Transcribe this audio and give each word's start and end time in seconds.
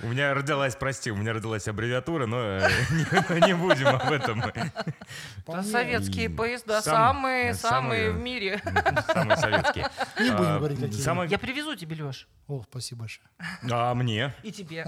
У 0.00 0.06
меня 0.06 0.32
родилась, 0.32 0.76
прости, 0.76 1.10
у 1.10 1.16
меня 1.16 1.32
родилась 1.32 1.66
аббревиатура, 1.66 2.26
но 2.26 2.40
э, 2.40 2.68
не, 3.44 3.56
будем 3.56 3.88
об 3.88 4.12
этом. 4.12 4.40
Советские 5.64 6.30
поезда 6.30 6.80
Сам- 6.82 7.16
самые, 7.16 7.54
самые 7.54 8.10
в 8.12 8.18
мире. 8.20 8.62
Самые 9.12 9.36
советские. 9.36 9.88
Не 10.20 10.30
будем 10.30 10.52
А, 10.52 10.58
говорить, 10.58 10.78
какие. 10.78 11.28
Я 11.32 11.38
привезу 11.40 11.74
тебе, 11.74 11.96
Леш. 12.00 12.28
О, 12.46 12.62
спасибо 12.70 13.00
большое. 13.00 13.26
А 13.68 13.92
мне? 13.94 14.32
И 14.44 14.52
тебе. 14.52 14.86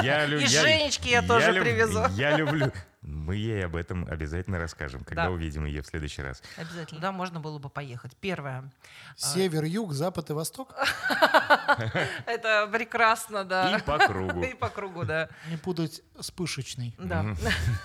Я 0.00 0.26
И 0.26 0.46
Женечке 0.46 1.10
я 1.10 1.22
тоже 1.22 1.60
привезу. 1.60 2.06
Я 2.14 2.36
люблю. 2.36 2.72
Мы 3.02 3.34
ей 3.34 3.64
об 3.66 3.74
этом 3.74 4.04
обязательно 4.08 4.58
расскажем, 4.60 5.02
когда 5.02 5.24
Да. 5.24 5.30
увидим 5.32 5.64
ее 5.64 5.82
в 5.82 5.86
следующий 5.86 6.22
раз. 6.22 6.40
Обязательно. 6.56 7.00
Да, 7.00 7.10
можно 7.10 7.40
было 7.40 7.58
бы 7.58 7.68
поехать. 7.68 8.16
Первое. 8.16 8.70
Север, 9.16 9.64
юг, 9.64 9.92
запад 9.92 10.30
и 10.30 10.32
восток. 10.32 10.72
Это 12.26 12.68
прекрасно, 12.72 13.44
да. 13.44 13.76
И 13.76 13.82
по 13.82 13.98
кругу. 13.98 14.42
И 14.44 14.54
по 14.54 14.68
кругу, 14.68 15.04
да. 15.04 15.28
Не 15.50 15.56
путать 15.56 16.02
с 16.20 16.30
пышечной. 16.30 16.94
Да. 16.96 17.26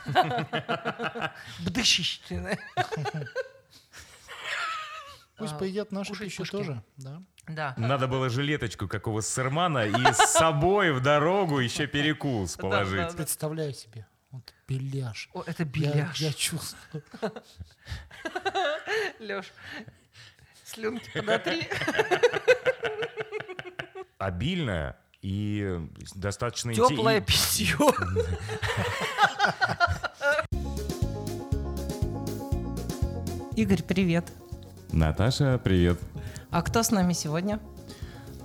Бдыщищины. 1.61 2.57
Пусть 5.37 5.53
А, 5.53 5.57
поедят 5.57 5.91
наши 5.91 6.09
кушать 6.11 6.27
пищу 6.35 6.45
тоже. 6.45 6.83
Да. 6.97 7.21
Да. 7.47 7.73
Надо 7.77 8.07
было 8.07 8.29
жилеточку 8.29 8.87
какого 8.87 9.21
сырмана 9.21 9.85
и 9.87 10.13
с 10.13 10.17
собой 10.33 10.91
в 10.91 10.99
дорогу 11.01 11.59
еще 11.59 11.87
перекус 11.87 12.55
положить. 12.55 13.15
Представляю 13.15 13.73
себе. 13.73 14.05
Вот 14.37 14.53
беляш. 14.67 15.29
О, 15.33 15.41
это 15.47 15.63
Я, 15.63 15.69
беляш. 15.69 16.17
я 16.21 16.31
чувствую. 16.31 17.03
Леш, 19.19 19.51
слюнки 20.63 21.09
подотри. 21.11 21.67
Обильное 24.19 24.95
и 25.23 25.79
достаточно 26.13 26.71
Теплое 26.71 27.19
питье. 27.19 27.75
Игорь, 33.55 33.81
привет. 33.81 34.31
Наташа, 34.91 35.59
привет. 35.63 35.99
А 36.51 36.61
кто 36.61 36.83
с 36.83 36.91
нами 36.91 37.13
сегодня? 37.13 37.59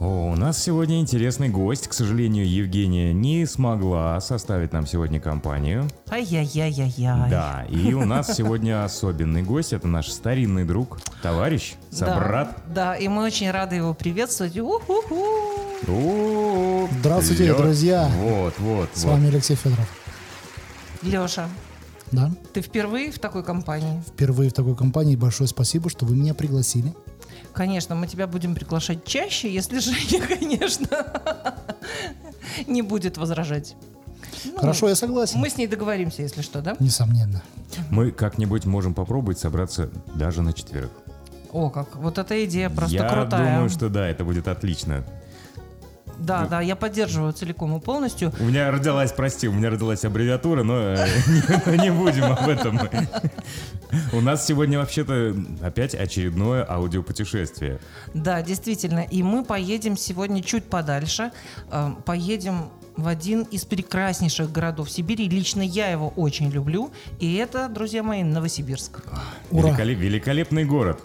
О, 0.04 0.32
у 0.32 0.34
нас 0.34 0.60
сегодня 0.60 1.00
интересный 1.00 1.48
гость. 1.48 1.86
К 1.86 1.92
сожалению, 1.92 2.48
Евгения 2.50 3.12
не 3.12 3.46
смогла 3.46 4.20
составить 4.20 4.72
нам 4.72 4.84
сегодня 4.84 5.20
компанию. 5.20 5.88
Ай-яй-яй-яй-яй. 6.10 7.30
Да, 7.30 7.64
и 7.70 7.94
у 7.94 8.04
нас 8.04 8.34
сегодня 8.34 8.84
особенный 8.84 9.42
гость. 9.44 9.72
Это 9.72 9.86
наш 9.86 10.08
старинный 10.08 10.64
друг, 10.64 10.98
товарищ, 11.22 11.74
Да, 11.92 11.96
собрат. 11.96 12.56
Да, 12.74 12.96
и 12.96 13.06
мы 13.06 13.22
очень 13.22 13.48
рады 13.52 13.76
его 13.76 13.94
приветствовать. 13.94 14.58
У-ху-ху. 14.58 15.24
О, 15.86 16.88
Здравствуйте, 16.98 17.46
Лё- 17.46 17.56
друзья. 17.58 18.10
Вот, 18.18 18.54
вот, 18.58 18.88
С 18.94 19.04
вот. 19.04 19.12
вами 19.12 19.28
Алексей 19.28 19.54
Федоров. 19.54 19.88
Леша, 21.02 21.48
Да. 22.10 22.32
ты 22.52 22.60
впервые 22.60 23.12
в 23.12 23.20
такой 23.20 23.44
компании? 23.44 24.02
Впервые 24.08 24.50
в 24.50 24.52
такой 24.52 24.74
компании. 24.74 25.14
Большое 25.14 25.46
спасибо, 25.48 25.88
что 25.90 26.06
вы 26.06 26.16
меня 26.16 26.34
пригласили. 26.34 26.92
Конечно, 27.54 27.94
мы 27.94 28.06
тебя 28.06 28.26
будем 28.26 28.54
приглашать 28.54 29.04
чаще, 29.04 29.52
если 29.52 29.78
Женя, 29.80 30.26
конечно, 30.26 30.88
не 32.66 32.82
будет 32.82 33.16
возражать. 33.18 33.74
Ну, 34.44 34.58
Хорошо, 34.58 34.88
я 34.88 34.94
согласен. 34.94 35.38
Мы 35.38 35.50
с 35.50 35.56
ней 35.56 35.66
договоримся, 35.66 36.22
если 36.22 36.42
что, 36.42 36.62
да? 36.62 36.76
Несомненно. 36.80 37.42
Мы 37.90 38.10
как-нибудь 38.10 38.64
можем 38.64 38.94
попробовать 38.94 39.38
собраться 39.38 39.90
даже 40.14 40.42
на 40.42 40.52
четверых. 40.52 40.90
О, 41.52 41.68
как. 41.70 41.96
Вот 41.96 42.18
эта 42.18 42.44
идея 42.46 42.70
просто 42.70 42.94
Я 42.94 43.08
крутая. 43.08 43.54
думаю, 43.54 43.68
что 43.70 43.88
да, 43.88 44.08
это 44.08 44.24
будет 44.24 44.48
отлично. 44.48 45.04
Да, 46.22 46.46
да, 46.46 46.60
я 46.60 46.76
поддерживаю 46.76 47.32
целиком 47.32 47.76
и 47.76 47.80
полностью. 47.80 48.32
У 48.38 48.44
меня 48.44 48.70
родилась, 48.70 49.12
прости, 49.12 49.48
у 49.48 49.52
меня 49.52 49.70
родилась 49.70 50.04
аббревиатура, 50.04 50.62
но 50.62 50.78
э, 50.94 51.06
не 51.66 51.78
не 51.84 51.90
будем 51.92 52.24
об 52.24 52.48
этом. 52.48 52.78
У 54.12 54.20
нас 54.20 54.46
сегодня 54.46 54.78
вообще-то 54.78 55.34
опять 55.62 55.94
очередное 55.94 56.64
аудиопутешествие. 56.68 57.78
Да, 58.14 58.40
действительно. 58.42 59.00
И 59.00 59.22
мы 59.22 59.44
поедем 59.44 59.96
сегодня 59.96 60.42
чуть 60.42 60.64
подальше. 60.64 61.30
Э, 61.70 61.90
Поедем 62.04 62.70
в 62.96 63.08
один 63.08 63.42
из 63.44 63.64
прекраснейших 63.64 64.52
городов 64.52 64.90
Сибири. 64.90 65.28
Лично 65.28 65.62
я 65.62 65.88
его 65.88 66.08
очень 66.16 66.50
люблю. 66.50 66.92
И 67.20 67.34
это, 67.36 67.68
друзья 67.68 68.02
мои, 68.02 68.22
Новосибирск. 68.22 69.00
Ура. 69.50 69.70
Великолеп- 69.70 69.94
великолепный 69.94 70.64
город. 70.64 71.00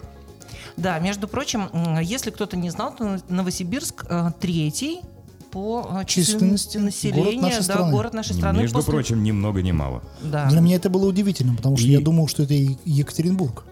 Да, 0.78 0.98
между 0.98 1.28
прочим, 1.28 1.68
если 2.02 2.30
кто-то 2.30 2.56
не 2.56 2.70
знал, 2.70 2.94
то 2.94 3.18
Новосибирск 3.28 4.04
э, 4.08 4.30
третий 4.40 5.00
по 5.50 6.02
численности 6.06 6.76
Численности 6.76 6.78
населения, 6.78 7.22
город 7.24 7.42
нашей 7.42 7.56
да, 7.58 7.62
страны. 7.62 7.90
город 7.92 8.14
нашей 8.14 8.34
страны. 8.34 8.58
Между 8.60 8.76
после- 8.76 8.92
прочим, 8.92 9.22
ни 9.22 9.30
много 9.32 9.62
ни 9.62 9.72
мало. 9.72 10.02
да. 10.22 10.46
Для 10.50 10.60
меня 10.60 10.76
это 10.76 10.90
было 10.90 11.06
удивительно, 11.06 11.54
потому 11.54 11.76
что 11.76 11.86
И- 11.86 11.90
я 11.90 12.00
думал, 12.00 12.28
что 12.28 12.42
это 12.42 12.54
Екатеринбург. 12.84 13.64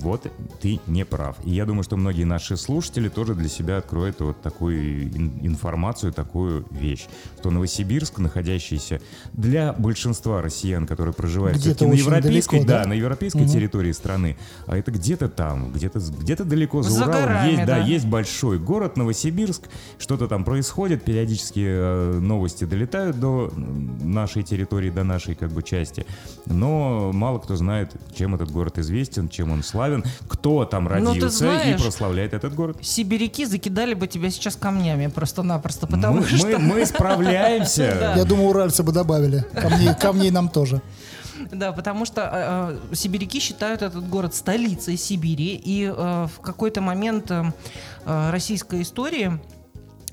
Вот 0.00 0.26
ты 0.60 0.80
не 0.86 1.04
прав. 1.04 1.36
И 1.44 1.50
я 1.50 1.66
думаю, 1.66 1.82
что 1.82 1.96
многие 1.96 2.24
наши 2.24 2.56
слушатели 2.56 3.08
тоже 3.08 3.34
для 3.34 3.48
себя 3.48 3.78
откроют 3.78 4.20
вот 4.20 4.40
такую 4.40 5.08
ин- 5.08 5.38
информацию, 5.42 6.12
такую 6.12 6.66
вещь, 6.70 7.06
что 7.38 7.50
Новосибирск, 7.50 8.18
находящийся 8.18 9.00
для 9.32 9.72
большинства 9.72 10.42
россиян, 10.42 10.86
которые 10.86 11.14
проживают 11.14 11.64
на 11.64 11.92
европейской, 11.92 12.56
далеко, 12.56 12.68
да, 12.68 12.82
да? 12.82 12.88
на 12.88 12.92
европейской 12.94 13.46
территории 13.46 13.92
страны, 13.92 14.36
а 14.66 14.76
это 14.76 14.90
где-то 14.90 15.28
там, 15.28 15.72
где-то 15.72 16.00
где-то 16.00 16.44
далеко 16.44 16.82
за, 16.82 16.90
За 16.90 17.04
Уралом 17.04 17.22
горами, 17.22 17.50
есть, 17.50 17.66
да, 17.66 17.78
да. 17.78 17.84
есть 17.84 18.06
большой 18.06 18.58
город 18.58 18.96
Новосибирск, 18.96 19.62
что-то 19.98 20.28
там 20.28 20.44
происходит, 20.44 21.04
периодически 21.04 21.64
э, 21.66 22.18
новости 22.20 22.64
долетают 22.64 23.18
до 23.18 23.52
нашей 24.02 24.42
территории, 24.42 24.90
до 24.90 25.04
нашей 25.04 25.34
как 25.34 25.50
бы 25.50 25.62
части, 25.62 26.06
но 26.46 27.10
мало 27.12 27.38
кто 27.38 27.56
знает, 27.56 27.92
чем 28.14 28.34
этот 28.34 28.50
город 28.50 28.78
известен, 28.78 29.28
чем 29.28 29.49
он 29.50 29.62
славен, 29.62 30.04
кто 30.28 30.64
там 30.64 30.84
Ну, 30.84 30.90
родился 30.90 31.30
знаешь, 31.38 31.78
и 31.78 31.82
прославляет 31.82 32.34
этот 32.34 32.54
город. 32.54 32.78
Сибиряки 32.82 33.44
закидали 33.44 33.94
бы 33.94 34.06
тебя 34.06 34.30
сейчас 34.30 34.56
камнями 34.56 35.06
просто-напросто, 35.08 35.86
потому 35.86 36.20
мы, 36.20 36.26
что... 36.26 36.46
мы- 36.46 36.58
мы 36.58 36.86
справляемся. 36.86 38.14
Я 38.16 38.24
думаю, 38.24 38.48
уральцы 38.50 38.82
бы 38.82 38.92
добавили. 38.92 39.44
Камней, 39.54 39.94
камней 39.94 40.30
нам 40.30 40.48
тоже. 40.48 40.80
Да, 41.52 41.72
потому 41.72 42.04
что 42.04 42.20
э, 42.22 42.78
э, 42.92 42.94
сибиряки 42.94 43.40
считают 43.40 43.80
этот 43.82 44.06
город 44.08 44.34
столицей 44.34 44.96
Сибири, 44.98 45.54
и 45.64 45.84
э, 45.86 46.26
в 46.36 46.40
какой-то 46.40 46.80
момент 46.82 47.30
э, 47.30 47.44
э, 48.04 48.30
российской 48.30 48.82
истории 48.82 49.40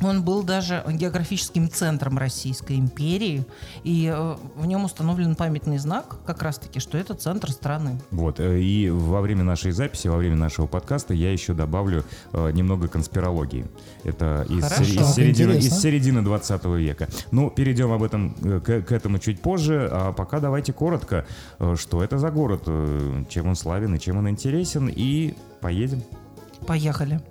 он 0.01 0.23
был 0.23 0.43
даже 0.43 0.83
географическим 0.87 1.69
центром 1.69 2.17
Российской 2.17 2.77
империи, 2.77 3.45
и 3.83 4.11
э, 4.13 4.35
в 4.55 4.65
нем 4.65 4.85
установлен 4.85 5.35
памятный 5.35 5.77
знак, 5.77 6.17
как 6.25 6.41
раз-таки, 6.43 6.79
что 6.79 6.97
это 6.97 7.13
центр 7.13 7.51
страны. 7.51 7.99
Вот, 8.11 8.39
э, 8.39 8.59
и 8.59 8.89
во 8.89 9.21
время 9.21 9.43
нашей 9.43 9.71
записи, 9.71 10.07
во 10.07 10.17
время 10.17 10.35
нашего 10.35 10.67
подкаста 10.67 11.13
я 11.13 11.31
еще 11.31 11.53
добавлю 11.53 12.03
э, 12.33 12.51
немного 12.51 12.87
конспирологии. 12.87 13.65
Это 14.03 14.45
из, 14.49 14.63
Хорошо. 14.63 14.83
из 14.83 15.15
середины, 15.15 15.51
из 15.51 15.55
интересно. 15.57 15.79
середины 15.79 16.21
20 16.21 16.65
века. 16.65 17.07
Ну, 17.31 17.49
перейдем 17.49 17.91
об 17.91 18.03
этом, 18.03 18.33
к, 18.33 18.81
к 18.81 18.91
этому 18.91 19.19
чуть 19.19 19.41
позже, 19.41 19.89
а 19.91 20.13
пока 20.13 20.39
давайте 20.39 20.73
коротко, 20.73 21.25
что 21.75 22.03
это 22.03 22.17
за 22.17 22.29
город, 22.29 22.63
чем 23.29 23.47
он 23.47 23.55
славен 23.55 23.95
и 23.95 23.99
чем 23.99 24.17
он 24.17 24.29
интересен, 24.29 24.91
и 24.93 25.33
поедем. 25.61 26.03
Поехали. 26.65 27.21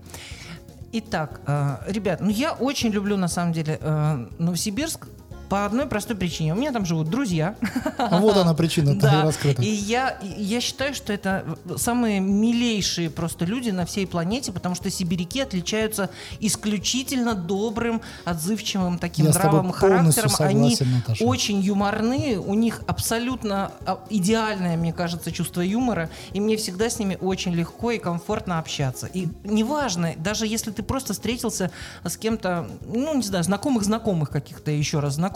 Итак, 0.98 1.42
э, 1.46 1.76
ребят, 1.88 2.22
ну 2.22 2.30
я 2.30 2.52
очень 2.52 2.88
люблю 2.90 3.18
на 3.18 3.28
самом 3.28 3.52
деле 3.52 3.78
э, 3.78 4.26
Новосибирск 4.38 5.08
по 5.48 5.64
одной 5.64 5.86
простой 5.86 6.16
причине. 6.16 6.52
У 6.54 6.56
меня 6.56 6.72
там 6.72 6.84
живут 6.84 7.08
друзья. 7.08 7.54
А 7.98 8.18
вот 8.20 8.36
она 8.36 8.54
причина 8.54 8.94
Да, 8.98 9.22
раскрыта. 9.22 9.62
и 9.62 9.68
я, 9.68 10.18
я 10.22 10.60
считаю, 10.60 10.94
что 10.94 11.12
это 11.12 11.44
самые 11.76 12.20
милейшие 12.20 13.10
просто 13.10 13.44
люди 13.44 13.70
на 13.70 13.86
всей 13.86 14.06
планете, 14.06 14.52
потому 14.52 14.74
что 14.74 14.90
сибиряки 14.90 15.40
отличаются 15.40 16.10
исключительно 16.40 17.34
добрым, 17.34 18.00
отзывчивым 18.24 18.98
таким 18.98 19.26
Я 19.26 19.32
полностью 19.32 19.72
характером. 19.72 20.48
Они 20.48 20.74
согласен, 20.76 20.94
Наташа. 20.96 21.24
очень 21.24 21.60
юморные, 21.60 22.38
у 22.38 22.54
них 22.54 22.82
абсолютно 22.86 23.72
а, 23.84 23.98
идеальное, 24.10 24.76
мне 24.76 24.92
кажется, 24.92 25.30
чувство 25.32 25.60
юмора, 25.60 26.10
и 26.32 26.40
мне 26.40 26.56
всегда 26.56 26.88
с 26.90 26.98
ними 26.98 27.18
очень 27.20 27.52
легко 27.52 27.90
и 27.90 27.98
комфортно 27.98 28.58
общаться. 28.58 29.06
И 29.06 29.28
неважно, 29.44 30.14
даже 30.16 30.46
если 30.46 30.70
ты 30.70 30.82
просто 30.82 31.12
встретился 31.12 31.70
с 32.04 32.16
кем-то, 32.16 32.66
ну, 32.86 33.14
не 33.14 33.22
знаю, 33.22 33.44
знакомых-знакомых 33.44 34.30
каких-то 34.30 34.70
еще 34.70 35.00
раз 35.00 35.14
знакомых, 35.14 35.35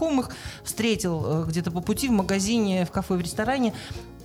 встретил 0.62 1.25
э, 1.26 1.44
где-то 1.47 1.70
по 1.70 1.81
пути 1.81 2.08
в 2.08 2.12
магазине, 2.12 2.85
в 2.85 2.91
кафе, 2.91 3.14
в 3.14 3.20
ресторане, 3.20 3.75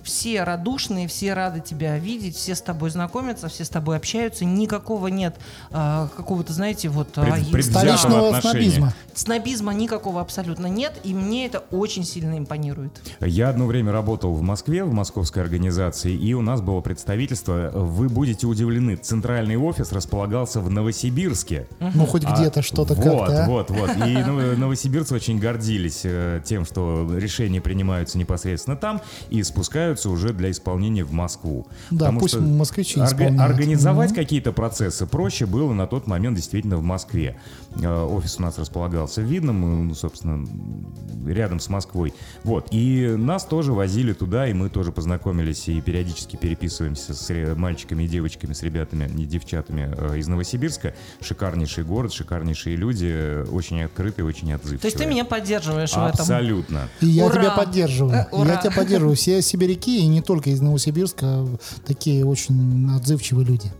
все 0.06 0.44
радушные, 0.44 1.08
все 1.08 1.34
рады 1.34 1.60
тебя 1.60 1.98
видеть, 1.98 2.36
все 2.36 2.54
с 2.54 2.60
тобой 2.62 2.90
знакомятся, 2.90 3.48
все 3.48 3.64
с 3.64 3.68
тобой 3.68 3.96
общаются. 3.96 4.44
Никакого 4.44 5.08
нет 5.08 5.36
а, 5.72 6.08
какого-то, 6.16 6.52
знаете, 6.52 6.88
вот... 6.88 7.08
а, 7.16 7.24
Пред- 7.50 7.64
Столичного 7.66 8.40
снобизма. 8.40 8.94
Снобизма 9.14 9.74
никакого 9.74 10.20
абсолютно 10.20 10.66
нет, 10.66 10.92
и 11.02 11.12
мне 11.12 11.46
это 11.46 11.64
очень 11.72 12.04
сильно 12.04 12.38
импонирует. 12.38 12.92
Я 13.20 13.48
одно 13.48 13.66
время 13.66 13.90
работал 13.92 14.32
в 14.32 14.42
Москве, 14.42 14.84
в 14.84 14.92
московской 14.92 15.42
организации, 15.42 16.14
и 16.14 16.32
у 16.34 16.40
нас 16.42 16.60
было 16.60 16.80
представительство. 16.80 17.70
Вы 17.74 18.08
будете 18.08 18.46
удивлены, 18.46 18.94
центральный 18.96 19.56
офис 19.56 19.90
располагался 19.90 20.60
в 20.60 20.70
Новосибирске. 20.70 21.66
Ну, 21.80 22.06
хоть 22.06 22.24
А, 22.24 22.36
где-то 22.36 22.62
что-то 22.62 22.94
вот, 22.94 23.04
как-то. 23.04 23.44
а. 23.44 23.48
Вот, 23.48 23.70
вот. 23.70 23.90
И 24.06 24.16
нов- 24.18 24.56
новосибирцы 24.56 25.14
очень 25.14 25.38
гордились 25.40 26.02
э, 26.04 26.40
тем, 26.44 26.64
что 26.64 27.08
решения 27.16 27.60
принимаются 27.60 28.18
непосредственно 28.18 28.76
там 28.76 29.00
и 29.30 29.42
спускаются 29.96 30.10
уже 30.10 30.32
для 30.32 30.50
исполнения 30.50 31.04
в 31.04 31.12
Москву. 31.12 31.66
Да, 31.90 32.06
Потому 32.06 32.20
пусть 32.20 32.34
что 32.34 32.42
москвичи 32.42 33.00
орга-. 33.00 33.42
Организовать 33.42 34.14
какие-то 34.14 34.52
процессы 34.52 35.06
проще 35.06 35.46
было 35.46 35.72
на 35.72 35.86
тот 35.86 36.06
момент 36.06 36.36
действительно 36.36 36.76
в 36.76 36.82
Москве. 36.82 37.36
Э, 37.80 38.04
Офис 38.04 38.36
у 38.38 38.42
нас 38.42 38.58
располагался 38.58 39.20
в 39.20 39.24
Видном, 39.24 39.88
ну, 39.88 39.94
собственно, 39.94 40.46
рядом 41.26 41.60
с 41.60 41.68
Москвой. 41.68 42.14
Вот. 42.44 42.68
И 42.70 43.14
нас 43.16 43.44
тоже 43.44 43.72
возили 43.72 44.12
туда, 44.12 44.48
и 44.48 44.52
мы 44.52 44.68
тоже 44.68 44.92
познакомились 44.92 45.68
и 45.68 45.80
периодически 45.80 46.36
переписываемся 46.36 47.14
с 47.14 47.54
мальчиками 47.56 48.04
и 48.04 48.08
девочками, 48.08 48.52
с 48.52 48.62
ребятами 48.62 49.10
и 49.18 49.24
девчатами 49.24 49.94
э, 49.96 50.18
из 50.18 50.28
Новосибирска. 50.28 50.94
Шикарнейший 51.20 51.84
город, 51.84 52.12
шикарнейшие 52.12 52.76
люди, 52.76 53.08
э, 53.10 53.44
очень 53.50 53.82
открытые, 53.82 54.26
очень 54.26 54.52
отзывчивые. 54.52 54.80
То 54.80 54.86
есть 54.86 54.98
ты 54.98 55.06
меня 55.06 55.24
поддерживаешь 55.24 55.90
в 55.90 55.96
этом? 55.96 56.20
Абсолютно. 56.20 56.88
И 57.00 57.06
я 57.06 57.26
Ура! 57.26 57.34
тебя 57.34 57.50
поддерживаю. 57.50 58.14
Э, 58.14 58.26
ура! 58.32 58.54
Я 58.54 58.56
тебя 58.56 58.72
поддерживаю. 58.72 59.16
Все 59.16 59.42
сибиряки, 59.42 59.76
и 59.90 60.06
не 60.06 60.22
только 60.22 60.50
из 60.50 60.60
Новосибирска, 60.60 61.46
такие 61.86 62.24
очень 62.24 62.90
отзывчивые 62.94 63.46
люди. 63.46 63.72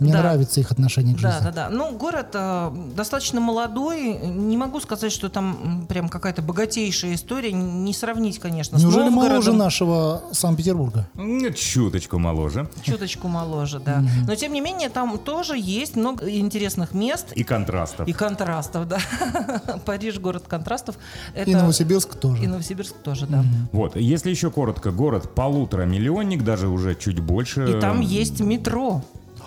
Мне 0.00 0.12
Да. 0.12 0.20
нравится 0.20 0.60
их 0.60 0.70
отношение 0.72 1.14
к 1.14 1.18
жизни. 1.18 1.36
Да, 1.38 1.44
да, 1.44 1.52
да. 1.52 1.68
Ну, 1.70 1.92
город 1.96 2.28
э, 2.34 2.70
достаточно 2.96 3.40
молодой. 3.40 4.18
Не 4.18 4.56
могу 4.56 4.80
сказать, 4.80 5.12
что 5.12 5.28
там 5.28 5.86
прям 5.88 6.08
какая-то 6.08 6.42
богатейшая 6.42 7.14
история. 7.14 7.52
Не 7.52 7.92
сравнить, 7.92 8.38
конечно, 8.38 8.78
с 8.78 8.82
Неужели 8.82 9.04
Новгородом. 9.04 9.28
моложе 9.32 9.52
нашего 9.52 10.22
Санкт-Петербурга? 10.32 11.06
М, 11.16 11.52
Чуточку 11.54 12.18
моложе. 12.18 12.68
Чуточку 12.82 13.28
моложе, 13.28 13.78
да. 13.80 14.02
Но, 14.26 14.34
тем 14.34 14.52
не 14.52 14.60
менее, 14.60 14.88
там 14.88 15.18
тоже 15.18 15.56
есть 15.58 15.96
много 15.96 16.28
интересных 16.30 16.92
мест 16.94 17.32
И 17.34 17.44
контрастов. 17.44 18.08
и 18.08 18.12
контрастов, 18.12 18.88
да. 18.88 18.98
Париж— 19.84 20.18
город 20.20 20.44
контрастов. 20.48 20.96
Это... 21.34 21.50
И 21.50 21.54
Новосибирск 21.54 22.14
тоже. 22.14 22.42
И 22.44 22.46
Новосибирск 22.46 22.94
тоже, 22.96 23.26
да. 23.26 23.44
Вот, 23.72 23.96
если 23.96 24.30
еще 24.30 24.50
коротко, 24.50 24.90
город 24.90 25.34
полутора 25.34 25.84
миллионник, 25.84 26.44
даже 26.44 26.68
уже 26.68 26.94
чуть 26.94 27.20
больше. 27.20 27.76
И 27.76 27.80
там 27.80 28.00
есть 28.00 28.40
метро. 28.40 29.02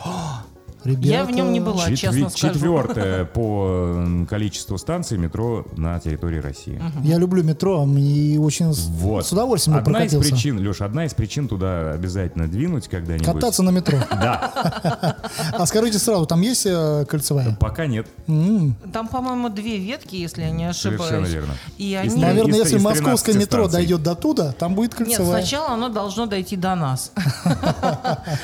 Oh, 0.06 0.53
Ребята, 0.84 1.08
Я 1.08 1.24
в 1.24 1.32
нем 1.32 1.54
не 1.54 1.60
была, 1.60 1.84
Четве- 1.90 1.96
честно 1.98 2.30
скажу. 2.30 2.54
Четвертое 2.56 3.26
по 3.34 4.06
количеству 4.30 4.78
станций 4.78 5.18
метро 5.18 5.66
на 5.78 6.00
территории 6.00 6.40
России. 6.40 6.82
Я 7.04 7.18
люблю 7.18 7.44
метро, 7.44 7.88
и 7.98 8.38
очень 8.38 8.74
с- 8.74 8.88
Вот. 8.88 9.26
с 9.26 9.32
удовольствием 9.32 9.78
Одна 9.78 10.00
из 10.04 10.12
прокатился. 10.12 10.32
причин, 10.32 10.60
Леш, 10.68 10.82
одна 10.82 11.06
из 11.06 11.14
причин 11.14 11.48
туда 11.48 11.92
обязательно 11.92 12.48
двинуть 12.48 12.88
когда-нибудь. 12.88 13.26
Кататься 13.26 13.64
на 13.64 13.70
метро. 13.70 13.98
Да, 14.12 15.18
А 15.54 15.66
скажите 15.66 16.00
сразу, 16.00 16.26
там 16.26 16.42
есть 16.42 16.66
э, 16.66 17.06
кольцевая? 17.08 17.56
пока 17.60 17.86
нет. 17.88 18.08
Там, 18.28 19.08
по-моему, 19.08 19.50
две 19.50 19.78
ветки, 19.78 20.16
если 20.16 20.42
я 20.44 20.52
не 20.52 20.66
ошибаюсь. 20.66 21.02
Совершенно 21.02 21.26
верно. 21.28 21.54
И 21.78 21.92
Из 22.04 22.14
они... 22.14 22.22
Наверное, 22.22 22.54
из- 22.56 22.66
если 22.66 22.78
из 22.78 22.84
московское 22.84 23.34
13 23.34 23.36
метро 23.42 23.68
дойдет 23.68 24.04
до 24.04 24.16
туда, 24.16 24.52
там 24.54 24.76
будет 24.76 24.92
Нет, 25.00 25.08
кольцевая. 25.08 25.42
сначала 25.42 25.70
оно 25.74 25.90
должно 25.90 26.26
дойти 26.26 26.56
до 26.56 26.76
нас. 26.76 27.12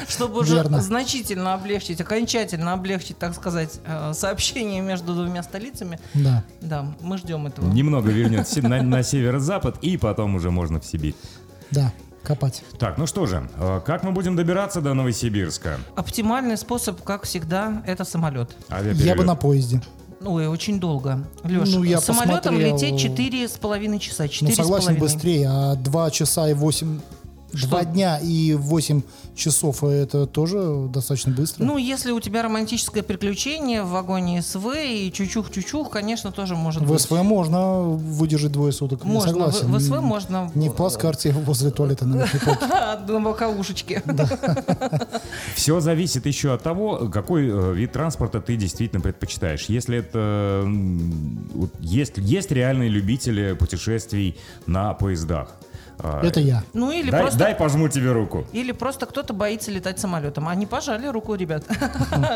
Чтобы 0.07 0.39
уже 0.39 0.63
значительно 0.79 1.53
облегчить, 1.53 2.01
окончательно 2.29 2.73
облегчить, 2.73 3.17
так 3.17 3.33
сказать, 3.33 3.79
э, 3.85 4.13
сообщение 4.13 4.81
между 4.81 5.13
двумя 5.13 5.41
столицами. 5.43 5.99
Да. 6.13 6.43
Да, 6.61 6.85
мы 7.01 7.17
ждем 7.17 7.47
этого. 7.47 7.67
Немного 7.71 8.11
вернется 8.11 8.61
на, 8.61 8.81
на 8.83 9.03
северо-запад, 9.03 9.77
и 9.81 9.97
потом 9.97 10.35
уже 10.35 10.51
можно 10.51 10.79
в 10.79 10.85
Сибирь. 10.85 11.15
Да, 11.71 11.91
копать. 12.23 12.63
Так, 12.77 12.97
ну 12.97 13.07
что 13.07 13.25
же, 13.25 13.49
э, 13.57 13.81
как 13.85 14.03
мы 14.03 14.11
будем 14.11 14.35
добираться 14.35 14.81
до 14.81 14.93
Новосибирска? 14.93 15.79
Оптимальный 15.95 16.57
способ, 16.57 17.01
как 17.03 17.23
всегда, 17.23 17.81
это 17.87 18.05
самолет. 18.05 18.55
Я 18.95 19.15
бы 19.15 19.23
на 19.23 19.35
поезде. 19.35 19.81
Ой, 20.21 20.47
очень 20.47 20.79
долго. 20.79 21.25
Леш, 21.43 21.69
Ну, 21.69 21.83
я 21.83 22.01
самолетом 22.01 22.55
посмотрел. 22.55 22.75
лететь 22.75 22.99
четыре 22.99 23.47
с 23.47 23.53
половиной 23.53 23.99
часа. 23.99 24.23
Ну, 24.23 24.29
Четыре 24.29 24.53
с 24.53 24.57
согласен, 24.57 24.95
быстрее, 24.95 25.47
а 25.49 25.75
2 25.75 26.11
часа 26.11 26.49
и 26.49 26.53
8... 26.53 26.99
Два 27.53 27.83
дня 27.83 28.19
и 28.19 28.53
8 28.53 29.01
часов 29.35 29.83
это 29.83 30.27
тоже 30.27 30.87
достаточно 30.89 31.31
быстро. 31.31 31.63
Ну, 31.63 31.77
если 31.77 32.11
у 32.11 32.19
тебя 32.19 32.43
романтическое 32.43 33.03
приключение 33.03 33.83
в 33.83 33.89
вагоне 33.89 34.41
СВ 34.41 34.67
и 34.75 35.11
чучух-чучух, 35.11 35.89
конечно, 35.89 36.31
тоже 36.31 36.55
может 36.55 36.83
в 36.83 36.87
быть. 36.87 37.01
СВ 37.01 37.11
можно 37.23 37.81
выдержать 37.81 38.51
двое 38.51 38.71
суток. 38.71 39.03
Можно, 39.03 39.31
согласен. 39.31 39.67
в, 39.67 39.77
в 39.77 39.79
СВ 39.79 40.01
можно 40.01 40.51
Не 40.55 40.69
в 40.69 40.73
плацкарте 40.73 41.31
возле 41.31 41.71
туалета 41.71 42.05
на 42.05 42.27
на 43.07 43.19
боковушечке. 43.19 44.03
Все 45.55 45.79
зависит 45.79 46.25
еще 46.25 46.53
от 46.53 46.63
того, 46.63 47.09
какой 47.09 47.47
э, 47.47 47.73
вид 47.73 47.91
транспорта 47.91 48.41
ты 48.41 48.55
действительно 48.55 49.01
предпочитаешь. 49.01 49.65
Если 49.65 49.97
это 49.97 50.67
есть, 51.79 52.17
есть 52.17 52.51
реальные 52.51 52.89
любители 52.89 53.53
путешествий 53.53 54.37
на 54.65 54.93
поездах. 54.93 55.58
А, 55.99 56.21
Это 56.25 56.39
я. 56.39 56.63
Ну 56.73 56.91
или 56.91 57.09
дай, 57.11 57.21
просто 57.21 57.39
дай 57.39 57.55
пожму 57.55 57.89
тебе 57.89 58.11
руку. 58.11 58.45
Или 58.53 58.71
просто 58.71 59.05
кто-то 59.05 59.33
боится 59.33 59.71
летать 59.71 59.99
самолетом. 59.99 60.47
Они 60.47 60.65
пожали 60.65 61.07
руку, 61.07 61.35
ребят. 61.35 61.63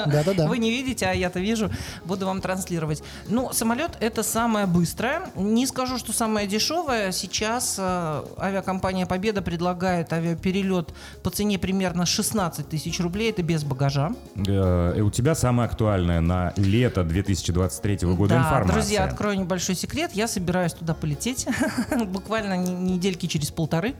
Да-да-да. 0.06 0.48
Вы 0.48 0.58
не 0.58 0.70
видите, 0.72 1.06
а 1.06 1.14
я-то 1.14 1.40
вижу. 1.40 1.72
Буду 2.06 2.26
вам 2.26 2.42
транслировать. 2.42 3.04
Ну, 3.28 3.52
самолет 3.54 3.92
это 4.00 4.24
самое 4.24 4.66
быстрое. 4.66 5.22
Не 5.36 5.66
скажу, 5.68 5.98
что 5.98 6.14
самое 6.14 6.48
дешевое. 6.48 7.12
Сейчас 7.12 7.76
э, 7.80 8.24
авиакомпания 8.38 9.06
Победа 9.06 9.42
предлагает 9.42 10.12
авиаперелет 10.14 10.94
по 11.24 11.30
цене 11.30 11.58
примерно 11.58 12.06
16 12.06 12.68
тысяч 12.70 13.00
рублей. 13.00 13.30
Это 13.32 13.44
без 13.44 13.64
багажа. 13.64 14.12
Э, 14.36 15.00
У 15.02 15.10
тебя 15.10 15.36
самое 15.36 15.68
актуальное 15.70 16.22
на 16.22 16.54
лето 16.58 17.04
2023 17.04 18.00
года 18.16 18.36
да, 18.36 18.40
информация. 18.42 18.74
друзья, 18.74 19.04
открою 19.06 19.40
небольшой 19.40 19.76
секрет. 19.76 20.12
Я 20.14 20.28
собираюсь 20.28 20.74
туда 20.74 20.94
полететь. 20.94 21.48
Буквально 22.08 22.58
не- 22.58 22.74
недельки 22.94 23.26
через 23.28 23.52
полторы. 23.56 23.96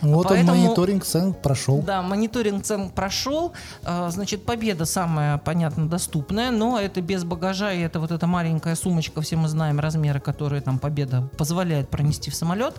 Вот 0.00 0.28
Поэтому- 0.28 0.52
он 0.52 0.58
мониторинг 0.66 1.04
цен 1.04 1.34
прошел. 1.34 1.82
Да, 1.82 2.02
мониторинг 2.02 2.62
цен 2.62 2.90
прошел. 2.90 3.52
А, 3.84 4.10
Значит, 4.10 4.44
победа 4.44 4.84
самая, 4.84 5.38
понятно, 5.38 5.88
доступная, 5.88 6.50
но 6.52 6.78
это 6.78 7.00
без 7.00 7.24
багажа, 7.24 7.72
и 7.72 7.80
это 7.80 7.98
вот 7.98 8.12
эта 8.12 8.26
маленькая 8.28 8.76
сумочка, 8.76 9.20
все 9.22 9.36
мы 9.36 9.48
знаем 9.48 9.80
размеры, 9.80 10.20
которые 10.20 10.62
там 10.62 10.78
победа 10.78 11.28
позволяет 11.36 11.88
пронести 11.88 12.30
в 12.30 12.34
самолет. 12.36 12.74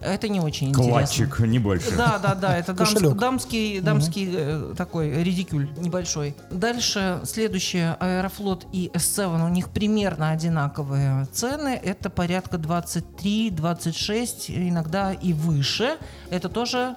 Это 0.00 0.28
не 0.28 0.40
очень 0.40 0.68
интересно. 0.68 0.92
Кладчик, 0.92 1.38
не 1.40 1.58
больше. 1.58 1.96
Да, 1.96 2.18
да, 2.18 2.34
да, 2.34 2.56
это 2.58 2.72
дамс- 2.72 2.94
Кошелек. 2.94 3.16
дамский, 3.16 3.80
дамский 3.80 4.30
э, 4.34 4.74
такой 4.76 5.22
редикюль 5.22 5.68
небольшой. 5.78 6.34
Дальше 6.50 7.20
следующее, 7.24 7.96
Аэрофлот 8.00 8.66
и 8.72 8.90
S7, 8.94 9.44
у 9.44 9.48
них 9.48 9.70
примерно 9.70 10.30
одинаковые 10.30 11.26
цены, 11.32 11.80
это 11.82 12.10
порядка 12.10 12.58
23, 12.58 13.50
26, 13.50 14.50
иногда 14.50 15.12
и 15.12 15.32
выше. 15.32 15.96
Это 16.30 16.48
тоже 16.48 16.96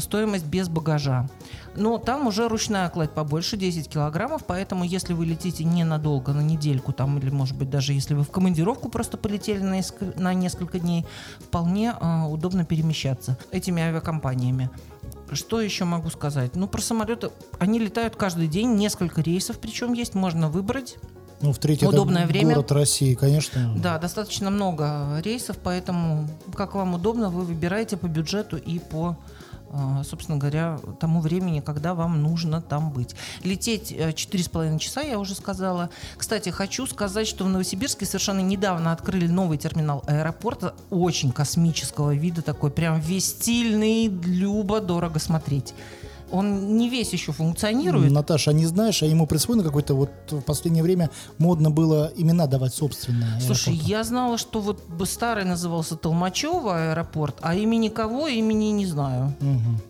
стоимость 0.00 0.46
без 0.46 0.68
багажа. 0.68 1.28
Но 1.76 1.98
там 1.98 2.26
уже 2.26 2.48
ручная 2.48 2.88
кладь 2.90 3.10
побольше, 3.10 3.56
10 3.56 3.88
килограммов, 3.88 4.44
поэтому 4.44 4.84
если 4.84 5.12
вы 5.12 5.26
летите 5.26 5.64
ненадолго, 5.64 6.32
на 6.32 6.40
недельку, 6.40 6.92
там, 6.92 7.18
или, 7.18 7.30
может 7.30 7.56
быть, 7.56 7.70
даже 7.70 7.92
если 7.92 8.14
вы 8.14 8.24
в 8.24 8.30
командировку 8.30 8.88
просто 8.88 9.16
полетели 9.16 9.60
на, 9.60 9.78
неск- 9.78 10.18
на 10.18 10.34
несколько 10.34 10.78
дней, 10.80 11.06
вполне 11.38 11.94
э, 12.00 12.22
удобно 12.24 12.64
перемещаться 12.64 13.38
этими 13.52 13.82
авиакомпаниями. 13.82 14.70
Что 15.30 15.60
еще 15.60 15.84
могу 15.84 16.10
сказать? 16.10 16.56
Ну, 16.56 16.66
про 16.66 16.80
самолеты. 16.80 17.30
Они 17.58 17.78
летают 17.78 18.16
каждый 18.16 18.48
день, 18.48 18.74
несколько 18.74 19.20
рейсов, 19.20 19.58
причем 19.58 19.92
есть, 19.92 20.14
можно 20.14 20.48
выбрать. 20.48 20.96
Ну, 21.40 21.52
в 21.52 21.58
третий 21.58 21.86
Удобное 21.86 22.24
это 22.24 22.32
время. 22.32 22.54
город 22.54 22.72
России, 22.72 23.14
конечно. 23.14 23.74
Да, 23.76 23.98
достаточно 23.98 24.50
много 24.50 25.20
рейсов, 25.24 25.56
поэтому 25.62 26.28
как 26.54 26.74
вам 26.74 26.94
удобно, 26.94 27.30
вы 27.30 27.42
выбираете 27.42 27.96
по 27.96 28.06
бюджету 28.06 28.56
и 28.56 28.78
по 28.78 29.16
а, 29.70 30.02
собственно 30.02 30.38
говоря, 30.38 30.80
тому 30.98 31.20
времени, 31.20 31.60
когда 31.60 31.94
вам 31.94 32.22
нужно 32.22 32.62
там 32.62 32.90
быть. 32.90 33.14
Лететь 33.44 33.92
э, 33.92 34.14
четыре 34.14 34.42
с 34.42 34.48
половиной 34.48 34.78
часа, 34.78 35.02
я 35.02 35.18
уже 35.18 35.34
сказала. 35.34 35.90
Кстати, 36.16 36.48
хочу 36.48 36.86
сказать, 36.86 37.28
что 37.28 37.44
в 37.44 37.48
Новосибирске 37.48 38.06
совершенно 38.06 38.40
недавно 38.40 38.92
открыли 38.92 39.26
новый 39.26 39.58
терминал 39.58 40.02
аэропорта, 40.06 40.74
очень 40.88 41.32
космического 41.32 42.14
вида, 42.14 42.40
такой 42.40 42.70
прям 42.70 42.98
весь 42.98 43.26
стильный, 43.26 44.08
любо, 44.08 44.80
дорого 44.80 45.18
смотреть. 45.18 45.74
Он 46.30 46.76
не 46.76 46.88
весь 46.88 47.12
еще 47.12 47.32
функционирует. 47.32 48.12
Наташа, 48.12 48.50
а 48.50 48.54
не 48.54 48.66
знаешь, 48.66 49.02
а 49.02 49.06
ему 49.06 49.26
присвоено 49.26 49.62
какой-то 49.62 49.94
вот 49.94 50.10
в 50.30 50.40
последнее 50.42 50.82
время 50.82 51.10
модно 51.38 51.70
было 51.70 52.12
имена 52.16 52.46
давать 52.46 52.74
собственные. 52.74 53.40
Слушай, 53.40 53.74
аэропорту. 53.74 53.90
я 53.90 54.04
знала, 54.04 54.38
что 54.38 54.60
вот 54.60 54.82
старый 55.04 55.44
назывался 55.44 55.96
Толмачево 55.96 56.90
аэропорт, 56.90 57.36
а 57.40 57.54
имени 57.54 57.88
кого, 57.88 58.28
имени 58.28 58.66
не 58.66 58.86
знаю. 58.86 59.34
Мгм. 59.40 59.80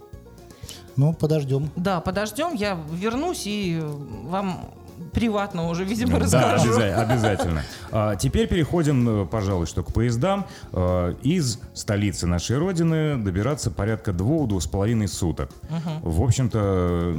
Ну, 0.97 1.15
подождем. 1.15 1.71
Да, 1.77 2.01
подождем, 2.01 2.55
я 2.55 2.77
вернусь 2.93 3.43
и 3.47 3.81
вам 3.81 4.69
приватно 5.13 5.69
уже, 5.69 5.85
видимо, 5.85 6.19
Да, 6.19 6.25
расскажу. 6.25 6.71
обяза- 6.73 6.97
обязательно. 7.03 7.63
А, 7.91 8.17
теперь 8.17 8.47
переходим, 8.49 9.23
э, 9.23 9.27
пожалуй, 9.27 9.67
что 9.67 9.83
к 9.83 9.93
поездам. 9.93 10.47
А, 10.73 11.15
из 11.23 11.59
столицы 11.75 12.27
нашей 12.27 12.59
Родины 12.59 13.17
добираться 13.17 13.71
порядка 13.71 14.13
двух-двух 14.13 14.63
с 14.63 14.67
половиной 14.67 15.09
суток. 15.09 15.51
В 16.03 16.23
общем-то, 16.23 17.15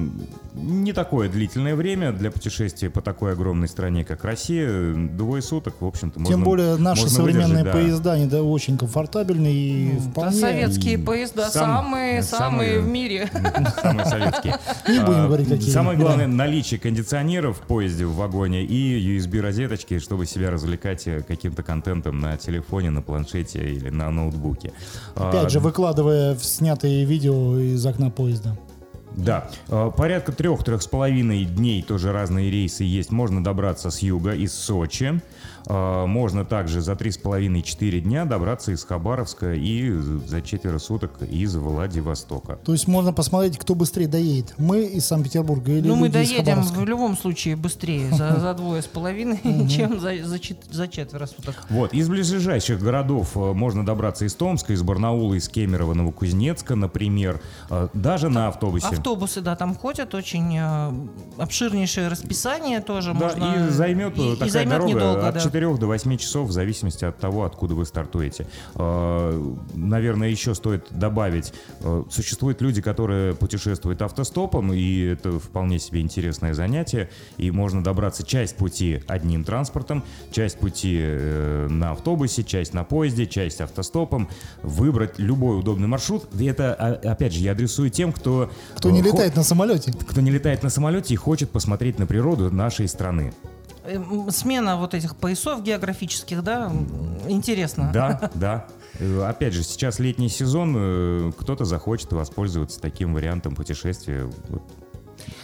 не 0.55 0.93
такое 0.93 1.29
длительное 1.29 1.75
время 1.75 2.11
для 2.11 2.31
путешествия 2.31 2.89
по 2.89 3.01
такой 3.01 3.33
огромной 3.33 3.67
стране, 3.67 4.03
как 4.03 4.23
Россия. 4.23 4.93
Двое 4.93 5.41
суток, 5.41 5.75
в 5.79 5.85
общем-то, 5.85 6.19
можно 6.19 6.35
Тем 6.35 6.43
более 6.43 6.75
наши 6.77 7.03
можно 7.03 7.17
современные 7.17 7.63
да. 7.63 7.71
поезда, 7.71 8.13
они 8.13 8.25
да, 8.27 8.43
очень 8.43 8.77
комфортабельные 8.77 9.53
и 9.53 9.99
вполне... 9.99 10.31
советские 10.39 10.93
И 10.95 10.97
поезда 10.97 11.49
сам- 11.49 11.83
самые, 11.83 12.23
самые- 12.23 12.49
самые 12.49 12.79
в 12.79 12.87
мире. 12.87 13.29
Самые 13.81 14.05
советские. 14.05 14.55
Не 14.87 14.99
будем 14.99 15.21
А, 15.21 15.27
говорить, 15.27 15.49
какие. 15.49 15.69
Самое 15.71 15.97
главное, 15.97 16.27
наличие 16.27 16.79
кондиционера 16.79 17.51
в 17.53 17.59
поезде, 17.69 18.05
в 18.05 18.15
вагоне 18.15 18.63
и 18.63 19.17
USB-розеточки, 19.17 19.99
чтобы 19.99 20.25
себя 20.25 20.49
развлекать 20.49 21.07
э, 21.07 21.21
каким-то 21.21 21.61
контентом 21.61 22.19
на 22.19 22.35
телефоне, 22.35 22.89
на 22.89 23.03
планшете 23.03 23.59
или 23.59 23.89
на 23.89 24.09
ноутбуке. 24.09 24.73
А, 25.15 25.29
Опять 25.29 25.51
же, 25.51 25.59
выкладывая 25.59 26.35
снятые 26.35 27.05
видео 27.05 27.59
из 27.59 27.85
окна 27.85 28.09
поезда. 28.09 28.57
Да, 29.15 29.49
Э, 29.67 29.91
порядка 29.95 30.31
трех-трех 30.31 30.81
с 30.81 30.87
половиной 30.87 31.45
дней 31.45 31.83
тоже 31.83 32.11
разные 32.11 32.49
рейсы 32.49 32.83
есть. 32.83 33.11
Можно 33.11 33.43
добраться 33.43 33.91
с 33.91 33.99
юга, 33.99 34.33
из 34.33 34.53
Сочи. 34.53 35.21
Э, 35.69 36.05
Можно 36.07 36.45
также 36.45 36.81
за 36.81 36.95
три 36.95 37.11
с 37.11 37.17
половиной-четыре 37.17 38.01
дня 38.01 38.25
добраться 38.25 38.71
из 38.71 38.83
Хабаровска 38.83 39.53
и 39.53 39.91
за 39.91 40.41
четверо 40.41 40.79
суток 40.79 41.21
из 41.21 41.55
Владивостока. 41.55 42.55
То 42.65 42.71
есть 42.73 42.87
можно 42.87 43.13
посмотреть, 43.13 43.57
кто 43.59 43.75
быстрее 43.75 44.07
доедет. 44.07 44.55
Мы 44.57 44.83
из 44.85 45.05
Санкт-Петербурга 45.05 45.71
или 45.73 45.87
Ну, 45.87 45.95
мы 45.95 46.09
доедем 46.09 46.61
в 46.63 46.83
любом 46.85 47.15
случае 47.15 47.55
быстрее 47.55 48.09
за, 48.11 48.35
за 48.39 48.53
двое 48.55 48.81
с 48.81 48.87
половиной, 48.87 49.39
чем 49.69 49.99
за, 49.99 50.15
за, 50.23 50.39
за 50.71 50.87
четверо 50.87 51.25
суток. 51.27 51.55
Вот, 51.69 51.93
из 51.93 52.09
ближайших 52.09 52.81
городов 52.81 53.31
э, 53.35 53.53
можно 53.53 53.85
добраться 53.85 54.25
из 54.25 54.33
Томска, 54.33 54.73
из 54.73 54.81
Барнаула, 54.81 55.35
из 55.35 55.47
Кемерово, 55.49 55.93
Новокузнецка, 55.93 56.75
например, 56.75 57.39
Э, 57.69 57.89
даже 57.93 58.29
на 58.29 58.47
автобусе. 58.47 58.87
Автобусы, 58.87 59.41
да, 59.41 59.55
там 59.55 59.75
ходят, 59.75 60.15
очень 60.15 60.57
э, 60.57 60.91
обширнейшее 61.37 62.07
расписание 62.07 62.79
тоже 62.79 63.13
Да, 63.13 63.19
можно. 63.19 63.67
и 63.67 63.69
займет 63.69 64.17
и- 64.17 64.31
и 64.31 64.33
такая 64.33 64.49
займет 64.49 64.71
дорога 64.73 64.93
недолго, 64.93 65.27
от 65.27 65.33
да. 65.35 65.39
4 65.39 65.58
до 65.59 65.87
8 65.87 66.17
часов, 66.17 66.49
в 66.49 66.51
зависимости 66.51 67.05
от 67.05 67.17
того, 67.17 67.43
откуда 67.43 67.75
вы 67.75 67.85
стартуете. 67.85 68.47
Э, 68.75 69.55
Наверное, 69.75 70.29
еще 70.29 70.55
стоит 70.55 70.87
добавить, 70.91 71.53
э, 71.81 72.03
существуют 72.09 72.61
люди, 72.61 72.81
которые 72.81 73.33
путешествуют 73.35 74.01
автостопом, 74.01 74.73
и 74.73 74.99
это 75.01 75.39
вполне 75.39 75.79
себе 75.79 76.01
интересное 76.01 76.53
занятие, 76.53 77.09
и 77.37 77.51
можно 77.51 77.83
добраться 77.83 78.23
часть 78.23 78.55
пути 78.55 79.01
одним 79.07 79.43
транспортом, 79.43 80.03
часть 80.31 80.59
пути 80.59 80.97
э, 80.99 81.67
на 81.69 81.91
автобусе, 81.91 82.43
часть 82.43 82.73
на 82.73 82.83
поезде, 82.83 83.25
часть 83.25 83.61
автостопом, 83.61 84.29
выбрать 84.63 85.19
любой 85.19 85.59
удобный 85.59 85.87
маршрут. 85.87 86.27
И 86.37 86.45
это, 86.45 86.73
а, 86.73 87.11
опять 87.11 87.33
же, 87.33 87.39
я 87.39 87.51
адресую 87.51 87.89
тем, 87.89 88.11
кто... 88.11 88.51
Кто 88.75 88.89
не 88.89 89.01
летает 89.01 89.35
на 89.35 89.43
самолете. 89.43 89.91
кто 89.91 90.21
не 90.21 90.31
летает 90.31 90.63
на 90.63 90.69
самолете 90.69 91.13
и 91.13 91.17
хочет 91.17 91.49
посмотреть 91.51 91.99
на 91.99 92.05
природу 92.05 92.51
нашей 92.51 92.87
страны. 92.87 93.33
Э, 93.89 93.95
м, 93.95 94.29
Смена 94.31 94.77
вот 94.77 94.93
этих 94.93 95.15
поясов 95.15 95.63
географических, 95.63 96.43
да, 96.43 96.71
интересно. 97.27 97.89
Да, 97.93 98.31
да. 98.35 98.67
Э, 98.99 99.23
Опять 99.27 99.53
же, 99.53 99.63
сейчас 99.63 99.99
летний 99.99 100.29
сезон, 100.29 100.75
э, 100.77 101.31
кто-то 101.37 101.65
захочет 101.65 102.11
воспользоваться 102.13 102.79
таким 102.79 103.13
вариантом 103.13 103.55
путешествия. 103.55 104.29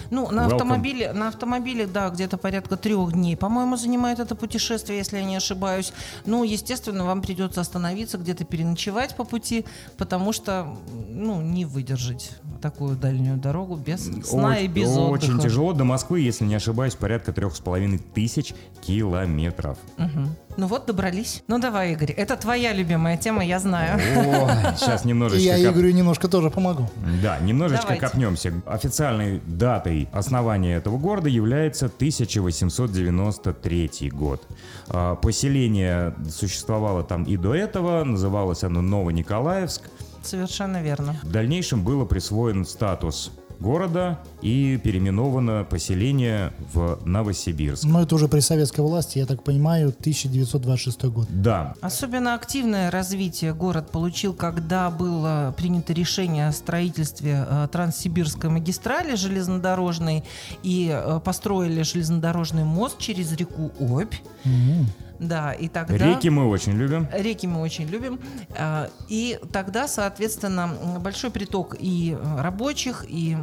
Ну, 0.10 0.30
на 0.32 0.42
Welcome. 0.42 0.54
автомобиле, 0.54 1.14
на 1.14 1.28
автомобиле, 1.28 1.88
да, 1.88 2.10
где-то 2.10 2.38
порядка 2.38 2.78
трех 2.78 3.14
дней, 3.14 3.36
по-моему, 3.38 3.78
занимает 3.78 4.20
это 4.20 4.36
путешествие, 4.36 4.98
если 5.00 5.18
я 5.18 5.24
не 5.26 5.36
ошибаюсь. 5.36 5.94
Ну, 6.26 6.44
естественно, 6.44 7.06
вам 7.06 7.22
придется 7.22 7.62
остановиться, 7.62 8.18
где-то 8.18 8.46
переночевать 8.46 9.16
по 9.16 9.24
пути, 9.24 9.66
потому 9.98 10.32
что, 10.34 10.68
ну, 11.10 11.42
не 11.42 11.66
выдержать 11.66 12.32
такую 12.62 12.96
дальнюю 12.96 13.38
дорогу 13.38 13.76
без 13.76 14.06
сна 14.28 14.58
Оч- 14.58 14.66
и 14.66 14.68
без 14.68 14.90
Очень 14.90 15.34
отдыха. 15.34 15.42
тяжело. 15.50 15.74
До 15.74 15.84
Москвы, 15.84 16.20
если 16.22 16.46
не 16.46 16.56
ошибаюсь, 16.56 16.96
порядка 16.96 17.32
трех 17.34 17.56
с 17.56 17.60
половиной 17.60 18.00
тысяч 18.00 18.54
километров. 18.82 19.78
Мгм. 19.98 20.36
Ну 20.58 20.68
вот, 20.68 20.86
добрались. 20.86 21.44
Ну 21.48 21.60
давай, 21.60 21.92
Игорь, 21.94 22.12
это 22.12 22.38
твоя 22.38 22.72
любимая 22.74 23.18
тема, 23.18 23.44
я 23.46 23.60
знаю. 23.60 24.00
О, 24.18 24.74
сейчас 24.78 25.04
немножечко... 25.06 25.44
я 25.44 25.62
Игорю 25.62 25.92
немножко 25.92 26.28
тоже 26.30 26.50
помогу. 26.50 26.90
Да, 27.22 27.38
немножечко 27.40 27.84
Давайте. 27.88 28.06
копнемся. 28.08 28.54
Официальной 28.66 29.42
датой 29.46 29.95
основания 30.12 30.76
этого 30.76 30.98
города 30.98 31.30
является 31.30 31.86
1893 31.88 34.12
год. 34.12 34.46
А, 34.90 35.16
Поселение 35.16 36.14
существовало 36.30 37.04
там 37.04 37.24
и 37.24 37.38
до 37.38 37.56
этого, 37.56 38.04
называлось 38.04 38.64
оно 38.64 38.82
Новониколаевск. 38.82 39.84
Совершенно 40.24 40.82
верно. 40.82 41.16
В 41.24 41.32
дальнейшем 41.32 41.84
было 41.84 42.06
присвоен 42.06 42.66
статус 42.66 43.32
города 43.60 44.20
и 44.42 44.80
переименовано 44.84 45.64
поселение 45.64 46.54
в 46.74 47.00
Новосибирск. 47.06 47.84
Но 47.84 48.02
это 48.02 48.16
уже 48.16 48.28
при 48.28 48.40
советской 48.40 48.82
власти, 48.82 49.20
я 49.20 49.26
так 49.26 49.44
понимаю, 49.44 49.90
1926 49.90 51.06
год. 51.06 51.28
Да, 51.30 51.74
Особенно 51.82 52.34
активное 52.36 52.92
развитие 52.92 53.54
город 53.54 53.92
получил, 53.92 54.34
когда 54.34 54.90
было 54.90 55.54
принято 55.58 55.94
решение 55.94 56.48
о 56.48 56.52
строительстве 56.52 57.46
э, 57.48 57.68
Транссибирской 57.72 58.50
магистрали 58.50 59.16
железнодорожной 59.16 60.24
и 60.64 60.90
э, 60.92 61.20
построили 61.24 61.82
железнодорожный 61.82 62.64
мост 62.64 62.98
через 63.00 63.32
реку 63.34 63.72
Обь. 63.80 64.16
М. 64.46 64.88
Да, 65.20 65.54
и 65.54 65.68
тогда... 65.68 65.96
реки 65.96 66.30
мы 66.30 66.48
очень 66.48 66.74
любим. 66.74 67.08
Реки 67.12 67.48
мы 67.48 67.62
очень 67.62 67.88
любим. 67.88 68.20
А, 68.58 68.90
И 69.08 69.40
тогда, 69.52 69.88
соответственно, 69.88 71.00
большой 71.00 71.32
приток 71.32 71.76
и 71.80 72.18
э, 72.20 72.42
рабочих, 72.42 73.06
и 73.08 73.38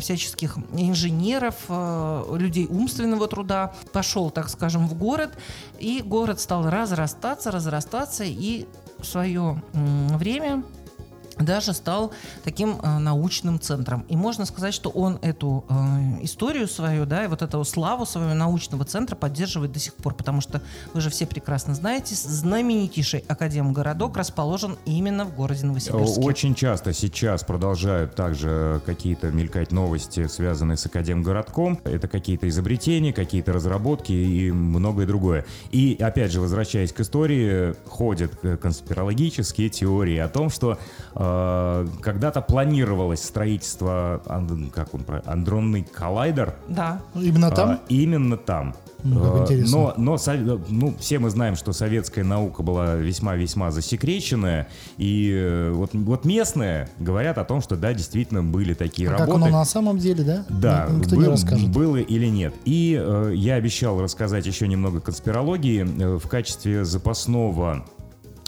всяческих 0.00 0.56
инженеров, 0.72 1.54
э, 1.68 2.36
людей 2.36 2.66
умственного 2.68 3.28
труда 3.28 3.74
пошел, 3.92 4.30
так 4.30 4.48
скажем, 4.48 4.88
в 4.88 4.94
город. 4.94 5.30
И 5.78 6.02
город 6.04 6.40
стал 6.40 6.68
разрастаться, 6.68 7.50
разрастаться, 7.50 8.24
и 8.24 8.66
в 8.98 9.04
свое 9.04 9.62
время 9.72 10.62
даже 11.38 11.72
стал 11.72 12.12
таким 12.42 12.78
э, 12.82 12.98
научным 12.98 13.60
центром. 13.60 14.04
И 14.08 14.16
можно 14.16 14.44
сказать, 14.46 14.74
что 14.74 14.90
он 14.90 15.18
эту 15.22 15.64
э, 15.68 15.74
историю 16.22 16.68
свою, 16.68 17.06
да, 17.06 17.24
и 17.24 17.28
вот 17.28 17.42
эту 17.42 17.64
славу 17.64 18.06
своего 18.06 18.34
научного 18.34 18.84
центра 18.84 19.16
поддерживает 19.16 19.72
до 19.72 19.78
сих 19.78 19.94
пор, 19.94 20.14
потому 20.14 20.40
что 20.40 20.62
вы 20.92 21.00
же 21.00 21.10
все 21.10 21.26
прекрасно 21.26 21.74
знаете, 21.74 22.14
знаменитейший 22.14 23.24
академгородок 23.28 24.16
расположен 24.16 24.76
именно 24.84 25.24
в 25.24 25.34
городе 25.34 25.66
Новосибирске. 25.66 26.20
Очень 26.20 26.54
часто 26.54 26.92
сейчас 26.92 27.44
продолжают 27.44 28.14
также 28.14 28.80
какие-то 28.86 29.30
мелькать 29.30 29.72
новости, 29.72 30.26
связанные 30.26 30.76
с 30.76 30.86
Академгородком. 30.86 31.80
Это 31.84 32.08
какие-то 32.08 32.48
изобретения, 32.48 33.12
какие-то 33.12 33.52
разработки 33.52 34.12
и 34.12 34.50
многое 34.50 35.06
другое. 35.06 35.44
И 35.70 35.96
опять 36.00 36.32
же, 36.32 36.40
возвращаясь 36.40 36.92
к 36.92 37.00
истории, 37.00 37.74
ходят 37.88 38.32
э, 38.42 38.56
конспирологические 38.56 39.68
теории 39.68 40.18
о 40.18 40.28
том, 40.28 40.50
что 40.50 40.78
э, 41.14 41.23
когда-то 42.00 42.40
планировалось 42.40 43.22
строительство, 43.22 44.22
как 44.74 44.94
он, 44.94 45.04
андронный 45.24 45.82
коллайдер, 45.84 46.54
Да. 46.68 47.00
Именно 47.14 47.50
там? 47.50 47.70
а, 47.70 47.80
именно 47.88 48.36
там. 48.36 48.74
Ну, 49.06 49.20
как 49.20 49.34
Э, 49.34 49.42
интересно. 49.42 49.78
Но, 49.78 49.94
но 49.98 50.18
ну, 50.70 50.94
все 50.98 51.18
мы 51.18 51.28
знаем, 51.28 51.56
что 51.56 51.72
советская 51.74 52.24
наука 52.24 52.62
была 52.62 52.94
весьма-весьма 52.94 53.70
засекреченная. 53.70 54.66
И 54.96 55.30
э, 55.30 55.70
вот, 55.72 55.90
вот 55.92 56.24
местные 56.24 56.88
говорят 56.98 57.36
о 57.36 57.44
том, 57.44 57.60
что 57.60 57.76
да, 57.76 57.92
действительно 57.92 58.42
были 58.42 58.72
такие 58.72 59.08
А 59.10 59.12
как 59.12 59.20
работы. 59.28 59.42
оно 59.48 59.58
на 59.58 59.64
самом 59.66 59.98
деле, 59.98 60.24
да? 60.24 60.46
Да, 60.48 60.86
Ник- 60.88 61.00
Никто 61.04 61.16
не 61.16 61.22
был- 61.22 61.30
расскажет. 61.32 61.68
было 61.70 61.96
или 61.98 62.26
нет. 62.28 62.54
И 62.64 62.98
э, 62.98 63.32
я 63.34 63.56
обещал 63.56 64.00
рассказать 64.00 64.46
еще 64.46 64.66
немного 64.68 65.00
конспирологии. 65.00 65.84
Э, 66.02 66.16
в 66.16 66.26
качестве 66.26 66.86
запасного 66.86 67.84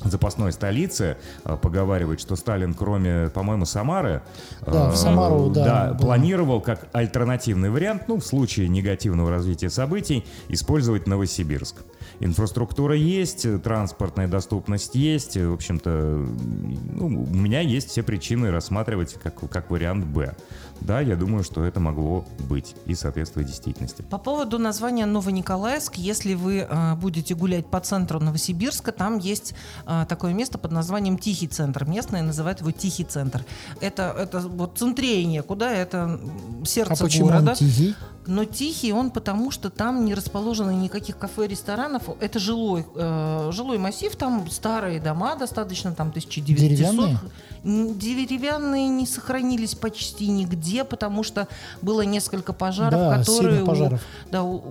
запасной 0.05 0.53
столицы. 0.53 1.17
Э, 1.45 1.57
Поговаривают, 1.61 2.21
что 2.21 2.37
Сталин, 2.37 2.75
кроме, 2.75 3.29
по-моему, 3.31 3.65
Самары, 3.65 4.23
Да, 4.65 4.91
в 4.91 4.95
э, 4.95 4.97
Самару, 4.97 5.51
да, 5.51 5.95
было. 5.95 5.99
планировал 5.99 6.61
как 6.61 6.89
альтернативный 6.93 7.71
вариант, 7.71 8.05
ну, 8.09 8.19
в 8.21 8.25
случае 8.25 8.69
негативного 8.69 9.31
развития 9.31 9.71
событий, 9.71 10.25
использовать 10.49 11.07
Новосибирск. 11.07 11.77
Инфраструктура 12.21 12.95
есть, 12.95 13.47
транспортная 13.63 14.29
доступность 14.29 14.95
есть. 14.95 15.37
В 15.37 15.53
общем-то, 15.53 15.91
ну, 15.91 17.07
у 17.07 17.35
меня 17.35 17.61
есть 17.61 17.91
все 17.91 18.03
причины 18.03 18.51
рассматривать 18.51 19.15
как, 19.23 19.39
как 19.51 19.71
вариант 19.71 20.07
«Б». 20.07 20.35
Да, 20.81 21.01
я 21.01 21.17
думаю, 21.17 21.43
что 21.45 21.65
это 21.65 21.81
могло 21.81 22.25
быть 22.49 22.75
и 22.87 22.95
соответствует 22.95 23.47
действительности. 23.47 24.03
По 24.03 24.19
поводу 24.19 24.59
названия 24.59 25.07
Новониколаевск, 25.07 25.97
если 25.97 26.35
вы 26.35 26.67
э, 26.69 26.95
будете 26.95 27.35
гулять 27.35 27.67
по 27.67 27.81
центру 27.81 28.21
Новосибирска, 28.21 28.93
там 28.93 29.19
есть 29.19 29.55
э, 29.87 30.07
такое 30.09 30.33
место 30.33 30.59
под 30.59 30.73
названием 30.73 31.19
Тихий 31.19 31.49
центр. 31.49 31.85
Местные 31.87 32.23
называют 32.23 32.61
его 32.61 32.71
Тихий 32.71 33.05
центр. 33.05 33.45
Это, 33.81 34.15
это 34.19 34.41
вот 34.41 34.79
центрее 34.79 35.25
некуда, 35.25 35.69
это 35.69 36.21
сердце 36.65 36.93
А 36.93 37.05
почему 37.05 37.27
города. 37.27 37.51
он 37.53 37.57
тихий? 37.57 37.95
Но 38.27 38.45
тихий 38.45 38.93
он 38.93 39.11
потому, 39.11 39.51
что 39.53 39.71
там 39.71 40.05
не 40.05 40.13
расположено 40.13 40.71
никаких 40.71 41.17
кафе, 41.17 41.47
ресторанов. 41.47 42.09
Это 42.21 42.39
жилой, 42.39 42.85
э, 42.95 43.51
жилой 43.53 43.79
массив, 43.79 44.15
там 44.17 44.51
старые 44.51 45.01
дома 45.01 45.37
достаточно, 45.37 45.93
там 45.93 46.09
1900. 46.09 46.57
Деревянные? 46.57 47.19
Деревянные 47.65 48.89
не 48.89 49.07
сохранились 49.07 49.75
почти 49.75 50.29
нигде, 50.29 50.66
потому 50.85 51.23
что 51.23 51.49
было 51.83 52.03
несколько 52.03 52.53
пожаров, 52.53 52.99
Да, 53.01 53.19
которые, 53.19 53.63
у- 53.63 53.67
пожаров. 53.67 54.01
да, 54.31 54.43
у- 54.43 54.63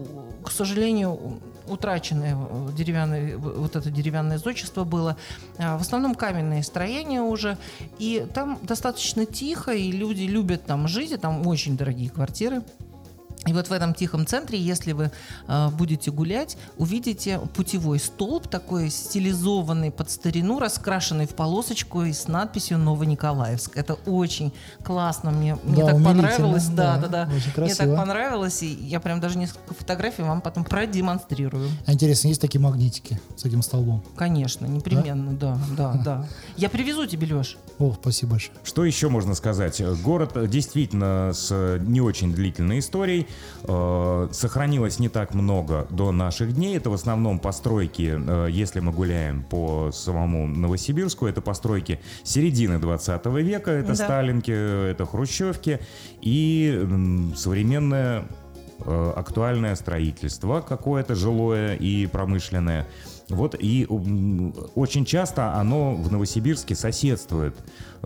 к 0.43 0.51
сожалению, 0.51 1.11
у- 1.13 1.39
утраченное 1.67 2.35
э, 2.35 2.69
деревянное, 2.77 3.37
в- 3.37 3.59
вот 3.61 3.75
это 3.75 3.89
деревянное 3.89 4.37
зодчество 4.37 4.83
было. 4.83 5.17
А, 5.57 5.77
В 5.77 5.81
основном 5.81 6.13
каменные 6.15 6.61
строения 6.63 7.21
уже. 7.21 7.57
И 7.97 8.27
там 8.33 8.59
достаточно 8.61 9.25
тихо, 9.25 9.71
и 9.71 9.91
люди 9.91 10.23
любят 10.23 10.65
там 10.65 10.87
жить, 10.87 11.11
и 11.11 11.17
там 11.17 11.47
очень 11.47 11.75
дорогие 11.77 12.09
квартиры. 12.09 12.61
И 13.47 13.53
вот 13.53 13.67
в 13.67 13.71
этом 13.71 13.93
тихом 13.93 14.25
центре, 14.25 14.59
если 14.59 14.93
вы 14.93 15.11
э, 15.47 15.69
будете 15.69 16.11
гулять, 16.11 16.57
увидите 16.77 17.39
путевой 17.53 17.99
столб 17.99 18.47
такой 18.47 18.89
стилизованный 18.89 19.91
под 19.91 20.09
старину, 20.09 20.59
раскрашенный 20.59 21.27
в 21.27 21.35
полосочку 21.35 22.03
и 22.03 22.11
с 22.13 22.27
надписью 22.27 22.79
Новониколаевск. 22.79 23.77
Это 23.77 23.93
очень 24.05 24.51
классно. 24.83 25.31
Мне, 25.31 25.57
мне 25.63 25.77
Да, 25.83 25.85
так 25.87 25.95
умилительно, 25.95 26.21
понравилось. 26.23 26.65
Да, 26.67 26.97
да, 26.97 27.07
да, 27.07 27.07
да. 27.07 27.21
очень 27.35 27.35
Мне 27.35 27.43
так 27.45 27.77
красиво. 27.77 27.95
понравилось, 27.95 28.63
и 28.63 28.73
я 28.73 28.99
прям 28.99 29.19
даже 29.19 29.37
несколько 29.37 29.73
фотографий 29.75 30.23
вам 30.23 30.41
потом 30.41 30.63
продемонстрирую. 30.63 31.69
А 31.85 31.93
интересно, 31.93 32.29
есть 32.29 32.41
такие 32.41 32.59
магнитики 32.61 33.19
с 33.35 33.45
этим 33.45 33.61
столбом? 33.61 34.03
Конечно, 34.15 34.65
непременно, 34.65 35.33
да, 35.33 35.57
да, 35.77 35.93
да. 35.93 36.27
Я 36.57 36.69
привезу 36.69 37.05
тебе, 37.05 37.27
Леш. 37.33 37.57
О, 37.77 37.93
спасибо 37.99 38.31
большое. 38.31 38.57
Что 38.63 38.85
еще 38.85 39.09
можно 39.09 39.35
сказать? 39.35 39.81
Город 40.01 40.31
э, 40.35 40.47
действительно 40.47 41.31
с 41.33 41.49
э, 41.51 41.77
не 41.81 42.01
очень 42.01 42.33
длительной 42.33 42.79
историей. 42.79 43.27
Э, 43.67 44.27
Сохранилось 44.31 44.99
не 44.99 45.09
так 45.09 45.33
много 45.33 45.87
до 45.89 46.11
наших 46.11 46.53
дней. 46.53 46.77
Это 46.77 46.89
в 46.89 46.93
основном 46.93 47.39
постройки, 47.39 48.15
э, 48.15 48.47
если 48.49 48.79
мы 48.79 48.91
гуляем 48.91 49.43
по 49.43 49.91
самому 49.91 50.47
Новосибирску, 50.47 51.25
это 51.25 51.41
постройки 51.41 51.99
середины 52.23 52.79
20 52.79 53.41
века. 53.41 53.71
Это 53.71 53.89
Да. 53.89 53.95
Сталинки, 53.95 54.51
э, 54.51 54.91
это 54.91 55.05
Хрущевки 55.05 55.79
и 56.21 56.87
современное 57.35 58.25
э, 58.85 59.13
актуальное 59.15 59.75
строительство 59.75 60.61
какое-то 60.61 61.15
жилое 61.15 61.75
и 61.75 62.07
промышленное. 62.07 62.85
Вот 63.29 63.55
и 63.57 63.87
очень 64.75 65.05
часто 65.05 65.53
оно 65.55 65.95
в 65.95 66.11
Новосибирске 66.11 66.75
соседствует 66.75 67.55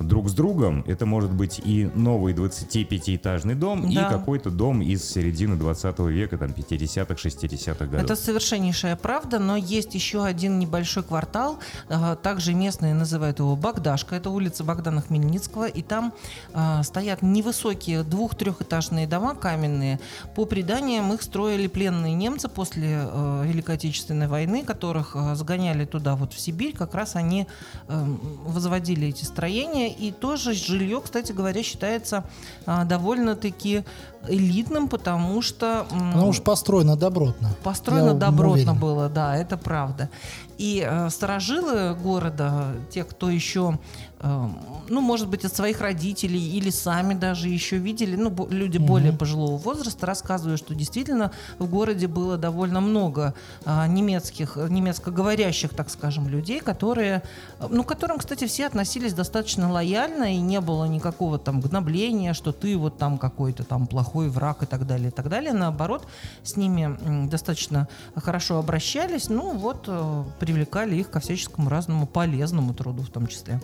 друг 0.03 0.29
с 0.29 0.34
другом. 0.34 0.84
Это 0.88 1.06
может 1.06 1.32
быть 1.32 1.60
и 1.63 1.89
новый 1.96 2.34
25-этажный 2.34 3.56
дом, 3.56 3.91
Да. 3.94 4.08
и 4.08 4.10
какой-то 4.10 4.50
дом 4.50 4.82
из 4.82 5.03
середины 5.10 5.56
20 5.56 6.00
века, 6.00 6.38
там 6.38 6.51
50-х, 6.51 7.13
60-х 7.13 7.86
годов. 7.86 8.03
Это 8.06 8.15
совершеннейшая 8.15 8.96
правда, 8.96 9.39
но 9.39 9.56
есть 9.56 9.96
еще 9.96 10.24
один 10.24 10.60
небольшой 10.60 11.03
квартал, 11.03 11.60
э, 11.89 12.15
также 12.22 12.53
местные 12.53 12.94
называют 12.94 13.39
его 13.39 13.56
Богдашка, 13.56 14.15
это 14.15 14.29
улица 14.29 14.63
Богдана 14.63 15.01
Хмельницкого, 15.01 15.68
и 15.68 15.82
там 15.82 16.13
э, 16.53 16.84
стоят 16.84 17.22
невысокие 17.22 18.03
двух-трехэтажные 18.03 19.08
дома 19.08 19.36
каменные. 19.36 20.00
По 20.36 20.46
преданиям 20.46 21.13
их 21.13 21.22
строили 21.22 21.68
пленные 21.68 22.13
немцы 22.13 22.48
после 22.48 23.01
э, 23.03 23.44
Великой 23.46 23.75
Отечественной 23.75 24.27
войны, 24.27 24.63
которых 24.63 25.15
сгоняли 25.34 25.86
туда, 25.86 26.15
вот 26.15 26.34
в 26.34 26.39
Сибирь, 26.39 26.75
как 26.75 26.94
раз 26.96 27.15
они 27.15 27.48
возводили 27.88 29.08
эти 29.08 29.24
строения, 29.24 29.88
и 29.89 30.12
тоже 30.12 30.53
жилье, 30.53 31.01
кстати 31.03 31.31
говоря, 31.31 31.63
считается 31.63 32.24
э, 32.65 32.86
довольно-таки 32.86 33.84
элитным, 34.27 34.88
потому 34.88 35.41
что... 35.41 35.86
Потому 35.89 36.34
что 36.34 36.43
построено 36.43 36.96
добротно. 36.96 37.51
Построено 37.63 38.10
Я 38.10 38.13
добротно 38.13 38.72
уверен. 38.72 38.79
было, 38.79 39.10
да, 39.10 39.36
это 39.36 39.58
правда. 39.58 40.10
И 40.58 40.86
э, 40.86 41.10
сторожилы 41.10 41.96
города, 41.96 42.67
те, 42.91 43.03
кто 43.03 43.29
еще, 43.29 43.79
ну, 44.22 45.02
может 45.02 45.30
быть, 45.30 45.46
от 45.46 45.56
своих 45.56 45.82
родителей 45.82 46.58
или 46.58 46.70
сами 46.70 47.14
даже 47.14 47.48
еще 47.48 47.78
видели, 47.78 48.16
ну, 48.16 48.48
люди 48.50 48.78
более 48.78 49.14
пожилого 49.14 49.58
возраста 49.58 50.06
рассказывают, 50.06 50.60
что 50.60 50.76
действительно 50.76 51.32
в 51.58 51.70
городе 51.70 52.08
было 52.08 52.38
довольно 52.38 52.82
много 52.82 53.34
э, 53.66 53.88
немецких, 53.88 54.58
немецкоговорящих, 54.58 55.74
так 55.74 55.90
скажем, 55.90 56.28
людей, 56.28 56.60
которые, 56.60 57.24
э, 57.60 57.68
ну, 57.70 57.84
к 57.84 57.88
которым, 57.88 58.18
кстати, 58.18 58.46
все 58.46 58.66
относились 58.68 59.14
достаточно 59.14 59.72
лояльно, 59.72 60.36
и 60.36 60.38
не 60.38 60.60
было 60.60 60.86
никакого 60.86 61.40
там 61.40 61.62
гнобления, 61.62 62.34
что 62.34 62.51
ты 62.51 62.77
вот 62.77 62.98
там 62.98 63.18
какой-то 63.18 63.64
там 63.64 63.88
плохой 63.88 64.29
враг 64.29 64.64
и 64.64 64.66
так 64.66 64.86
далее, 64.86 65.10
и 65.10 65.12
так 65.12 65.29
далее. 65.29 65.53
Наоборот, 65.53 66.08
с 66.44 66.58
ними 66.58 67.27
достаточно 67.29 67.88
хорошо 68.16 68.60
обращались, 68.60 69.29
ну 69.29 69.58
вот 69.58 69.86
э, 69.88 70.24
привлекали 70.40 70.96
их 70.98 71.10
ко 71.10 71.20
всяческому 71.20 71.70
разному 71.70 72.05
полезному 72.05 72.74
труду 72.74 73.03
в 73.03 73.10
том 73.10 73.27
числе. 73.27 73.62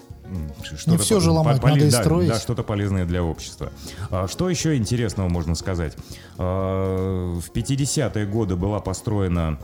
Ш- 0.63 0.89
Не 0.91 0.97
всё 0.97 1.19
же 1.19 1.31
ломать, 1.31 1.61
поле- 1.61 1.73
надо 1.73 1.85
и 1.85 1.91
да, 1.91 2.01
строить. 2.01 2.29
Да, 2.29 2.39
что-то 2.39 2.63
полезное 2.63 3.05
для 3.05 3.23
общества. 3.23 3.71
А, 4.09 4.27
Что 4.27 4.49
еще 4.49 4.75
интересного 4.75 5.29
можно 5.29 5.55
сказать? 5.55 5.95
А, 6.37 7.37
В 7.39 7.51
50-е 7.51 8.25
годы 8.25 8.55
была 8.55 8.79
построена 8.79 9.59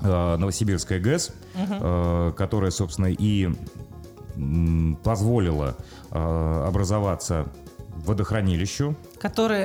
а, 0.00 0.36
Новосибирская 0.36 0.98
ГЭС, 1.00 1.30
а, 1.56 2.32
которая, 2.32 2.70
собственно, 2.70 3.06
и 3.06 3.48
позволила 5.02 5.76
а, 6.10 6.66
образоваться 6.68 7.46
водохранилищу. 8.04 8.96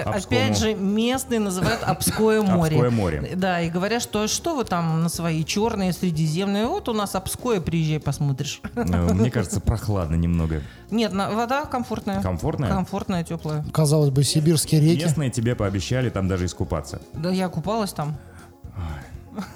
Обскому. 0.02 0.40
опять 0.40 0.58
же, 0.58 0.74
местные 0.74 1.40
называют 1.40 1.84
Обское 1.84 2.42
море. 2.42 2.76
Обское 2.78 2.90
море. 2.90 3.32
Да, 3.36 3.62
и 3.62 3.70
говорят, 3.70 4.02
что 4.02 4.28
что 4.28 4.56
вы 4.56 4.64
там 4.66 5.04
на 5.04 5.10
свои 5.10 5.44
черные, 5.44 5.94
средиземные, 5.94 6.66
вот 6.68 6.90
у 6.90 6.94
нас 6.94 7.16
Обское, 7.16 7.62
приезжай, 7.62 8.00
посмотришь. 8.00 8.62
Э, 8.76 8.84
Мне 9.14 9.32
кажется, 9.32 9.60
прохладно 9.60 10.16
немного. 10.16 10.62
Нет, 10.92 11.14
вода 11.14 11.66
комфортная. 11.66 12.22
Комфортная? 12.22 12.70
Комфортная, 12.70 13.24
теплая. 13.24 13.66
Казалось 13.72 14.10
бы, 14.10 14.24
сибирские 14.24 14.82
реки. 14.82 15.04
Местные 15.04 15.30
тебе 15.30 15.56
пообещали 15.56 16.10
там 16.10 16.28
даже 16.28 16.46
искупаться. 16.46 17.02
Да, 17.14 17.30
я 17.30 17.50
купалась 17.50 17.94
там. 17.94 18.18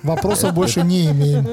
Вопросов 0.03 0.53
больше 0.53 0.83
не 0.83 1.09
имеем. 1.11 1.47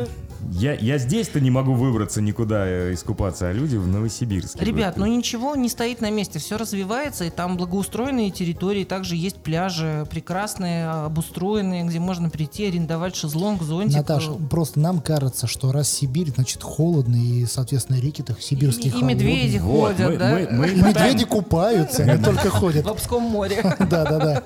Я, 0.52 0.74
я 0.74 0.98
здесь-то 0.98 1.40
не 1.40 1.50
могу 1.50 1.74
выбраться 1.74 2.20
никуда 2.20 2.66
э, 2.66 2.94
искупаться, 2.94 3.48
а 3.48 3.52
люди 3.52 3.76
в 3.76 3.86
Новосибирске. 3.86 4.64
Ребят, 4.64 4.96
ну 4.96 5.06
ничего 5.06 5.54
не 5.56 5.68
стоит 5.68 6.00
на 6.00 6.10
месте, 6.10 6.38
все 6.38 6.56
развивается, 6.56 7.24
и 7.24 7.30
там 7.30 7.56
благоустроенные 7.56 8.30
территории, 8.30 8.84
также 8.84 9.16
есть 9.16 9.36
пляжи 9.36 10.06
прекрасные, 10.10 10.88
обустроенные, 10.88 11.84
где 11.84 11.98
можно 11.98 12.30
прийти, 12.30 12.66
арендовать 12.66 13.16
шезлонг, 13.16 13.62
зонтик. 13.62 13.96
Наташа, 13.98 14.32
просто 14.32 14.80
нам 14.80 15.00
кажется, 15.00 15.46
что 15.46 15.72
раз 15.72 15.90
Сибирь, 15.90 16.30
значит 16.34 16.62
холодно, 16.62 17.16
и, 17.16 17.46
соответственно, 17.46 18.00
реки-то 18.00 18.32
и, 18.38 18.42
сибирские 18.42 18.92
и 18.92 19.02
медведи 19.02 19.58
Вот, 19.58 19.94
ходят, 19.96 20.10
мы- 20.10 20.16
да? 20.16 20.30
мы- 20.30 20.48
мы 20.50 20.68
И 20.68 20.80
медведи 20.82 21.24
купаются, 21.24 22.04
не 22.04 22.22
только 22.22 22.48
ходят. 22.50 22.84
В 22.84 22.88
Обском 22.88 23.22
море. 23.22 23.60
Да, 23.90 24.04
да, 24.04 24.18
да. 24.18 24.42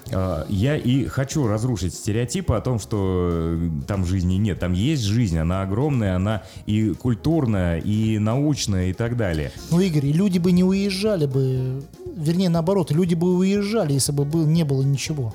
Я 0.49 0.75
и 0.77 1.05
хочу 1.05 1.47
разрушить 1.47 1.93
стереотипы 1.93 2.53
о 2.55 2.61
том, 2.61 2.79
что 2.79 3.55
э, 3.55 3.69
там 3.87 4.05
жизни 4.05 4.35
нет. 4.35 4.59
Там 4.59 4.73
есть 4.73 5.03
жизнь, 5.03 5.37
она 5.37 5.61
огромная, 5.61 6.15
она 6.15 6.43
и 6.65 6.89
культурная, 6.93 7.79
и 7.79 8.17
научная, 8.19 8.87
и 8.87 8.93
так 8.93 9.15
далее. 9.17 9.51
Ну, 9.69 9.79
Игорь, 9.79 10.05
люди 10.11 10.37
бы 10.39 10.51
не 10.51 10.63
уезжали 10.63 11.25
бы, 11.25 11.83
вернее, 12.15 12.49
наоборот, 12.49 12.91
люди 12.91 13.15
бы 13.15 13.35
уезжали, 13.35 13.93
если 13.93 14.11
бы 14.11 14.25
был- 14.25 14.45
не 14.45 14.63
было 14.63 14.81
ничего. 14.81 15.33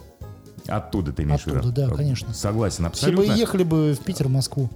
Оттуда 0.67 1.13
ты 1.13 1.23
имеешь 1.23 1.43
в 1.43 1.47
Оттуда, 1.49 1.89
да, 1.89 1.95
конечно. 1.95 2.35
Согласен, 2.35 2.91
Все 2.93 3.07
бы 3.07 3.13
абсолютно. 3.23 3.33
ехали 3.33 3.63
бы 3.65 3.93
в 3.99 4.05
Питер, 4.05 4.27
в 4.29 4.31
Москву. 4.31 4.69